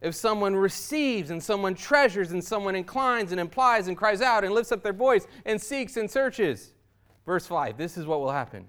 if 0.01 0.15
someone 0.15 0.55
receives 0.55 1.29
and 1.29 1.41
someone 1.41 1.75
treasures 1.75 2.31
and 2.31 2.43
someone 2.43 2.75
inclines 2.75 3.31
and 3.31 3.39
implies 3.39 3.87
and 3.87 3.95
cries 3.95 4.23
out 4.23 4.43
and 4.43 4.55
lifts 4.55 4.71
up 4.71 4.81
their 4.81 4.93
voice 4.93 5.27
and 5.45 5.61
seeks 5.61 5.95
and 5.95 6.09
searches? 6.09 6.73
Verse 7.23 7.45
5 7.45 7.77
this 7.77 7.97
is 7.97 8.07
what 8.07 8.19
will 8.19 8.31
happen. 8.31 8.65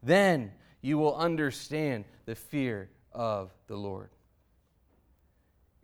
Then 0.00 0.52
you 0.80 0.96
will 0.96 1.16
understand 1.16 2.04
the 2.24 2.36
fear 2.36 2.88
of 3.12 3.50
the 3.66 3.76
Lord 3.76 4.10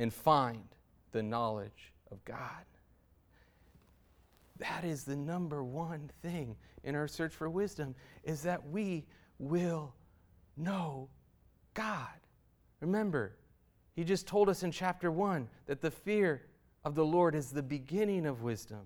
and 0.05 0.13
find 0.13 0.69
the 1.13 1.23
knowledge 1.23 1.95
of 2.13 2.23
God. 2.27 2.67
That 4.59 4.85
is 4.85 5.05
the 5.05 5.17
number 5.17 5.65
one 5.65 6.11
thing 6.21 6.57
in 6.83 6.95
our 6.95 7.09
search 7.09 7.33
for 7.33 7.49
wisdom 7.49 7.95
is 8.23 8.43
that 8.43 8.69
we 8.69 9.07
will 9.39 9.95
know 10.59 11.09
God. 11.73 12.21
Remember, 12.81 13.35
he 13.97 14.05
just 14.05 14.27
told 14.27 14.51
us 14.51 14.63
in 14.63 14.71
chapter 14.73 15.11
1 15.11 15.49
that 15.65 15.81
the 15.81 15.91
fear 15.91 16.43
of 16.85 16.95
the 16.95 17.07
Lord 17.07 17.35
is 17.35 17.49
the 17.49 17.63
beginning 17.63 18.27
of 18.27 18.43
wisdom. 18.43 18.83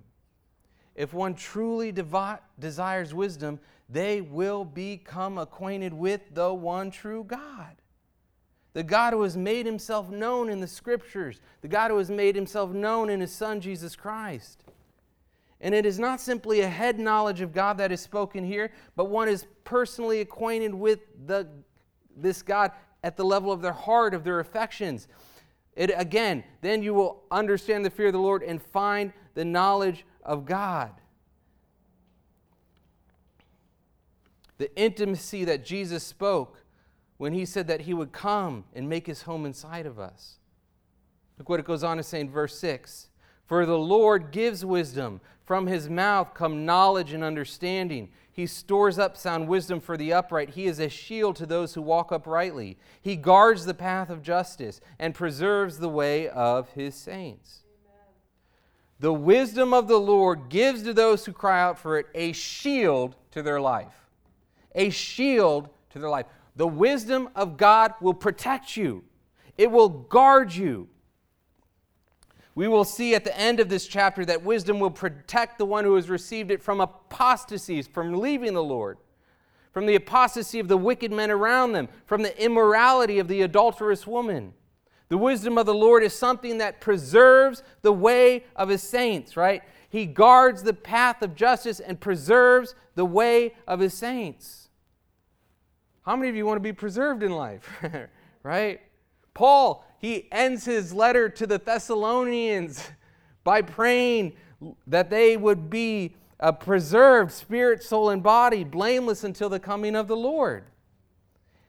If 0.95 1.13
one 1.13 1.35
truly 1.35 1.91
devi- 1.91 2.39
desires 2.61 3.13
wisdom, 3.13 3.59
they 3.89 4.21
will 4.21 4.65
become 4.65 5.37
acquainted 5.37 5.93
with 5.93 6.33
the 6.33 6.55
one 6.55 6.93
true 6.93 7.25
God. 7.25 7.75
The 8.79 8.85
God 8.85 9.13
who 9.13 9.23
has 9.23 9.37
made 9.37 9.67
himself 9.67 10.09
known 10.09 10.49
in 10.49 10.61
the 10.61 10.69
scriptures, 10.69 11.41
the 11.63 11.67
God 11.67 11.91
who 11.91 11.99
has 11.99 12.13
made 12.13 12.37
himself 12.37 12.71
known 12.71 13.11
in 13.11 13.21
his 13.21 13.33
Son, 13.33 13.61
Jesus 13.61 13.97
Christ. 13.97 14.63
And 15.61 15.75
it 15.75 15.85
is 15.85 15.99
not 15.99 16.21
simply 16.21 16.61
a 16.61 16.69
head 16.69 16.97
knowledge 16.97 17.41
of 17.41 17.53
God 17.53 17.79
that 17.79 17.91
is 17.91 18.01
spoken 18.01 18.45
here, 18.45 18.71
but 18.95 19.07
one 19.07 19.29
is 19.29 19.47
personally 19.65 20.21
acquainted 20.21 20.73
with 20.73 21.01
the, 21.27 21.49
this 22.17 22.41
God 22.41 22.71
at 23.03 23.17
the 23.17 23.25
level 23.25 23.51
of 23.51 23.63
their 23.63 23.73
heart, 23.73 24.15
of 24.15 24.23
their 24.23 24.39
affections. 24.39 25.09
It, 25.75 25.91
again, 25.97 26.45
then 26.61 26.81
you 26.81 26.95
will 26.95 27.25
understand 27.33 27.85
the 27.85 27.91
fear 27.91 28.07
of 28.07 28.13
the 28.13 28.21
Lord 28.21 28.45
and 28.45 28.63
find 28.63 29.13
the 29.35 29.45
knowledge 29.45 30.07
of 30.23 30.47
God. 30.47 30.93
The 34.59 34.73
intimacy 34.77 35.45
that 35.47 35.65
Jesus 35.65 36.05
spoke 36.05 36.57
when 37.19 37.33
he 37.33 37.45
said 37.45 37.67
that 37.67 37.83
he 37.83 37.93
would 37.93 38.13
come 38.13 38.65
and 38.75 38.89
make 38.89 39.07
his 39.07 39.23
home 39.23 39.45
inside 39.45 39.87
of 39.87 39.99
us. 39.99 40.39
Look 41.37 41.49
what 41.49 41.61
it 41.61 41.67
goes 41.67 41.85
on 41.85 41.99
to 41.99 42.03
say 42.03 42.21
in 42.21 42.31
verse 42.31 42.59
6 42.59 43.09
For 43.47 43.67
the 43.67 43.79
Lord 43.79 44.31
gives 44.31 44.65
wisdom, 44.65 45.21
from 45.45 45.67
his 45.67 45.89
mouth 45.89 46.35
come 46.35 46.65
knowledge 46.65 47.13
and 47.13 47.25
understanding. 47.25 48.11
He 48.31 48.47
stores 48.47 48.99
up 48.99 49.17
sound 49.17 49.49
wisdom 49.49 49.81
for 49.81 49.97
the 49.97 50.13
upright. 50.13 50.51
He 50.51 50.67
is 50.67 50.79
a 50.79 50.89
shield 50.89 51.35
to 51.37 51.47
those 51.47 51.75
who 51.75 51.83
walk 51.83 52.13
uprightly. 52.13 52.77
He 53.03 53.17
guards 53.17 53.65
the 53.65 53.75
path 53.75 54.11
of 54.11 54.23
justice 54.23 54.81
and 54.99 55.15
preserves 55.15 55.79
the 55.79 55.89
way 55.89 56.29
of 56.29 56.71
his 56.71 56.95
saints. 56.95 57.63
Amen. 57.65 58.05
The 59.01 59.13
wisdom 59.13 59.75
of 59.75 59.89
the 59.89 59.99
Lord 59.99 60.51
gives 60.51 60.85
to 60.85 60.95
those 60.95 61.25
who 61.25 61.33
cry 61.33 61.61
out 61.61 61.81
for 61.81 61.99
it 61.99 62.07
a 62.15 62.31
shield 62.33 63.17
to 63.33 63.43
their 63.43 63.61
life. 63.61 64.07
A 64.75 64.91
shield 64.91 65.69
to 65.91 65.99
their 65.99 66.11
life. 66.11 66.27
The 66.59 66.67
wisdom 66.67 67.29
of 67.37 67.57
God 67.57 67.95
will 68.01 68.15
protect 68.15 68.77
you, 68.77 69.05
it 69.57 69.71
will 69.71 69.89
guard 69.89 70.53
you. 70.53 70.89
We 72.57 72.67
will 72.67 72.85
see 72.85 73.15
at 73.15 73.23
the 73.23 73.39
end 73.39 73.61
of 73.61 73.69
this 73.69 73.87
chapter 73.87 74.25
that 74.25 74.43
wisdom 74.43 74.81
will 74.81 74.91
protect 74.91 75.59
the 75.59 75.65
one 75.65 75.85
who 75.85 75.95
has 75.95 76.11
received 76.11 76.51
it 76.51 76.61
from 76.61 76.81
apostasies, 76.81 77.87
from 77.87 78.19
leaving 78.19 78.55
the 78.55 78.63
Lord, 78.65 78.99
from 79.71 79.87
the 79.87 79.95
apostasy 79.95 80.59
of 80.59 80.67
the 80.67 80.77
wicked 80.77 81.13
men 81.13 81.31
around 81.31 81.75
them, 81.75 81.89
from 82.05 82.23
the 82.23 82.45
immorality 82.45 83.21
of 83.21 83.29
the 83.29 83.43
adulterous 83.43 84.05
woman. 84.05 84.53
The 85.11 85.19
wisdom 85.19 85.59
of 85.59 85.67
the 85.67 85.75
Lord 85.75 86.03
is 86.03 86.13
something 86.13 86.59
that 86.59 86.81
preserves 86.81 87.63
the 87.83 87.93
way 87.93 88.43
of 88.57 88.69
his 88.69 88.83
saints, 88.83 89.37
right? 89.37 89.63
He 89.89 90.07
guards 90.07 90.65
the 90.65 90.75
path 90.75 91.23
of 91.23 91.37
justice 91.37 91.79
and 91.79 92.01
preserves 92.01 92.75
the 92.97 93.05
way 93.05 93.55
of 93.69 93.79
his 93.79 93.95
saints. 93.95 94.68
How 96.09 96.17
many 96.17 96.31
of 96.31 96.37
you 96.37 96.47
want 96.47 96.57
to 96.57 96.63
be 96.63 96.73
preserved 96.73 97.23
in 97.23 97.33
life? 97.33 97.69
right? 98.43 98.81
Paul, 99.35 99.85
he 99.99 100.27
ends 100.33 100.65
his 100.65 100.95
letter 100.95 101.29
to 101.29 101.47
the 101.47 101.59
Thessalonians 101.59 102.89
by 103.45 103.61
praying 103.61 104.33
that 104.87 105.11
they 105.11 105.37
would 105.37 105.69
be 105.69 106.17
uh, 106.41 106.53
preserved, 106.53 107.31
spirit, 107.31 107.83
soul, 107.83 108.09
and 108.09 108.23
body, 108.23 108.65
blameless 108.65 109.23
until 109.23 109.51
the 109.51 109.61
coming 109.61 109.95
of 109.95 110.09
the 110.09 110.17
Lord. 110.17 110.65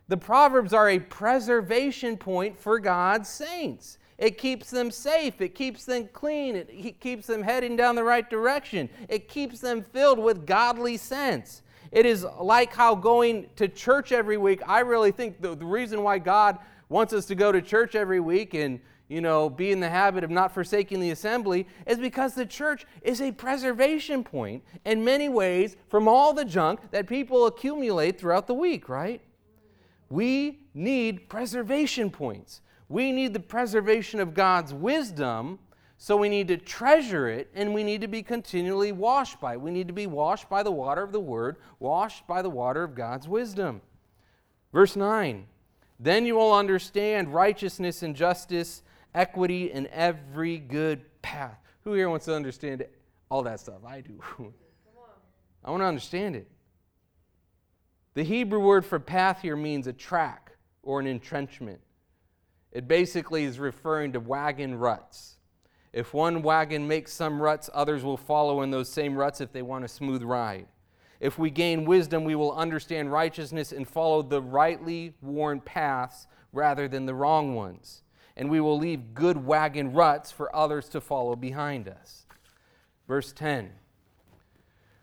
The 0.07 0.15
Proverbs 0.15 0.71
are 0.71 0.89
a 0.89 0.99
preservation 0.99 2.15
point 2.15 2.57
for 2.57 2.79
God's 2.79 3.27
saints. 3.27 3.97
It 4.17 4.37
keeps 4.37 4.69
them 4.69 4.89
safe. 4.89 5.41
It 5.41 5.53
keeps 5.53 5.83
them 5.83 6.07
clean. 6.13 6.55
It 6.55 7.01
keeps 7.01 7.27
them 7.27 7.43
heading 7.43 7.75
down 7.75 7.95
the 7.95 8.05
right 8.05 8.29
direction. 8.29 8.89
It 9.09 9.27
keeps 9.27 9.59
them 9.59 9.83
filled 9.83 10.17
with 10.17 10.45
godly 10.45 10.95
sense. 10.95 11.61
It 11.91 12.05
is 12.05 12.25
like 12.39 12.73
how 12.73 12.95
going 12.95 13.49
to 13.55 13.67
church 13.67 14.11
every 14.11 14.37
week, 14.37 14.61
I 14.67 14.79
really 14.81 15.11
think 15.11 15.41
the, 15.41 15.55
the 15.55 15.65
reason 15.65 16.03
why 16.03 16.19
God 16.19 16.57
wants 16.87 17.13
us 17.13 17.25
to 17.27 17.35
go 17.35 17.51
to 17.51 17.61
church 17.61 17.95
every 17.95 18.19
week 18.19 18.53
and 18.53 18.79
you 19.09 19.21
know, 19.21 19.49
be 19.49 19.71
in 19.71 19.79
the 19.79 19.89
habit 19.89 20.23
of 20.23 20.29
not 20.29 20.53
forsaking 20.53 20.99
the 20.99 21.09
assembly 21.09 21.67
is 21.87 21.97
because 21.97 22.35
the 22.35 22.45
church 22.45 22.85
is 23.01 23.21
a 23.21 23.31
preservation 23.31 24.23
point 24.23 24.63
in 24.85 25.03
many 25.03 25.27
ways 25.27 25.75
from 25.87 26.07
all 26.07 26.31
the 26.31 26.45
junk 26.45 26.79
that 26.91 27.07
people 27.07 27.47
accumulate 27.47 28.19
throughout 28.19 28.45
the 28.45 28.53
week, 28.53 28.87
right? 28.87 29.21
We 30.09 30.59
need 30.75 31.27
preservation 31.27 32.11
points. 32.11 32.61
We 32.87 33.11
need 33.11 33.33
the 33.33 33.39
preservation 33.39 34.19
of 34.19 34.35
God's 34.35 34.73
wisdom 34.73 35.57
so 36.01 36.15
we 36.15 36.29
need 36.29 36.47
to 36.47 36.55
treasure 36.55 37.27
it 37.27 37.49
and 37.53 37.73
we 37.73 37.83
need 37.83 37.99
to 38.01 38.07
be 38.07 38.23
continually 38.23 38.93
washed 38.93 39.41
by 39.41 39.53
it. 39.53 39.61
We 39.61 39.69
need 39.69 39.87
to 39.87 39.93
be 39.93 40.07
washed 40.07 40.49
by 40.49 40.63
the 40.63 40.71
water 40.71 41.03
of 41.03 41.11
the 41.11 41.19
Word, 41.19 41.57
washed 41.77 42.25
by 42.25 42.41
the 42.41 42.49
water 42.49 42.83
of 42.83 42.95
God's 42.95 43.27
wisdom. 43.27 43.81
Verse 44.71 44.95
9 44.95 45.45
Then 45.99 46.25
you 46.25 46.35
will 46.35 46.53
understand 46.53 47.33
righteousness 47.33 48.01
and 48.01 48.15
justice, 48.15 48.81
equity, 49.13 49.73
and 49.73 49.87
every 49.87 50.57
good 50.57 51.01
path. 51.21 51.59
Who 51.83 51.93
here 51.93 52.09
wants 52.09 52.25
to 52.25 52.35
understand 52.35 52.85
all 53.29 53.43
that 53.43 53.59
stuff? 53.59 53.83
I 53.85 53.99
do. 53.99 54.21
I 55.65 55.69
want 55.69 55.81
to 55.81 55.85
understand 55.85 56.37
it. 56.37 56.47
The 58.13 58.23
Hebrew 58.23 58.61
word 58.61 58.85
for 58.85 58.99
path 58.99 59.41
here 59.41 59.57
means 59.57 59.85
a 59.85 59.93
track 59.93 60.53
or 60.81 61.01
an 61.01 61.07
entrenchment. 61.07 61.81
It 62.71 62.87
basically 62.87 63.43
is 63.43 63.59
referring 63.59 64.13
to 64.13 64.21
wagon 64.21 64.75
ruts. 64.75 65.35
If 65.91 66.13
one 66.13 66.43
wagon 66.43 66.87
makes 66.87 67.11
some 67.11 67.41
ruts, 67.41 67.69
others 67.73 68.03
will 68.03 68.17
follow 68.17 68.61
in 68.61 68.71
those 68.71 68.89
same 68.89 69.15
ruts 69.15 69.41
if 69.41 69.51
they 69.51 69.61
want 69.61 69.85
a 69.85 69.87
smooth 69.87 70.21
ride. 70.21 70.67
If 71.19 71.37
we 71.37 71.49
gain 71.49 71.85
wisdom, 71.85 72.23
we 72.23 72.35
will 72.35 72.53
understand 72.53 73.11
righteousness 73.11 73.71
and 73.71 73.87
follow 73.87 74.21
the 74.21 74.41
rightly 74.41 75.13
worn 75.21 75.59
paths 75.59 76.27
rather 76.53 76.87
than 76.87 77.05
the 77.05 77.13
wrong 77.13 77.55
ones. 77.55 78.03
And 78.37 78.49
we 78.49 78.61
will 78.61 78.77
leave 78.77 79.13
good 79.13 79.45
wagon 79.45 79.91
ruts 79.93 80.31
for 80.31 80.55
others 80.55 80.87
to 80.89 81.01
follow 81.01 81.35
behind 81.35 81.89
us. 81.89 82.25
Verse 83.07 83.33
10 83.33 83.71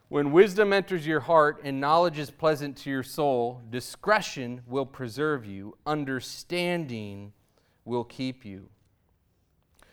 When 0.08 0.32
wisdom 0.32 0.72
enters 0.72 1.06
your 1.06 1.20
heart 1.20 1.60
and 1.64 1.80
knowledge 1.80 2.18
is 2.18 2.30
pleasant 2.30 2.76
to 2.78 2.90
your 2.90 3.02
soul, 3.02 3.60
discretion 3.68 4.62
will 4.66 4.86
preserve 4.86 5.44
you, 5.44 5.76
understanding 5.84 7.32
will 7.84 8.04
keep 8.04 8.44
you. 8.44 8.70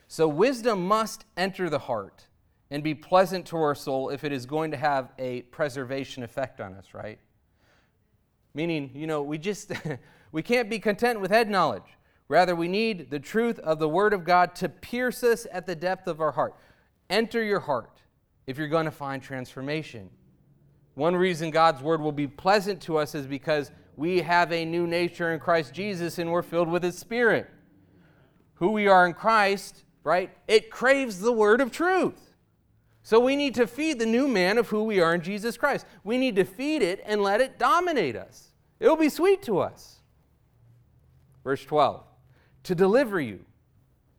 So, 0.07 0.27
wisdom 0.27 0.87
must 0.87 1.25
enter 1.37 1.69
the 1.69 1.79
heart 1.79 2.27
and 2.69 2.83
be 2.83 2.95
pleasant 2.95 3.45
to 3.47 3.57
our 3.57 3.75
soul 3.75 4.09
if 4.09 4.23
it 4.23 4.31
is 4.31 4.45
going 4.45 4.71
to 4.71 4.77
have 4.77 5.11
a 5.19 5.43
preservation 5.43 6.23
effect 6.23 6.59
on 6.59 6.73
us, 6.73 6.93
right? 6.93 7.19
Meaning, 8.53 8.91
you 8.93 9.07
know, 9.07 9.21
we 9.21 9.37
just 9.37 9.71
we 10.31 10.41
can't 10.41 10.69
be 10.69 10.79
content 10.79 11.19
with 11.19 11.31
head 11.31 11.49
knowledge. 11.49 11.83
Rather, 12.27 12.55
we 12.55 12.67
need 12.67 13.11
the 13.11 13.19
truth 13.19 13.59
of 13.59 13.79
the 13.79 13.89
word 13.89 14.13
of 14.13 14.23
God 14.23 14.55
to 14.55 14.69
pierce 14.69 15.23
us 15.23 15.45
at 15.51 15.67
the 15.67 15.75
depth 15.75 16.07
of 16.07 16.21
our 16.21 16.31
heart. 16.31 16.55
Enter 17.09 17.43
your 17.43 17.59
heart 17.59 18.01
if 18.47 18.57
you're 18.57 18.67
going 18.67 18.85
to 18.85 18.91
find 18.91 19.21
transformation. 19.21 20.09
One 20.95 21.15
reason 21.15 21.51
God's 21.51 21.81
word 21.81 22.01
will 22.01 22.11
be 22.11 22.27
pleasant 22.27 22.81
to 22.83 22.97
us 22.97 23.13
is 23.13 23.27
because 23.27 23.71
we 23.95 24.21
have 24.21 24.51
a 24.51 24.65
new 24.65 24.87
nature 24.87 25.33
in 25.33 25.39
Christ 25.39 25.73
Jesus 25.73 26.17
and 26.17 26.31
we're 26.31 26.41
filled 26.41 26.69
with 26.69 26.83
his 26.83 26.97
spirit. 26.97 27.49
Who 28.55 28.71
we 28.71 28.87
are 28.87 29.05
in 29.05 29.13
Christ 29.13 29.83
right? 30.03 30.31
It 30.47 30.69
craves 30.69 31.19
the 31.19 31.31
word 31.31 31.61
of 31.61 31.71
truth. 31.71 32.33
So 33.03 33.19
we 33.19 33.35
need 33.35 33.55
to 33.55 33.67
feed 33.67 33.99
the 33.99 34.05
new 34.05 34.27
man 34.27 34.57
of 34.57 34.69
who 34.69 34.83
we 34.83 35.01
are 35.01 35.13
in 35.13 35.21
Jesus 35.21 35.57
Christ. 35.57 35.85
We 36.03 36.17
need 36.17 36.37
to 36.37 36.45
feed 36.45 36.81
it 36.81 37.03
and 37.05 37.21
let 37.21 37.41
it 37.41 37.59
dominate 37.59 38.15
us. 38.15 38.53
It'll 38.79 38.95
be 38.95 39.09
sweet 39.09 39.41
to 39.43 39.59
us. 39.59 39.99
Verse 41.43 41.63
12 41.65 42.03
To 42.63 42.75
deliver 42.75 43.19
you. 43.19 43.45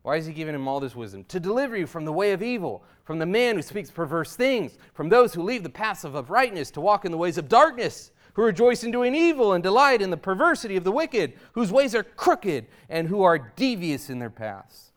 Why 0.02 0.16
is 0.16 0.26
he 0.26 0.34
giving 0.34 0.54
him 0.54 0.68
all 0.68 0.80
this 0.80 0.94
wisdom? 0.94 1.24
To 1.24 1.40
deliver 1.40 1.78
you 1.78 1.86
from 1.86 2.04
the 2.04 2.12
way 2.12 2.32
of 2.32 2.42
evil, 2.42 2.84
from 3.04 3.18
the 3.18 3.24
man 3.24 3.56
who 3.56 3.62
speaks 3.62 3.90
perverse 3.90 4.36
things, 4.36 4.76
from 4.92 5.08
those 5.08 5.32
who 5.32 5.42
leave 5.42 5.62
the 5.62 5.70
paths 5.70 6.04
of 6.04 6.14
uprightness 6.14 6.70
to 6.72 6.82
walk 6.82 7.06
in 7.06 7.10
the 7.10 7.16
ways 7.16 7.38
of 7.38 7.48
darkness, 7.48 8.10
who 8.34 8.42
rejoice 8.42 8.84
in 8.84 8.90
doing 8.90 9.14
evil 9.14 9.54
and 9.54 9.62
delight 9.62 10.02
in 10.02 10.10
the 10.10 10.16
perversity 10.18 10.76
of 10.76 10.84
the 10.84 10.92
wicked, 10.92 11.32
whose 11.52 11.72
ways 11.72 11.94
are 11.94 12.02
crooked 12.02 12.66
and 12.90 13.08
who 13.08 13.22
are 13.22 13.38
devious 13.56 14.10
in 14.10 14.18
their 14.18 14.28
paths. 14.28 14.92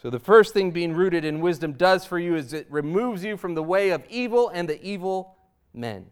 So, 0.00 0.08
the 0.08 0.18
first 0.18 0.54
thing 0.54 0.70
being 0.70 0.94
rooted 0.94 1.26
in 1.26 1.40
wisdom 1.40 1.74
does 1.74 2.06
for 2.06 2.18
you 2.18 2.34
is 2.34 2.54
it 2.54 2.66
removes 2.70 3.22
you 3.22 3.36
from 3.36 3.54
the 3.54 3.62
way 3.62 3.90
of 3.90 4.02
evil 4.08 4.48
and 4.48 4.66
the 4.66 4.82
evil 4.82 5.36
men. 5.74 6.06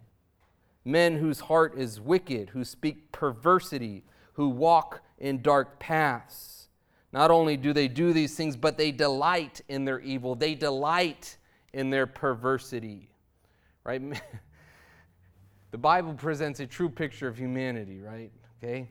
Men 0.85 1.17
whose 1.17 1.41
heart 1.41 1.75
is 1.79 1.99
wicked, 1.99 2.51
who 2.51 2.65
speak 2.65 3.11
perversity, 3.13 4.05
who 4.35 4.51
walk 4.51 5.01
in 5.17 5.41
dark 5.41 5.79
paths. 5.79 6.69
Not 7.13 7.31
only 7.31 7.57
do 7.57 7.73
they 7.73 7.89
do 7.89 8.13
these 8.13 8.35
things, 8.35 8.57
but 8.57 8.77
they 8.77 8.93
delight 8.93 9.63
in 9.69 9.87
their 9.87 10.01
evil. 10.01 10.35
They 10.35 10.55
delight 10.55 11.39
in 11.73 11.89
their 11.89 12.07
perversity. 12.07 13.09
Right? 13.85 14.03
the 15.71 15.79
Bible 15.79 16.13
presents 16.13 16.61
a 16.61 16.67
true 16.67 16.91
picture 16.91 17.27
of 17.27 17.39
humanity, 17.39 18.01
right? 18.01 18.31
Okay? 18.63 18.89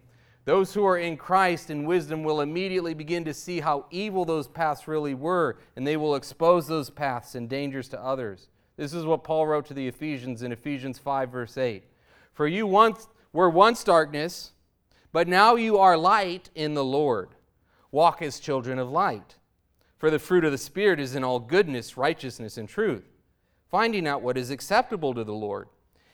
Those 0.47 0.73
who 0.73 0.85
are 0.85 0.97
in 0.97 1.17
Christ 1.17 1.69
in 1.69 1.83
wisdom 1.83 2.23
will 2.23 2.39
immediately 2.39 2.93
begin 2.93 3.25
to 3.25 3.33
see 3.33 3.59
how 3.59 3.85
evil 3.91 4.23
those 4.23 4.47
paths 4.47 4.87
really 4.87 5.13
were, 5.13 5.57
and 5.75 5.85
they 5.85 5.97
will 5.97 6.15
expose 6.15 6.67
those 6.67 6.89
paths 6.89 7.35
and 7.35 7.49
dangers 7.49 7.89
to 7.89 8.01
others. 8.01 8.47
This 8.77 8.93
is 8.93 9.03
what 9.03 9.25
Paul 9.25 9.45
wrote 9.45 9.65
to 9.65 9.73
the 9.73 9.89
Ephesians 9.89 10.43
in 10.43 10.53
Ephesians 10.53 10.99
5, 10.99 11.29
verse 11.29 11.57
8. 11.57 11.83
For 12.31 12.47
you 12.47 12.65
once 12.65 13.09
were 13.33 13.49
once 13.49 13.83
darkness, 13.83 14.53
but 15.11 15.27
now 15.27 15.55
you 15.55 15.79
are 15.79 15.97
light 15.97 16.49
in 16.55 16.75
the 16.75 16.85
Lord. 16.85 17.31
Walk 17.91 18.21
as 18.21 18.39
children 18.39 18.79
of 18.79 18.89
light. 18.89 19.35
For 19.97 20.09
the 20.09 20.17
fruit 20.17 20.45
of 20.45 20.53
the 20.53 20.57
Spirit 20.57 21.01
is 21.01 21.13
in 21.13 21.25
all 21.25 21.41
goodness, 21.41 21.97
righteousness, 21.97 22.57
and 22.57 22.69
truth, 22.69 23.09
finding 23.69 24.07
out 24.07 24.21
what 24.21 24.37
is 24.37 24.49
acceptable 24.49 25.13
to 25.13 25.25
the 25.25 25.33
Lord. 25.33 25.67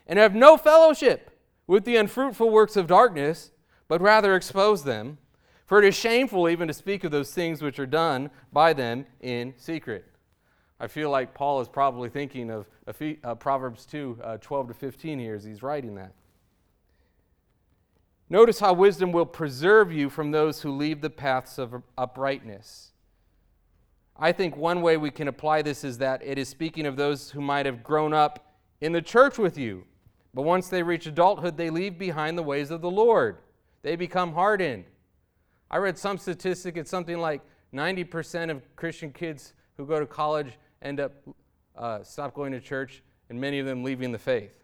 And 0.07 0.17
have 0.17 0.33
no 0.33 0.57
fellowship 0.57 1.39
with 1.67 1.85
the 1.85 1.97
unfruitful 1.97 2.49
works 2.49 2.75
of 2.75 2.87
darkness 2.87 3.51
but 3.87 4.01
rather 4.01 4.35
expose 4.35 4.83
them. 4.83 5.17
For 5.65 5.79
it 5.81 5.85
is 5.85 5.95
shameful 5.95 6.49
even 6.49 6.67
to 6.67 6.73
speak 6.73 7.03
of 7.03 7.11
those 7.11 7.33
things 7.33 7.61
which 7.61 7.79
are 7.79 7.85
done 7.85 8.29
by 8.51 8.73
them 8.73 9.05
in 9.21 9.53
secret. 9.57 10.05
I 10.79 10.87
feel 10.87 11.09
like 11.09 11.33
Paul 11.33 11.61
is 11.61 11.69
probably 11.69 12.09
thinking 12.09 12.51
of 12.51 12.65
uh, 13.23 13.35
Proverbs 13.35 13.85
2 13.85 14.19
uh, 14.21 14.37
12 14.37 14.67
to 14.67 14.73
15 14.73 15.19
here 15.19 15.35
as 15.35 15.43
he's 15.43 15.63
writing 15.63 15.95
that. 15.95 16.13
Notice 18.29 18.59
how 18.59 18.73
wisdom 18.73 19.11
will 19.11 19.25
preserve 19.25 19.93
you 19.93 20.09
from 20.09 20.31
those 20.31 20.61
who 20.61 20.71
leave 20.71 21.01
the 21.01 21.09
paths 21.09 21.57
of 21.57 21.81
uprightness. 21.97 22.91
I 24.17 24.31
think 24.31 24.57
one 24.57 24.81
way 24.81 24.97
we 24.97 25.11
can 25.11 25.27
apply 25.27 25.61
this 25.61 25.83
is 25.83 25.97
that 25.99 26.21
it 26.23 26.37
is 26.37 26.49
speaking 26.49 26.85
of 26.85 26.97
those 26.97 27.31
who 27.31 27.41
might 27.41 27.65
have 27.65 27.83
grown 27.83 28.13
up 28.13 28.53
in 28.81 28.91
the 28.91 29.01
church 29.01 29.37
with 29.37 29.57
you, 29.57 29.85
but 30.33 30.43
once 30.43 30.67
they 30.67 30.83
reach 30.83 31.05
adulthood, 31.05 31.57
they 31.57 31.69
leave 31.69 31.97
behind 31.97 32.37
the 32.37 32.43
ways 32.43 32.71
of 32.71 32.81
the 32.81 32.91
Lord 32.91 33.37
they 33.83 33.95
become 33.95 34.33
hardened. 34.33 34.85
I 35.69 35.77
read 35.77 35.97
some 35.97 36.17
statistic, 36.17 36.77
it's 36.77 36.89
something 36.89 37.19
like 37.19 37.41
90% 37.73 38.49
of 38.49 38.75
Christian 38.75 39.11
kids 39.11 39.53
who 39.77 39.85
go 39.85 39.99
to 39.99 40.05
college 40.05 40.57
end 40.81 40.99
up 40.99 41.13
uh, 41.75 42.03
stop 42.03 42.33
going 42.33 42.51
to 42.51 42.59
church, 42.59 43.03
and 43.29 43.39
many 43.39 43.59
of 43.59 43.65
them 43.65 43.83
leaving 43.83 44.11
the 44.11 44.19
faith. 44.19 44.63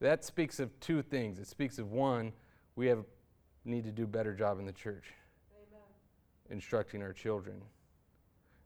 That 0.00 0.24
speaks 0.24 0.60
of 0.60 0.78
two 0.80 1.02
things. 1.02 1.38
It 1.38 1.46
speaks 1.46 1.78
of 1.78 1.90
one, 1.90 2.32
we 2.76 2.86
have 2.86 3.04
need 3.64 3.84
to 3.84 3.90
do 3.90 4.04
a 4.04 4.06
better 4.06 4.32
job 4.32 4.58
in 4.58 4.64
the 4.64 4.72
church, 4.72 5.12
Amen. 5.52 5.82
instructing 6.50 7.02
our 7.02 7.12
children. 7.12 7.60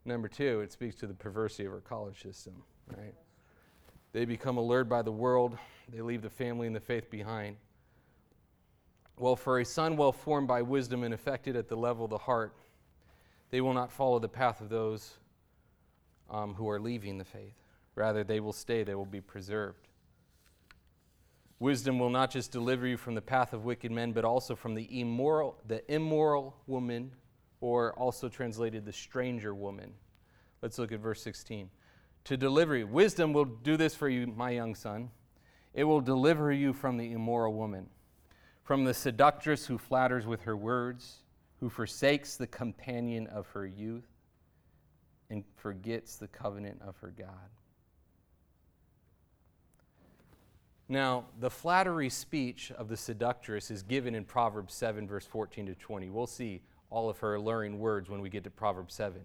Number 0.04 0.28
two, 0.28 0.60
it 0.60 0.72
speaks 0.72 0.94
to 0.96 1.06
the 1.06 1.14
perversity 1.14 1.64
of 1.64 1.72
our 1.72 1.80
college 1.80 2.22
system, 2.22 2.62
right? 2.96 3.14
They 4.12 4.24
become 4.24 4.58
allured 4.58 4.88
by 4.88 5.02
the 5.02 5.12
world, 5.12 5.56
they 5.88 6.02
leave 6.02 6.22
the 6.22 6.30
family 6.30 6.66
and 6.66 6.76
the 6.76 6.80
faith 6.80 7.10
behind. 7.10 7.56
Well, 9.18 9.36
for 9.36 9.58
a 9.58 9.64
son 9.64 9.96
well 9.96 10.12
formed 10.12 10.48
by 10.48 10.62
wisdom 10.62 11.04
and 11.04 11.14
affected 11.14 11.56
at 11.56 11.68
the 11.68 11.76
level 11.76 12.04
of 12.04 12.10
the 12.10 12.18
heart, 12.18 12.54
they 13.50 13.60
will 13.60 13.74
not 13.74 13.92
follow 13.92 14.18
the 14.18 14.28
path 14.28 14.60
of 14.60 14.68
those 14.68 15.14
um, 16.30 16.54
who 16.54 16.68
are 16.68 16.80
leaving 16.80 17.18
the 17.18 17.24
faith. 17.24 17.54
Rather, 17.94 18.24
they 18.24 18.40
will 18.40 18.52
stay, 18.52 18.82
they 18.82 18.94
will 18.94 19.04
be 19.04 19.20
preserved. 19.20 19.88
Wisdom 21.58 21.98
will 21.98 22.10
not 22.10 22.30
just 22.30 22.50
deliver 22.50 22.86
you 22.86 22.96
from 22.96 23.14
the 23.14 23.22
path 23.22 23.52
of 23.52 23.64
wicked 23.64 23.92
men, 23.92 24.12
but 24.12 24.24
also 24.24 24.56
from 24.56 24.74
the 24.74 25.00
immoral, 25.00 25.56
the 25.68 25.82
immoral 25.92 26.56
woman, 26.66 27.12
or 27.60 27.92
also 27.92 28.28
translated 28.28 28.84
the 28.84 28.92
stranger 28.92 29.54
woman. 29.54 29.92
Let's 30.60 30.78
look 30.78 30.90
at 30.90 30.98
verse 30.98 31.22
16. 31.22 31.70
To 32.24 32.36
deliver 32.36 32.76
you. 32.76 32.86
Wisdom 32.86 33.32
will 33.32 33.44
do 33.44 33.76
this 33.76 33.94
for 33.94 34.08
you, 34.08 34.26
my 34.26 34.50
young 34.50 34.74
son. 34.74 35.10
It 35.74 35.84
will 35.84 36.00
deliver 36.00 36.52
you 36.52 36.72
from 36.72 36.96
the 36.96 37.12
immoral 37.12 37.54
woman, 37.54 37.88
from 38.62 38.84
the 38.84 38.94
seductress 38.94 39.66
who 39.66 39.78
flatters 39.78 40.26
with 40.26 40.42
her 40.42 40.56
words, 40.56 41.24
who 41.60 41.68
forsakes 41.68 42.36
the 42.36 42.46
companion 42.46 43.26
of 43.26 43.46
her 43.48 43.66
youth, 43.66 44.06
and 45.30 45.44
forgets 45.56 46.16
the 46.16 46.28
covenant 46.28 46.80
of 46.82 46.96
her 46.98 47.12
God. 47.16 47.50
Now, 50.88 51.24
the 51.40 51.48
flattery 51.48 52.10
speech 52.10 52.70
of 52.72 52.88
the 52.88 52.96
seductress 52.98 53.70
is 53.70 53.82
given 53.82 54.14
in 54.14 54.24
Proverbs 54.24 54.74
7, 54.74 55.08
verse 55.08 55.24
14 55.24 55.66
to 55.66 55.74
20. 55.74 56.10
We'll 56.10 56.26
see 56.26 56.60
all 56.90 57.08
of 57.08 57.18
her 57.20 57.36
alluring 57.36 57.78
words 57.78 58.10
when 58.10 58.20
we 58.20 58.28
get 58.28 58.44
to 58.44 58.50
Proverbs 58.50 58.92
7. 58.94 59.22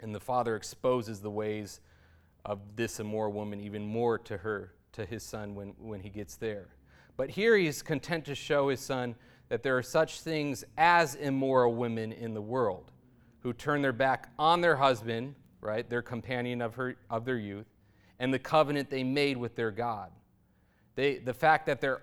And 0.00 0.14
the 0.14 0.20
father 0.20 0.56
exposes 0.56 1.20
the 1.20 1.30
ways 1.30 1.80
of 2.44 2.60
this 2.76 3.00
immoral 3.00 3.32
woman 3.32 3.60
even 3.60 3.86
more 3.86 4.18
to 4.18 4.36
her 4.38 4.72
to 4.92 5.04
his 5.04 5.22
son 5.22 5.54
when, 5.54 5.74
when 5.78 6.00
he 6.00 6.08
gets 6.08 6.36
there. 6.36 6.68
But 7.16 7.30
here 7.30 7.56
he 7.56 7.66
is 7.66 7.82
content 7.82 8.24
to 8.26 8.34
show 8.34 8.68
his 8.68 8.80
son 8.80 9.16
that 9.48 9.62
there 9.62 9.76
are 9.76 9.82
such 9.82 10.20
things 10.20 10.64
as 10.76 11.14
immoral 11.14 11.74
women 11.74 12.12
in 12.12 12.34
the 12.34 12.40
world 12.40 12.92
who 13.40 13.52
turn 13.52 13.82
their 13.82 13.92
back 13.92 14.30
on 14.38 14.60
their 14.60 14.76
husband, 14.76 15.34
right, 15.60 15.88
their 15.88 16.02
companion 16.02 16.60
of, 16.60 16.74
her, 16.74 16.96
of 17.10 17.24
their 17.24 17.38
youth, 17.38 17.66
and 18.18 18.32
the 18.32 18.38
covenant 18.38 18.90
they 18.90 19.04
made 19.04 19.36
with 19.36 19.54
their 19.56 19.70
God. 19.70 20.10
They, 20.96 21.18
the 21.18 21.34
fact 21.34 21.66
that 21.66 21.80
there 21.80 22.02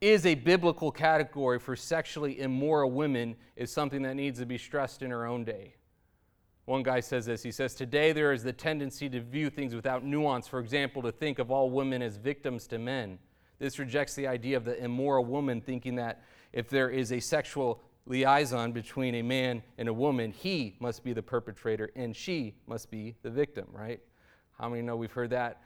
is 0.00 0.26
a 0.26 0.34
biblical 0.34 0.92
category 0.92 1.58
for 1.58 1.74
sexually 1.74 2.40
immoral 2.40 2.90
women 2.90 3.36
is 3.56 3.72
something 3.72 4.02
that 4.02 4.14
needs 4.14 4.38
to 4.38 4.46
be 4.46 4.58
stressed 4.58 5.02
in 5.02 5.12
our 5.12 5.26
own 5.26 5.44
day. 5.44 5.74
One 6.66 6.82
guy 6.82 7.00
says 7.00 7.26
this. 7.26 7.42
He 7.42 7.52
says, 7.52 7.74
Today 7.74 8.12
there 8.12 8.32
is 8.32 8.42
the 8.42 8.52
tendency 8.52 9.08
to 9.08 9.20
view 9.20 9.50
things 9.50 9.74
without 9.74 10.04
nuance. 10.04 10.48
For 10.48 10.58
example, 10.58 11.00
to 11.02 11.12
think 11.12 11.38
of 11.38 11.50
all 11.50 11.70
women 11.70 12.02
as 12.02 12.16
victims 12.16 12.66
to 12.68 12.78
men. 12.78 13.18
This 13.58 13.78
rejects 13.78 14.14
the 14.14 14.26
idea 14.26 14.56
of 14.56 14.64
the 14.64 14.76
immoral 14.82 15.24
woman, 15.24 15.60
thinking 15.60 15.94
that 15.94 16.22
if 16.52 16.68
there 16.68 16.90
is 16.90 17.12
a 17.12 17.20
sexual 17.20 17.80
liaison 18.04 18.72
between 18.72 19.14
a 19.14 19.22
man 19.22 19.62
and 19.78 19.88
a 19.88 19.92
woman, 19.92 20.32
he 20.32 20.76
must 20.80 21.04
be 21.04 21.12
the 21.12 21.22
perpetrator 21.22 21.90
and 21.96 22.14
she 22.14 22.54
must 22.66 22.90
be 22.90 23.14
the 23.22 23.30
victim, 23.30 23.66
right? 23.72 24.00
How 24.58 24.68
many 24.68 24.82
know 24.82 24.96
we've 24.96 25.12
heard 25.12 25.30
that 25.30 25.62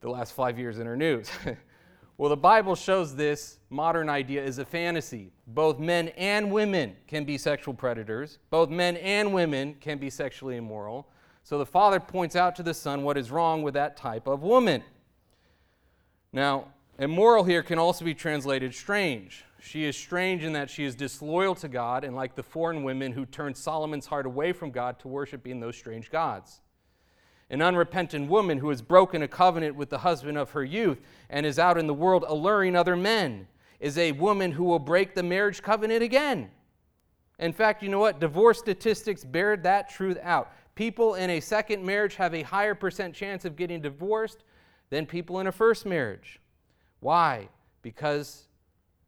the 0.00 0.10
last 0.10 0.32
five 0.32 0.58
years 0.58 0.78
in 0.78 0.86
our 0.86 0.96
news? 0.96 1.30
Well, 2.18 2.28
the 2.28 2.36
Bible 2.36 2.74
shows 2.74 3.16
this 3.16 3.58
modern 3.70 4.08
idea 4.08 4.44
is 4.44 4.58
a 4.58 4.64
fantasy. 4.64 5.32
Both 5.46 5.78
men 5.78 6.08
and 6.08 6.52
women 6.52 6.96
can 7.06 7.24
be 7.24 7.38
sexual 7.38 7.74
predators, 7.74 8.38
both 8.50 8.68
men 8.68 8.96
and 8.98 9.32
women 9.32 9.74
can 9.80 9.98
be 9.98 10.10
sexually 10.10 10.56
immoral. 10.56 11.08
So 11.42 11.58
the 11.58 11.66
father 11.66 11.98
points 11.98 12.36
out 12.36 12.54
to 12.56 12.62
the 12.62 12.74
son 12.74 13.02
what 13.02 13.16
is 13.16 13.30
wrong 13.30 13.62
with 13.62 13.74
that 13.74 13.96
type 13.96 14.28
of 14.28 14.42
woman. 14.42 14.82
Now, 16.32 16.68
immoral 16.98 17.44
here 17.44 17.62
can 17.62 17.78
also 17.78 18.04
be 18.04 18.14
translated 18.14 18.74
strange. 18.74 19.44
She 19.60 19.84
is 19.84 19.96
strange 19.96 20.44
in 20.44 20.52
that 20.52 20.70
she 20.70 20.84
is 20.84 20.94
disloyal 20.94 21.54
to 21.56 21.68
God, 21.68 22.04
and 22.04 22.14
like 22.14 22.34
the 22.34 22.42
foreign 22.42 22.84
women 22.84 23.12
who 23.12 23.26
turned 23.26 23.56
Solomon's 23.56 24.06
heart 24.06 24.26
away 24.26 24.52
from 24.52 24.70
God 24.70 24.98
to 25.00 25.08
worshiping 25.08 25.60
those 25.60 25.76
strange 25.76 26.10
gods 26.10 26.60
an 27.52 27.60
unrepentant 27.60 28.30
woman 28.30 28.58
who 28.58 28.70
has 28.70 28.80
broken 28.80 29.22
a 29.22 29.28
covenant 29.28 29.76
with 29.76 29.90
the 29.90 29.98
husband 29.98 30.38
of 30.38 30.50
her 30.52 30.64
youth 30.64 31.02
and 31.28 31.44
is 31.44 31.58
out 31.58 31.76
in 31.76 31.86
the 31.86 31.94
world 31.94 32.24
alluring 32.26 32.74
other 32.74 32.96
men 32.96 33.46
is 33.78 33.98
a 33.98 34.12
woman 34.12 34.50
who 34.50 34.64
will 34.64 34.78
break 34.78 35.14
the 35.14 35.22
marriage 35.22 35.62
covenant 35.62 36.02
again. 36.02 36.50
In 37.38 37.52
fact, 37.52 37.82
you 37.82 37.90
know 37.90 37.98
what? 37.98 38.20
Divorce 38.20 38.58
statistics 38.58 39.22
bear 39.22 39.56
that 39.58 39.90
truth 39.90 40.16
out. 40.22 40.50
People 40.74 41.16
in 41.16 41.28
a 41.28 41.40
second 41.40 41.84
marriage 41.84 42.14
have 42.14 42.32
a 42.32 42.42
higher 42.42 42.74
percent 42.74 43.14
chance 43.14 43.44
of 43.44 43.54
getting 43.54 43.82
divorced 43.82 44.44
than 44.88 45.04
people 45.04 45.38
in 45.40 45.46
a 45.46 45.52
first 45.52 45.84
marriage. 45.84 46.40
Why? 47.00 47.50
Because 47.82 48.48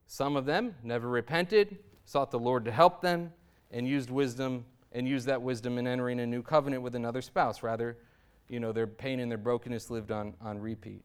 some 0.07 0.36
of 0.36 0.45
them 0.45 0.74
never 0.82 1.09
repented, 1.09 1.78
sought 2.05 2.30
the 2.30 2.38
Lord 2.38 2.66
to 2.66 2.70
help 2.70 3.01
them, 3.01 3.32
and 3.70 3.88
used 3.88 4.11
wisdom 4.11 4.66
and 4.92 5.09
used 5.09 5.26
that 5.26 5.40
wisdom 5.40 5.78
in 5.78 5.86
entering 5.86 6.20
a 6.20 6.26
new 6.26 6.42
covenant 6.42 6.82
with 6.82 6.95
another 6.95 7.22
spouse 7.22 7.62
rather 7.62 7.97
you 8.49 8.61
know, 8.61 8.72
their 8.72 8.86
pain 8.86 9.20
and 9.20 9.30
their 9.30 9.38
brokenness 9.38 9.90
lived 9.90 10.11
on, 10.11 10.34
on 10.40 10.59
repeat. 10.59 11.03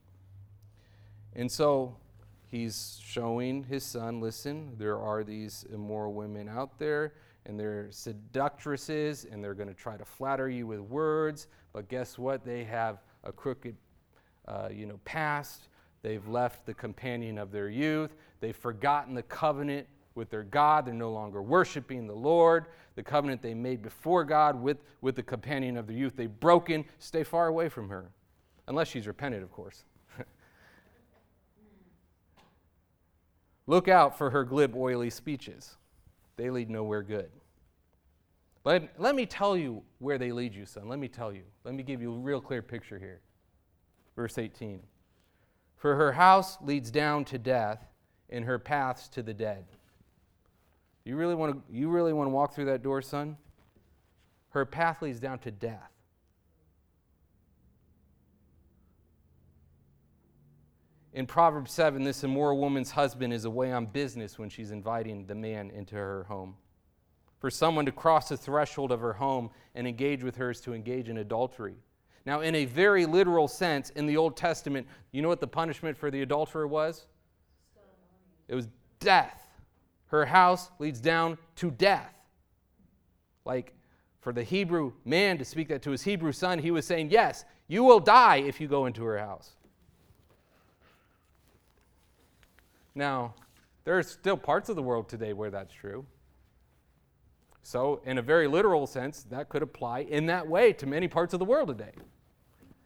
And 1.34 1.50
so 1.50 1.96
he's 2.48 3.00
showing 3.04 3.64
his 3.64 3.84
son 3.84 4.20
listen, 4.20 4.72
there 4.78 4.98
are 4.98 5.24
these 5.24 5.64
immoral 5.72 6.12
women 6.12 6.48
out 6.48 6.78
there, 6.78 7.14
and 7.46 7.58
they're 7.58 7.88
seductresses, 7.90 9.26
and 9.30 9.42
they're 9.42 9.54
going 9.54 9.68
to 9.68 9.74
try 9.74 9.96
to 9.96 10.04
flatter 10.04 10.48
you 10.48 10.66
with 10.66 10.80
words, 10.80 11.46
but 11.72 11.88
guess 11.88 12.18
what? 12.18 12.44
They 12.44 12.64
have 12.64 12.98
a 13.24 13.32
crooked, 13.32 13.76
uh, 14.46 14.68
you 14.72 14.86
know, 14.86 14.98
past. 15.04 15.68
They've 16.02 16.26
left 16.26 16.66
the 16.66 16.74
companion 16.74 17.38
of 17.38 17.52
their 17.52 17.68
youth. 17.68 18.16
They've 18.40 18.56
forgotten 18.56 19.14
the 19.14 19.22
covenant 19.22 19.86
with 20.20 20.28
their 20.28 20.44
God. 20.44 20.84
They're 20.84 20.92
no 20.92 21.10
longer 21.10 21.40
worshiping 21.40 22.06
the 22.06 22.14
Lord. 22.14 22.66
The 22.94 23.02
covenant 23.02 23.40
they 23.40 23.54
made 23.54 23.80
before 23.80 24.22
God 24.22 24.60
with, 24.60 24.76
with 25.00 25.16
the 25.16 25.22
companion 25.22 25.78
of 25.78 25.86
their 25.86 25.96
youth, 25.96 26.14
they've 26.14 26.28
broken. 26.40 26.84
Stay 26.98 27.24
far 27.24 27.46
away 27.46 27.70
from 27.70 27.88
her. 27.88 28.10
Unless 28.68 28.88
she's 28.88 29.06
repented, 29.06 29.42
of 29.42 29.50
course. 29.50 29.84
Look 33.66 33.88
out 33.88 34.18
for 34.18 34.28
her 34.28 34.44
glib, 34.44 34.76
oily 34.76 35.08
speeches. 35.08 35.78
They 36.36 36.50
lead 36.50 36.68
nowhere 36.68 37.02
good. 37.02 37.30
But 38.62 38.90
let 38.98 39.14
me 39.14 39.24
tell 39.24 39.56
you 39.56 39.82
where 40.00 40.18
they 40.18 40.32
lead 40.32 40.54
you, 40.54 40.66
son. 40.66 40.86
Let 40.86 40.98
me 40.98 41.08
tell 41.08 41.32
you. 41.32 41.44
Let 41.64 41.74
me 41.74 41.82
give 41.82 42.02
you 42.02 42.12
a 42.12 42.18
real 42.18 42.42
clear 42.42 42.60
picture 42.60 42.98
here. 42.98 43.22
Verse 44.14 44.36
18 44.36 44.80
For 45.76 45.96
her 45.96 46.12
house 46.12 46.58
leads 46.60 46.90
down 46.90 47.24
to 47.24 47.38
death, 47.38 47.86
and 48.28 48.44
her 48.44 48.58
paths 48.58 49.08
to 49.08 49.22
the 49.22 49.32
dead. 49.32 49.64
You 51.04 51.16
really 51.16 51.34
want 51.34 51.54
to, 51.54 51.74
you 51.74 51.88
really 51.88 52.12
want 52.12 52.26
to 52.26 52.30
walk 52.30 52.54
through 52.54 52.66
that 52.66 52.82
door, 52.82 53.02
son? 53.02 53.36
Her 54.50 54.64
path 54.64 55.02
leads 55.02 55.20
down 55.20 55.38
to 55.40 55.50
death. 55.50 55.90
In 61.12 61.26
Proverbs 61.26 61.72
7, 61.72 62.04
this 62.04 62.22
immoral 62.22 62.58
woman's 62.58 62.92
husband 62.92 63.32
is 63.32 63.44
away 63.44 63.72
on 63.72 63.86
business 63.86 64.38
when 64.38 64.48
she's 64.48 64.70
inviting 64.70 65.26
the 65.26 65.34
man 65.34 65.70
into 65.70 65.96
her 65.96 66.24
home. 66.24 66.54
For 67.40 67.50
someone 67.50 67.86
to 67.86 67.92
cross 67.92 68.28
the 68.28 68.36
threshold 68.36 68.92
of 68.92 69.00
her 69.00 69.14
home 69.14 69.50
and 69.74 69.88
engage 69.88 70.22
with 70.22 70.36
her 70.36 70.50
is 70.50 70.60
to 70.62 70.74
engage 70.74 71.08
in 71.08 71.18
adultery. 71.18 71.76
Now, 72.26 72.42
in 72.42 72.54
a 72.54 72.66
very 72.66 73.06
literal 73.06 73.48
sense, 73.48 73.90
in 73.90 74.06
the 74.06 74.16
Old 74.16 74.36
Testament, 74.36 74.86
you 75.10 75.22
know 75.22 75.28
what 75.28 75.40
the 75.40 75.46
punishment 75.46 75.96
for 75.96 76.10
the 76.10 76.22
adulterer 76.22 76.68
was? 76.68 77.06
It 78.46 78.54
was 78.54 78.68
death. 79.00 79.39
Her 80.10 80.26
house 80.26 80.70
leads 80.80 81.00
down 81.00 81.38
to 81.56 81.70
death. 81.70 82.12
Like 83.44 83.72
for 84.20 84.32
the 84.32 84.42
Hebrew 84.42 84.92
man 85.04 85.38
to 85.38 85.44
speak 85.44 85.68
that 85.68 85.82
to 85.82 85.90
his 85.92 86.02
Hebrew 86.02 86.32
son, 86.32 86.58
he 86.58 86.72
was 86.72 86.84
saying, 86.84 87.10
Yes, 87.10 87.44
you 87.68 87.84
will 87.84 88.00
die 88.00 88.36
if 88.36 88.60
you 88.60 88.66
go 88.66 88.86
into 88.86 89.04
her 89.04 89.18
house. 89.18 89.52
Now, 92.94 93.34
there 93.84 93.96
are 93.96 94.02
still 94.02 94.36
parts 94.36 94.68
of 94.68 94.76
the 94.76 94.82
world 94.82 95.08
today 95.08 95.32
where 95.32 95.50
that's 95.50 95.72
true. 95.72 96.04
So, 97.62 98.00
in 98.04 98.18
a 98.18 98.22
very 98.22 98.48
literal 98.48 98.88
sense, 98.88 99.22
that 99.30 99.48
could 99.48 99.62
apply 99.62 100.00
in 100.00 100.26
that 100.26 100.48
way 100.48 100.72
to 100.72 100.86
many 100.86 101.06
parts 101.06 101.32
of 101.34 101.38
the 101.38 101.44
world 101.44 101.68
today. 101.68 101.92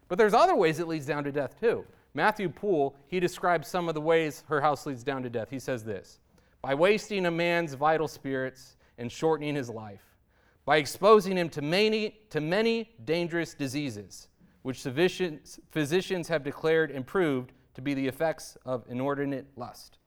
But 0.09 0.19
there's 0.19 0.35
other 0.35 0.55
ways 0.55 0.79
it 0.79 0.89
leads 0.89 1.07
down 1.07 1.25
to 1.25 1.33
death 1.33 1.59
too. 1.59 1.87
Matthew 2.13 2.51
Poole, 2.51 2.95
he 3.07 3.19
describes 3.19 3.67
some 3.67 3.89
of 3.89 3.95
the 3.95 4.01
ways 4.03 4.45
her 4.49 4.61
house 4.61 4.85
leads 4.85 5.03
down 5.03 5.23
to 5.23 5.31
death. 5.31 5.49
He 5.49 5.59
says 5.59 5.85
this 5.85 6.19
by 6.65 6.75
wasting 6.75 7.27
a 7.27 7.31
man's 7.31 7.75
vital 7.75 8.09
spirits 8.09 8.79
and 8.97 9.13
shortening 9.13 9.55
his 9.55 9.69
life, 9.69 10.17
by 10.65 10.79
exposing 10.79 11.37
him 11.37 11.51
to 11.51 11.61
many, 11.61 12.17
to 12.31 12.41
many 12.41 12.89
dangerous 13.05 13.53
diseases, 13.53 14.29
which 14.63 14.79
physicians 14.79 16.29
have 16.29 16.43
declared 16.43 16.91
and 16.91 17.07
proved 17.07 17.53
to 17.75 17.83
be 17.83 17.93
the 17.93 18.09
effects 18.09 18.57
of 18.65 18.83
inordinate 18.89 19.45
lust, 19.57 19.99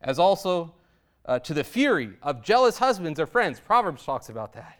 as 0.00 0.18
also 0.18 0.74
uh, 1.26 1.38
to 1.38 1.52
the 1.52 1.62
fury 1.62 2.14
of 2.22 2.42
jealous 2.42 2.78
husbands 2.78 3.20
or 3.20 3.26
friends. 3.26 3.60
Proverbs 3.60 4.02
talks 4.02 4.30
about 4.30 4.54
that. 4.54 4.78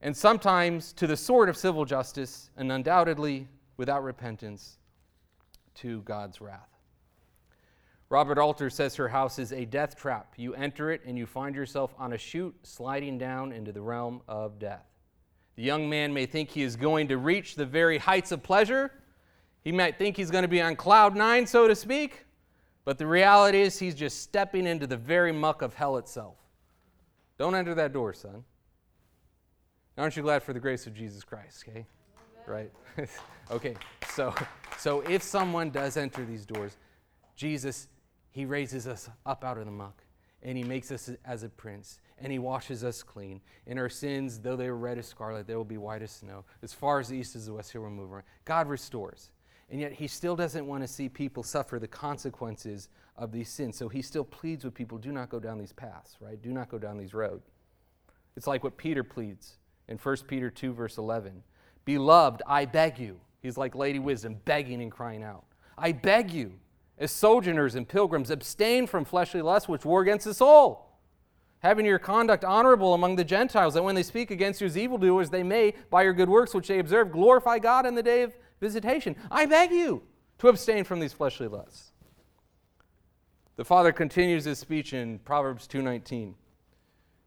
And 0.00 0.16
sometimes 0.16 0.92
to 0.92 1.08
the 1.08 1.16
sword 1.16 1.48
of 1.48 1.56
civil 1.56 1.84
justice, 1.84 2.50
and 2.56 2.70
undoubtedly, 2.70 3.48
without 3.76 4.04
repentance, 4.04 4.78
to 5.74 6.02
God's 6.02 6.40
wrath. 6.40 6.77
Robert 8.10 8.38
Alter 8.38 8.70
says 8.70 8.96
her 8.96 9.08
house 9.08 9.38
is 9.38 9.52
a 9.52 9.66
death 9.66 9.94
trap. 9.94 10.32
You 10.36 10.54
enter 10.54 10.90
it 10.90 11.02
and 11.04 11.18
you 11.18 11.26
find 11.26 11.54
yourself 11.54 11.94
on 11.98 12.14
a 12.14 12.18
chute 12.18 12.56
sliding 12.62 13.18
down 13.18 13.52
into 13.52 13.70
the 13.70 13.82
realm 13.82 14.22
of 14.26 14.58
death. 14.58 14.86
The 15.56 15.62
young 15.62 15.90
man 15.90 16.14
may 16.14 16.24
think 16.24 16.50
he 16.50 16.62
is 16.62 16.76
going 16.76 17.08
to 17.08 17.18
reach 17.18 17.54
the 17.54 17.66
very 17.66 17.98
heights 17.98 18.32
of 18.32 18.42
pleasure. 18.42 18.92
He 19.62 19.72
might 19.72 19.98
think 19.98 20.16
he's 20.16 20.30
going 20.30 20.42
to 20.42 20.48
be 20.48 20.62
on 20.62 20.76
cloud 20.76 21.16
nine, 21.16 21.46
so 21.46 21.68
to 21.68 21.74
speak. 21.74 22.24
But 22.84 22.96
the 22.96 23.06
reality 23.06 23.60
is, 23.60 23.78
he's 23.78 23.94
just 23.94 24.22
stepping 24.22 24.66
into 24.66 24.86
the 24.86 24.96
very 24.96 25.32
muck 25.32 25.60
of 25.60 25.74
hell 25.74 25.98
itself. 25.98 26.36
Don't 27.36 27.54
enter 27.54 27.74
that 27.74 27.92
door, 27.92 28.14
son. 28.14 28.44
Aren't 29.98 30.16
you 30.16 30.22
glad 30.22 30.42
for 30.42 30.52
the 30.54 30.60
grace 30.60 30.86
of 30.86 30.94
Jesus 30.94 31.24
Christ, 31.24 31.64
okay? 31.68 31.84
Right? 32.46 32.72
okay, 33.50 33.74
so, 34.10 34.34
so 34.78 35.00
if 35.02 35.22
someone 35.22 35.70
does 35.70 35.96
enter 35.98 36.24
these 36.24 36.46
doors, 36.46 36.78
Jesus, 37.36 37.88
he 38.38 38.44
raises 38.44 38.86
us 38.86 39.10
up 39.26 39.42
out 39.42 39.58
of 39.58 39.64
the 39.64 39.72
muck, 39.72 40.04
and 40.44 40.56
he 40.56 40.62
makes 40.62 40.92
us 40.92 41.10
as 41.24 41.42
a 41.42 41.48
prince, 41.48 41.98
and 42.18 42.30
he 42.30 42.38
washes 42.38 42.84
us 42.84 43.02
clean. 43.02 43.40
And 43.66 43.80
our 43.80 43.88
sins, 43.88 44.38
though 44.38 44.54
they 44.54 44.70
were 44.70 44.76
red 44.76 44.96
as 44.96 45.08
scarlet, 45.08 45.48
they 45.48 45.56
will 45.56 45.64
be 45.64 45.76
white 45.76 46.02
as 46.02 46.12
snow. 46.12 46.44
As 46.62 46.72
far 46.72 47.00
as 47.00 47.08
the 47.08 47.16
east 47.16 47.34
is 47.34 47.46
the 47.46 47.54
west, 47.54 47.72
he'll 47.72 47.82
remove 47.82 48.10
them. 48.10 48.22
God 48.44 48.68
restores. 48.68 49.30
And 49.70 49.80
yet, 49.80 49.90
he 49.90 50.06
still 50.06 50.36
doesn't 50.36 50.64
want 50.64 50.84
to 50.84 50.86
see 50.86 51.08
people 51.08 51.42
suffer 51.42 51.80
the 51.80 51.88
consequences 51.88 52.90
of 53.16 53.32
these 53.32 53.48
sins. 53.48 53.76
So 53.76 53.88
he 53.88 54.02
still 54.02 54.22
pleads 54.22 54.64
with 54.64 54.72
people 54.72 54.98
do 54.98 55.10
not 55.10 55.30
go 55.30 55.40
down 55.40 55.58
these 55.58 55.72
paths, 55.72 56.16
right? 56.20 56.40
Do 56.40 56.52
not 56.52 56.68
go 56.68 56.78
down 56.78 56.96
these 56.96 57.14
roads. 57.14 57.50
It's 58.36 58.46
like 58.46 58.62
what 58.62 58.76
Peter 58.76 59.02
pleads 59.02 59.56
in 59.88 59.98
1 59.98 60.16
Peter 60.28 60.48
2, 60.48 60.72
verse 60.74 60.96
11 60.96 61.42
Beloved, 61.84 62.40
I 62.46 62.66
beg 62.66 63.00
you. 63.00 63.18
He's 63.42 63.56
like 63.56 63.74
Lady 63.74 63.98
Wisdom, 63.98 64.36
begging 64.44 64.80
and 64.80 64.92
crying 64.92 65.24
out. 65.24 65.44
I 65.76 65.90
beg 65.90 66.30
you, 66.30 66.52
as 66.98 67.12
sojourners 67.12 67.74
and 67.74 67.88
pilgrims, 67.88 68.30
abstain 68.30 68.86
from 68.86 69.04
fleshly 69.04 69.42
lusts 69.42 69.68
which 69.68 69.84
war 69.84 70.02
against 70.02 70.24
the 70.24 70.34
soul 70.34 70.88
having 71.60 71.84
your 71.84 71.98
conduct 71.98 72.44
honorable 72.44 72.94
among 72.94 73.16
the 73.16 73.24
Gentiles, 73.24 73.74
that 73.74 73.82
when 73.82 73.94
they 73.94 74.02
speak 74.02 74.30
against 74.30 74.60
you 74.60 74.66
as 74.66 74.78
evildoers, 74.78 75.30
they 75.30 75.42
may, 75.42 75.74
by 75.90 76.02
your 76.02 76.12
good 76.12 76.28
works 76.28 76.54
which 76.54 76.68
they 76.68 76.78
observe, 76.78 77.10
glorify 77.10 77.58
God 77.58 77.86
in 77.86 77.94
the 77.94 78.02
day 78.02 78.22
of 78.22 78.36
visitation. 78.60 79.16
I 79.30 79.46
beg 79.46 79.70
you 79.70 80.02
to 80.38 80.48
abstain 80.48 80.84
from 80.84 81.00
these 81.00 81.12
fleshly 81.12 81.48
lusts. 81.48 81.92
The 83.56 83.64
father 83.64 83.92
continues 83.92 84.44
his 84.44 84.58
speech 84.58 84.92
in 84.92 85.18
Proverbs 85.20 85.66
2:19. 85.66 86.36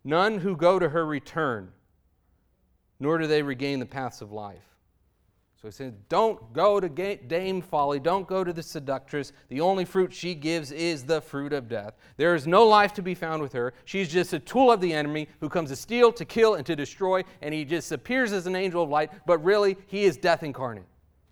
None 0.04 0.40
who 0.40 0.56
go 0.56 0.80
to 0.80 0.90
her 0.90 1.06
return, 1.06 1.74
nor 3.00 3.18
do 3.18 3.28
they 3.28 3.44
regain 3.44 3.80
the 3.80 3.86
paths 3.86 4.22
of 4.22 4.32
life. 4.32 4.71
So 5.62 5.68
he 5.68 5.72
says, 5.72 5.94
Don't 6.10 6.54
go 6.54 6.80
to 6.80 6.90
Dame 6.90 7.62
Folly. 7.62 8.00
Don't 8.00 8.28
go 8.28 8.44
to 8.44 8.52
the 8.52 8.64
seductress. 8.64 9.32
The 9.50 9.62
only 9.62 9.86
fruit 9.86 10.12
she 10.12 10.34
gives 10.34 10.72
is 10.72 11.04
the 11.04 11.22
fruit 11.22 11.54
of 11.54 11.70
death. 11.70 11.94
There 12.18 12.34
is 12.34 12.48
no 12.48 12.66
life 12.66 12.94
to 12.94 13.02
be 13.04 13.14
found 13.14 13.44
with 13.44 13.54
her. 13.54 13.74
She's 13.86 14.10
just 14.10 14.34
a 14.34 14.40
tool 14.40 14.72
of 14.72 14.82
the 14.82 14.92
enemy 14.92 15.28
who 15.40 15.50
comes 15.50 15.70
to 15.70 15.76
steal, 15.76 16.12
to 16.14 16.26
kill, 16.26 16.56
and 16.56 16.66
to 16.66 16.76
destroy, 16.76 17.24
and 17.42 17.54
he 17.54 17.64
just 17.64 17.92
appears 17.92 18.32
as 18.32 18.48
an 18.48 18.56
angel 18.56 18.84
of 18.84 18.90
light, 18.90 19.12
but 19.28 19.44
really, 19.44 19.78
he 19.88 20.04
is 20.04 20.18
death 20.18 20.42
incarnate 20.42 20.86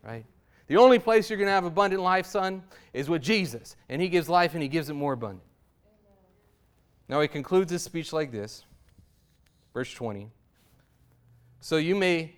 right? 0.03 0.25
The 0.67 0.77
only 0.77 0.99
place 0.99 1.29
you're 1.29 1.37
going 1.37 1.47
to 1.47 1.53
have 1.53 1.65
abundant 1.65 2.01
life, 2.01 2.25
son, 2.25 2.63
is 2.93 3.09
with 3.09 3.21
Jesus. 3.21 3.75
And 3.89 4.01
he 4.01 4.09
gives 4.09 4.29
life 4.29 4.53
and 4.53 4.61
he 4.61 4.69
gives 4.69 4.89
it 4.89 4.93
more 4.93 5.13
abundant. 5.13 5.43
Now 7.07 7.21
he 7.21 7.27
concludes 7.27 7.71
his 7.71 7.83
speech 7.83 8.13
like 8.13 8.31
this 8.31 8.65
verse 9.73 9.91
20. 9.93 10.29
So 11.59 11.77
you 11.77 11.95
may 11.95 12.35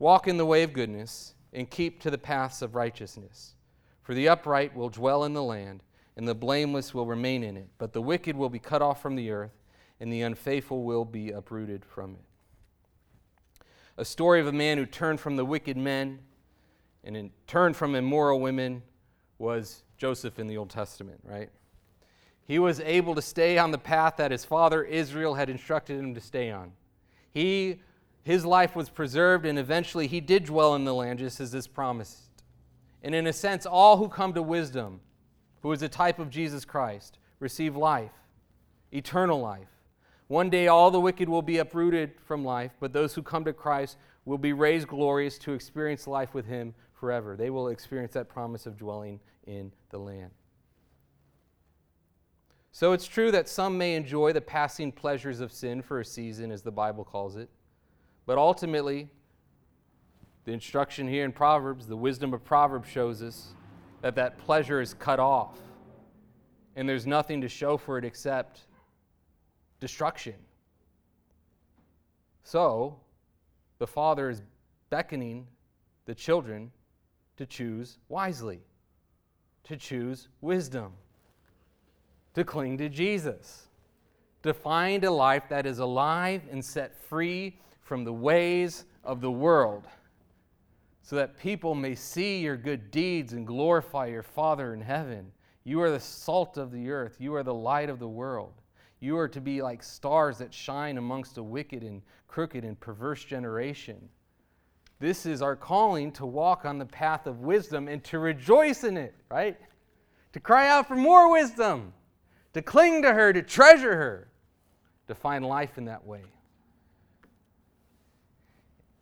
walk 0.00 0.26
in 0.26 0.36
the 0.36 0.44
way 0.44 0.64
of 0.64 0.72
goodness 0.72 1.34
and 1.52 1.70
keep 1.70 2.00
to 2.00 2.10
the 2.10 2.18
paths 2.18 2.62
of 2.62 2.74
righteousness. 2.74 3.54
For 4.02 4.14
the 4.14 4.28
upright 4.28 4.74
will 4.74 4.88
dwell 4.88 5.22
in 5.22 5.34
the 5.34 5.42
land, 5.42 5.84
and 6.16 6.26
the 6.26 6.34
blameless 6.34 6.92
will 6.92 7.06
remain 7.06 7.44
in 7.44 7.56
it. 7.56 7.68
But 7.78 7.92
the 7.92 8.02
wicked 8.02 8.34
will 8.34 8.48
be 8.48 8.58
cut 8.58 8.82
off 8.82 9.00
from 9.00 9.14
the 9.14 9.30
earth, 9.30 9.56
and 10.00 10.12
the 10.12 10.22
unfaithful 10.22 10.82
will 10.82 11.04
be 11.04 11.30
uprooted 11.30 11.84
from 11.84 12.14
it. 12.14 13.62
A 13.96 14.04
story 14.04 14.40
of 14.40 14.48
a 14.48 14.52
man 14.52 14.78
who 14.78 14.86
turned 14.86 15.20
from 15.20 15.36
the 15.36 15.44
wicked 15.44 15.76
men 15.76 16.18
and 17.04 17.16
in 17.16 17.30
turn 17.46 17.74
from 17.74 17.94
immoral 17.94 18.40
women 18.40 18.82
was 19.38 19.82
Joseph 19.96 20.38
in 20.38 20.46
the 20.46 20.56
Old 20.56 20.70
Testament, 20.70 21.20
right? 21.22 21.50
He 22.46 22.58
was 22.58 22.80
able 22.80 23.14
to 23.14 23.22
stay 23.22 23.58
on 23.58 23.70
the 23.70 23.78
path 23.78 24.16
that 24.16 24.30
his 24.30 24.44
father 24.44 24.82
Israel 24.82 25.34
had 25.34 25.48
instructed 25.48 25.98
him 25.98 26.14
to 26.14 26.20
stay 26.20 26.50
on. 26.50 26.72
He, 27.30 27.80
his 28.22 28.44
life 28.44 28.76
was 28.76 28.88
preserved, 28.88 29.46
and 29.46 29.58
eventually 29.58 30.06
he 30.06 30.20
did 30.20 30.44
dwell 30.44 30.74
in 30.74 30.84
the 30.84 30.94
land 30.94 31.18
just 31.18 31.40
as 31.40 31.54
is 31.54 31.66
promised. 31.66 32.18
And 33.02 33.14
in 33.14 33.26
a 33.26 33.32
sense, 33.32 33.64
all 33.64 33.96
who 33.96 34.08
come 34.08 34.34
to 34.34 34.42
wisdom, 34.42 35.00
who 35.62 35.72
is 35.72 35.82
a 35.82 35.88
type 35.88 36.18
of 36.18 36.30
Jesus 36.30 36.64
Christ, 36.64 37.18
receive 37.38 37.76
life, 37.76 38.12
eternal 38.92 39.40
life. 39.40 39.68
One 40.28 40.50
day 40.50 40.68
all 40.68 40.90
the 40.90 41.00
wicked 41.00 41.28
will 41.28 41.42
be 41.42 41.58
uprooted 41.58 42.12
from 42.24 42.44
life, 42.44 42.72
but 42.78 42.92
those 42.92 43.14
who 43.14 43.22
come 43.22 43.44
to 43.44 43.52
Christ 43.52 43.96
will 44.24 44.38
be 44.38 44.52
raised 44.52 44.86
glorious 44.86 45.38
to 45.38 45.52
experience 45.52 46.06
life 46.06 46.34
with 46.34 46.46
him 46.46 46.74
forever. 46.92 47.36
They 47.36 47.50
will 47.50 47.68
experience 47.68 48.12
that 48.12 48.28
promise 48.28 48.66
of 48.66 48.76
dwelling 48.76 49.18
in 49.46 49.72
the 49.88 49.98
land. 49.98 50.30
So 52.72 52.92
it's 52.92 53.06
true 53.06 53.32
that 53.32 53.48
some 53.48 53.76
may 53.76 53.96
enjoy 53.96 54.32
the 54.32 54.40
passing 54.40 54.92
pleasures 54.92 55.40
of 55.40 55.50
sin 55.50 55.82
for 55.82 56.00
a 56.00 56.04
season, 56.04 56.52
as 56.52 56.62
the 56.62 56.70
Bible 56.70 57.02
calls 57.02 57.36
it. 57.36 57.48
But 58.26 58.38
ultimately, 58.38 59.08
the 60.44 60.52
instruction 60.52 61.08
here 61.08 61.24
in 61.24 61.32
Proverbs, 61.32 61.86
the 61.86 61.96
wisdom 61.96 62.32
of 62.32 62.44
Proverbs 62.44 62.88
shows 62.88 63.22
us 63.22 63.54
that 64.02 64.14
that 64.14 64.38
pleasure 64.38 64.80
is 64.80 64.94
cut 64.94 65.20
off. 65.20 65.58
And 66.76 66.88
there's 66.88 67.06
nothing 67.06 67.40
to 67.40 67.48
show 67.48 67.76
for 67.76 67.98
it 67.98 68.04
except 68.04 68.60
destruction. 69.80 70.34
So, 72.44 73.00
the 73.78 73.86
Father 73.86 74.30
is 74.30 74.42
beckoning 74.88 75.46
the 76.06 76.14
children 76.14 76.70
to 77.36 77.46
choose 77.46 77.98
wisely, 78.08 78.60
to 79.64 79.76
choose 79.76 80.28
wisdom. 80.40 80.92
to 82.34 82.44
cling 82.44 82.78
to 82.78 82.88
Jesus, 82.88 83.68
to 84.42 84.54
find 84.54 85.04
a 85.04 85.10
life 85.10 85.48
that 85.48 85.66
is 85.66 85.78
alive 85.78 86.42
and 86.50 86.64
set 86.64 86.96
free 86.96 87.58
from 87.90 88.04
the 88.04 88.12
ways 88.12 88.84
of 89.02 89.20
the 89.20 89.28
world, 89.28 89.84
so 91.02 91.16
that 91.16 91.36
people 91.36 91.74
may 91.74 91.92
see 91.92 92.38
your 92.38 92.56
good 92.56 92.88
deeds 92.92 93.32
and 93.32 93.44
glorify 93.44 94.06
your 94.06 94.22
Father 94.22 94.72
in 94.74 94.80
heaven. 94.80 95.32
You 95.64 95.82
are 95.82 95.90
the 95.90 95.98
salt 95.98 96.56
of 96.56 96.70
the 96.70 96.88
earth, 96.88 97.16
you 97.18 97.34
are 97.34 97.42
the 97.42 97.52
light 97.52 97.90
of 97.90 97.98
the 97.98 98.06
world. 98.06 98.52
You 99.00 99.18
are 99.18 99.26
to 99.26 99.40
be 99.40 99.60
like 99.60 99.82
stars 99.82 100.38
that 100.38 100.54
shine 100.54 100.98
amongst 100.98 101.36
a 101.36 101.42
wicked 101.42 101.82
and 101.82 102.00
crooked 102.28 102.62
and 102.64 102.78
perverse 102.78 103.24
generation. 103.24 104.08
This 105.00 105.26
is 105.26 105.42
our 105.42 105.56
calling 105.56 106.12
to 106.12 106.26
walk 106.26 106.64
on 106.64 106.78
the 106.78 106.86
path 106.86 107.26
of 107.26 107.40
wisdom 107.40 107.88
and 107.88 108.04
to 108.04 108.20
rejoice 108.20 108.84
in 108.84 108.96
it, 108.98 109.16
right? 109.32 109.58
To 110.34 110.38
cry 110.38 110.68
out 110.68 110.86
for 110.86 110.94
more 110.94 111.28
wisdom, 111.32 111.92
to 112.52 112.62
cling 112.62 113.02
to 113.02 113.12
her, 113.12 113.32
to 113.32 113.42
treasure 113.42 113.96
her, 113.96 114.28
to 115.08 115.14
find 115.16 115.44
life 115.44 115.76
in 115.76 115.86
that 115.86 116.06
way. 116.06 116.22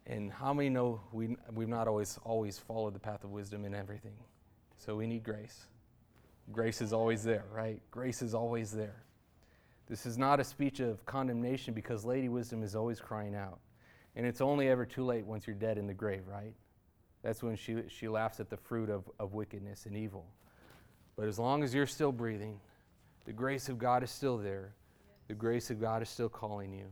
And 0.09 0.33
how 0.33 0.55
many 0.55 0.71
know 0.71 1.01
we, 1.13 1.37
we've 1.55 1.69
not 1.69 1.87
always, 1.87 2.19
always 2.25 2.59
followed 2.59 2.95
the 2.95 2.99
path 2.99 3.25
of 3.25 3.31
wisdom 3.31 3.67
in 3.67 3.75
everything? 3.75 4.17
So 4.79 4.97
we 4.97 5.07
need 5.07 5.23
grace. 5.23 5.67
Grace 6.51 6.81
is 6.81 6.95
always 6.95 7.23
there, 7.23 7.45
right? 7.53 7.83
Grace 7.91 8.23
is 8.23 8.35
always 8.35 8.73
there. 8.73 9.03
This 9.87 10.07
is 10.07 10.17
not 10.17 10.41
a 10.41 10.45
speech 10.45 10.81
of 10.81 11.05
condemnation 11.05 11.75
because 11.75 12.07
Lady 12.07 12.31
Wisdom 12.31 12.63
is 12.63 12.75
always 12.75 13.01
crying 13.01 13.35
out. 13.35 13.59
And 14.17 14.27
it's 14.27 14.41
only 14.41 14.69
ever 14.69 14.87
too 14.87 15.05
late 15.05 15.27
once 15.27 15.47
you're 15.47 15.55
dead 15.55 15.77
in 15.77 15.87
the 15.87 15.95
grave, 15.95 16.23
right? 16.27 16.55
That's 17.23 17.43
when 17.43 17.57
she, 17.57 17.77
she 17.89 18.09
laughs 18.09 18.41
at 18.41 18.49
the 18.49 18.57
fruit 18.57 18.89
of, 18.89 19.05
of 19.19 19.35
wickedness 19.35 19.85
and 19.85 19.95
evil. 19.95 20.27
But 21.17 21.29
as 21.29 21.39
long 21.39 21.63
as 21.63 21.75
you're 21.75 21.87
still 21.87 22.13
breathing, 22.13 22.61
the 23.27 23.33
grace 23.33 23.69
of 23.69 23.79
God 23.79 24.03
is 24.03 24.11
still 24.11 24.39
there. 24.39 24.73
The 25.27 25.35
grace 25.35 25.69
of 25.71 25.81
God 25.81 26.01
is 26.01 26.09
still 26.09 26.31
calling 26.31 26.73
you. 26.73 26.87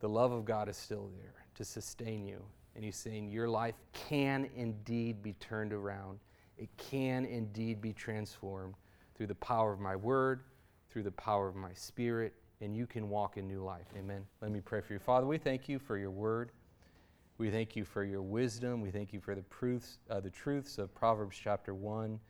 The 0.00 0.08
love 0.08 0.32
of 0.32 0.44
God 0.44 0.68
is 0.68 0.76
still 0.76 1.10
there 1.22 1.43
to 1.54 1.64
sustain 1.64 2.26
you. 2.26 2.42
And 2.74 2.84
He's 2.84 2.96
saying 2.96 3.30
your 3.30 3.48
life 3.48 3.76
can 3.92 4.48
indeed 4.54 5.22
be 5.22 5.34
turned 5.34 5.72
around, 5.72 6.18
it 6.56 6.68
can 6.76 7.24
indeed 7.24 7.80
be 7.80 7.92
transformed 7.92 8.74
through 9.14 9.26
the 9.26 9.34
power 9.36 9.72
of 9.72 9.80
my 9.80 9.96
word 9.96 10.40
through 10.94 11.02
the 11.02 11.10
power 11.10 11.48
of 11.48 11.56
my 11.56 11.72
spirit, 11.72 12.32
and 12.60 12.76
you 12.76 12.86
can 12.86 13.08
walk 13.08 13.36
in 13.36 13.48
new 13.48 13.64
life. 13.64 13.88
Amen. 13.98 14.24
Let 14.40 14.52
me 14.52 14.60
pray 14.60 14.80
for 14.80 14.92
you. 14.92 15.00
Father, 15.00 15.26
we 15.26 15.38
thank 15.38 15.68
you 15.68 15.80
for 15.80 15.98
your 15.98 16.12
word. 16.12 16.52
We 17.36 17.50
thank 17.50 17.74
you 17.74 17.84
for 17.84 18.04
your 18.04 18.22
wisdom. 18.22 18.80
We 18.80 18.92
thank 18.92 19.12
you 19.12 19.18
for 19.18 19.34
the 19.34 19.42
proofs, 19.42 19.98
uh, 20.08 20.20
the 20.20 20.30
truths 20.30 20.78
of 20.78 20.94
Proverbs 20.94 21.36
chapter 21.36 21.74
1 21.74 22.20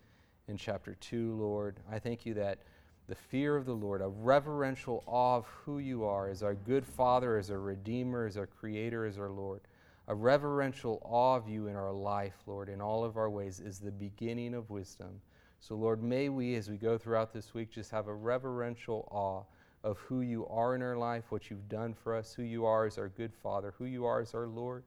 and 0.48 0.58
chapter 0.58 0.94
2, 0.94 1.34
Lord. 1.34 1.78
I 1.92 1.98
thank 1.98 2.24
you 2.24 2.32
that 2.34 2.60
the 3.08 3.14
fear 3.14 3.56
of 3.56 3.66
the 3.66 3.74
Lord, 3.74 4.00
a 4.00 4.08
reverential 4.08 5.02
awe 5.06 5.36
of 5.36 5.46
who 5.46 5.78
you 5.78 6.04
are 6.04 6.28
as 6.28 6.42
our 6.42 6.54
good 6.54 6.86
Father, 6.86 7.36
as 7.36 7.50
our 7.50 7.60
Redeemer, 7.60 8.26
as 8.26 8.36
our 8.36 8.46
Creator, 8.46 9.04
as 9.04 9.18
our 9.18 9.30
Lord, 9.30 9.60
a 10.08 10.14
reverential 10.14 11.00
awe 11.04 11.36
of 11.36 11.48
you 11.48 11.66
in 11.66 11.76
our 11.76 11.92
life, 11.92 12.34
Lord, 12.46 12.68
in 12.68 12.80
all 12.80 13.04
of 13.04 13.16
our 13.16 13.30
ways, 13.30 13.60
is 13.60 13.78
the 13.78 13.90
beginning 13.90 14.54
of 14.54 14.70
wisdom. 14.70 15.20
So, 15.60 15.74
Lord, 15.74 16.02
may 16.02 16.28
we, 16.28 16.56
as 16.56 16.68
we 16.68 16.76
go 16.76 16.98
throughout 16.98 17.32
this 17.32 17.54
week, 17.54 17.70
just 17.70 17.90
have 17.90 18.06
a 18.06 18.14
reverential 18.14 19.08
awe 19.10 19.44
of 19.82 19.98
who 19.98 20.22
you 20.22 20.46
are 20.48 20.74
in 20.74 20.82
our 20.82 20.96
life, 20.96 21.24
what 21.30 21.50
you've 21.50 21.68
done 21.68 21.94
for 21.94 22.14
us, 22.16 22.34
who 22.34 22.42
you 22.42 22.64
are 22.64 22.86
as 22.86 22.98
our 22.98 23.08
good 23.08 23.32
Father, 23.34 23.74
who 23.78 23.84
you 23.84 24.04
are 24.04 24.20
as 24.20 24.34
our 24.34 24.46
Lord 24.46 24.84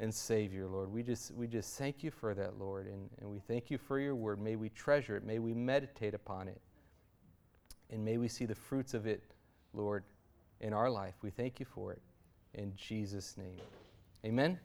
and 0.00 0.12
Savior, 0.12 0.66
Lord. 0.66 0.92
We 0.92 1.02
just, 1.02 1.32
we 1.32 1.46
just 1.46 1.78
thank 1.78 2.02
you 2.02 2.10
for 2.10 2.34
that, 2.34 2.58
Lord, 2.58 2.86
and, 2.86 3.08
and 3.20 3.30
we 3.30 3.38
thank 3.38 3.70
you 3.70 3.78
for 3.78 3.98
your 3.98 4.14
word. 4.14 4.40
May 4.40 4.56
we 4.56 4.68
treasure 4.70 5.16
it, 5.16 5.24
may 5.24 5.38
we 5.38 5.54
meditate 5.54 6.14
upon 6.14 6.48
it, 6.48 6.60
and 7.90 8.04
may 8.04 8.16
we 8.16 8.28
see 8.28 8.44
the 8.44 8.54
fruits 8.54 8.94
of 8.94 9.06
it, 9.06 9.22
Lord, 9.72 10.04
in 10.60 10.72
our 10.72 10.90
life. 10.90 11.14
We 11.22 11.30
thank 11.30 11.60
you 11.60 11.66
for 11.66 11.92
it. 11.92 12.02
In 12.54 12.72
Jesus' 12.76 13.36
name. 13.36 13.60
Amen. 14.24 14.58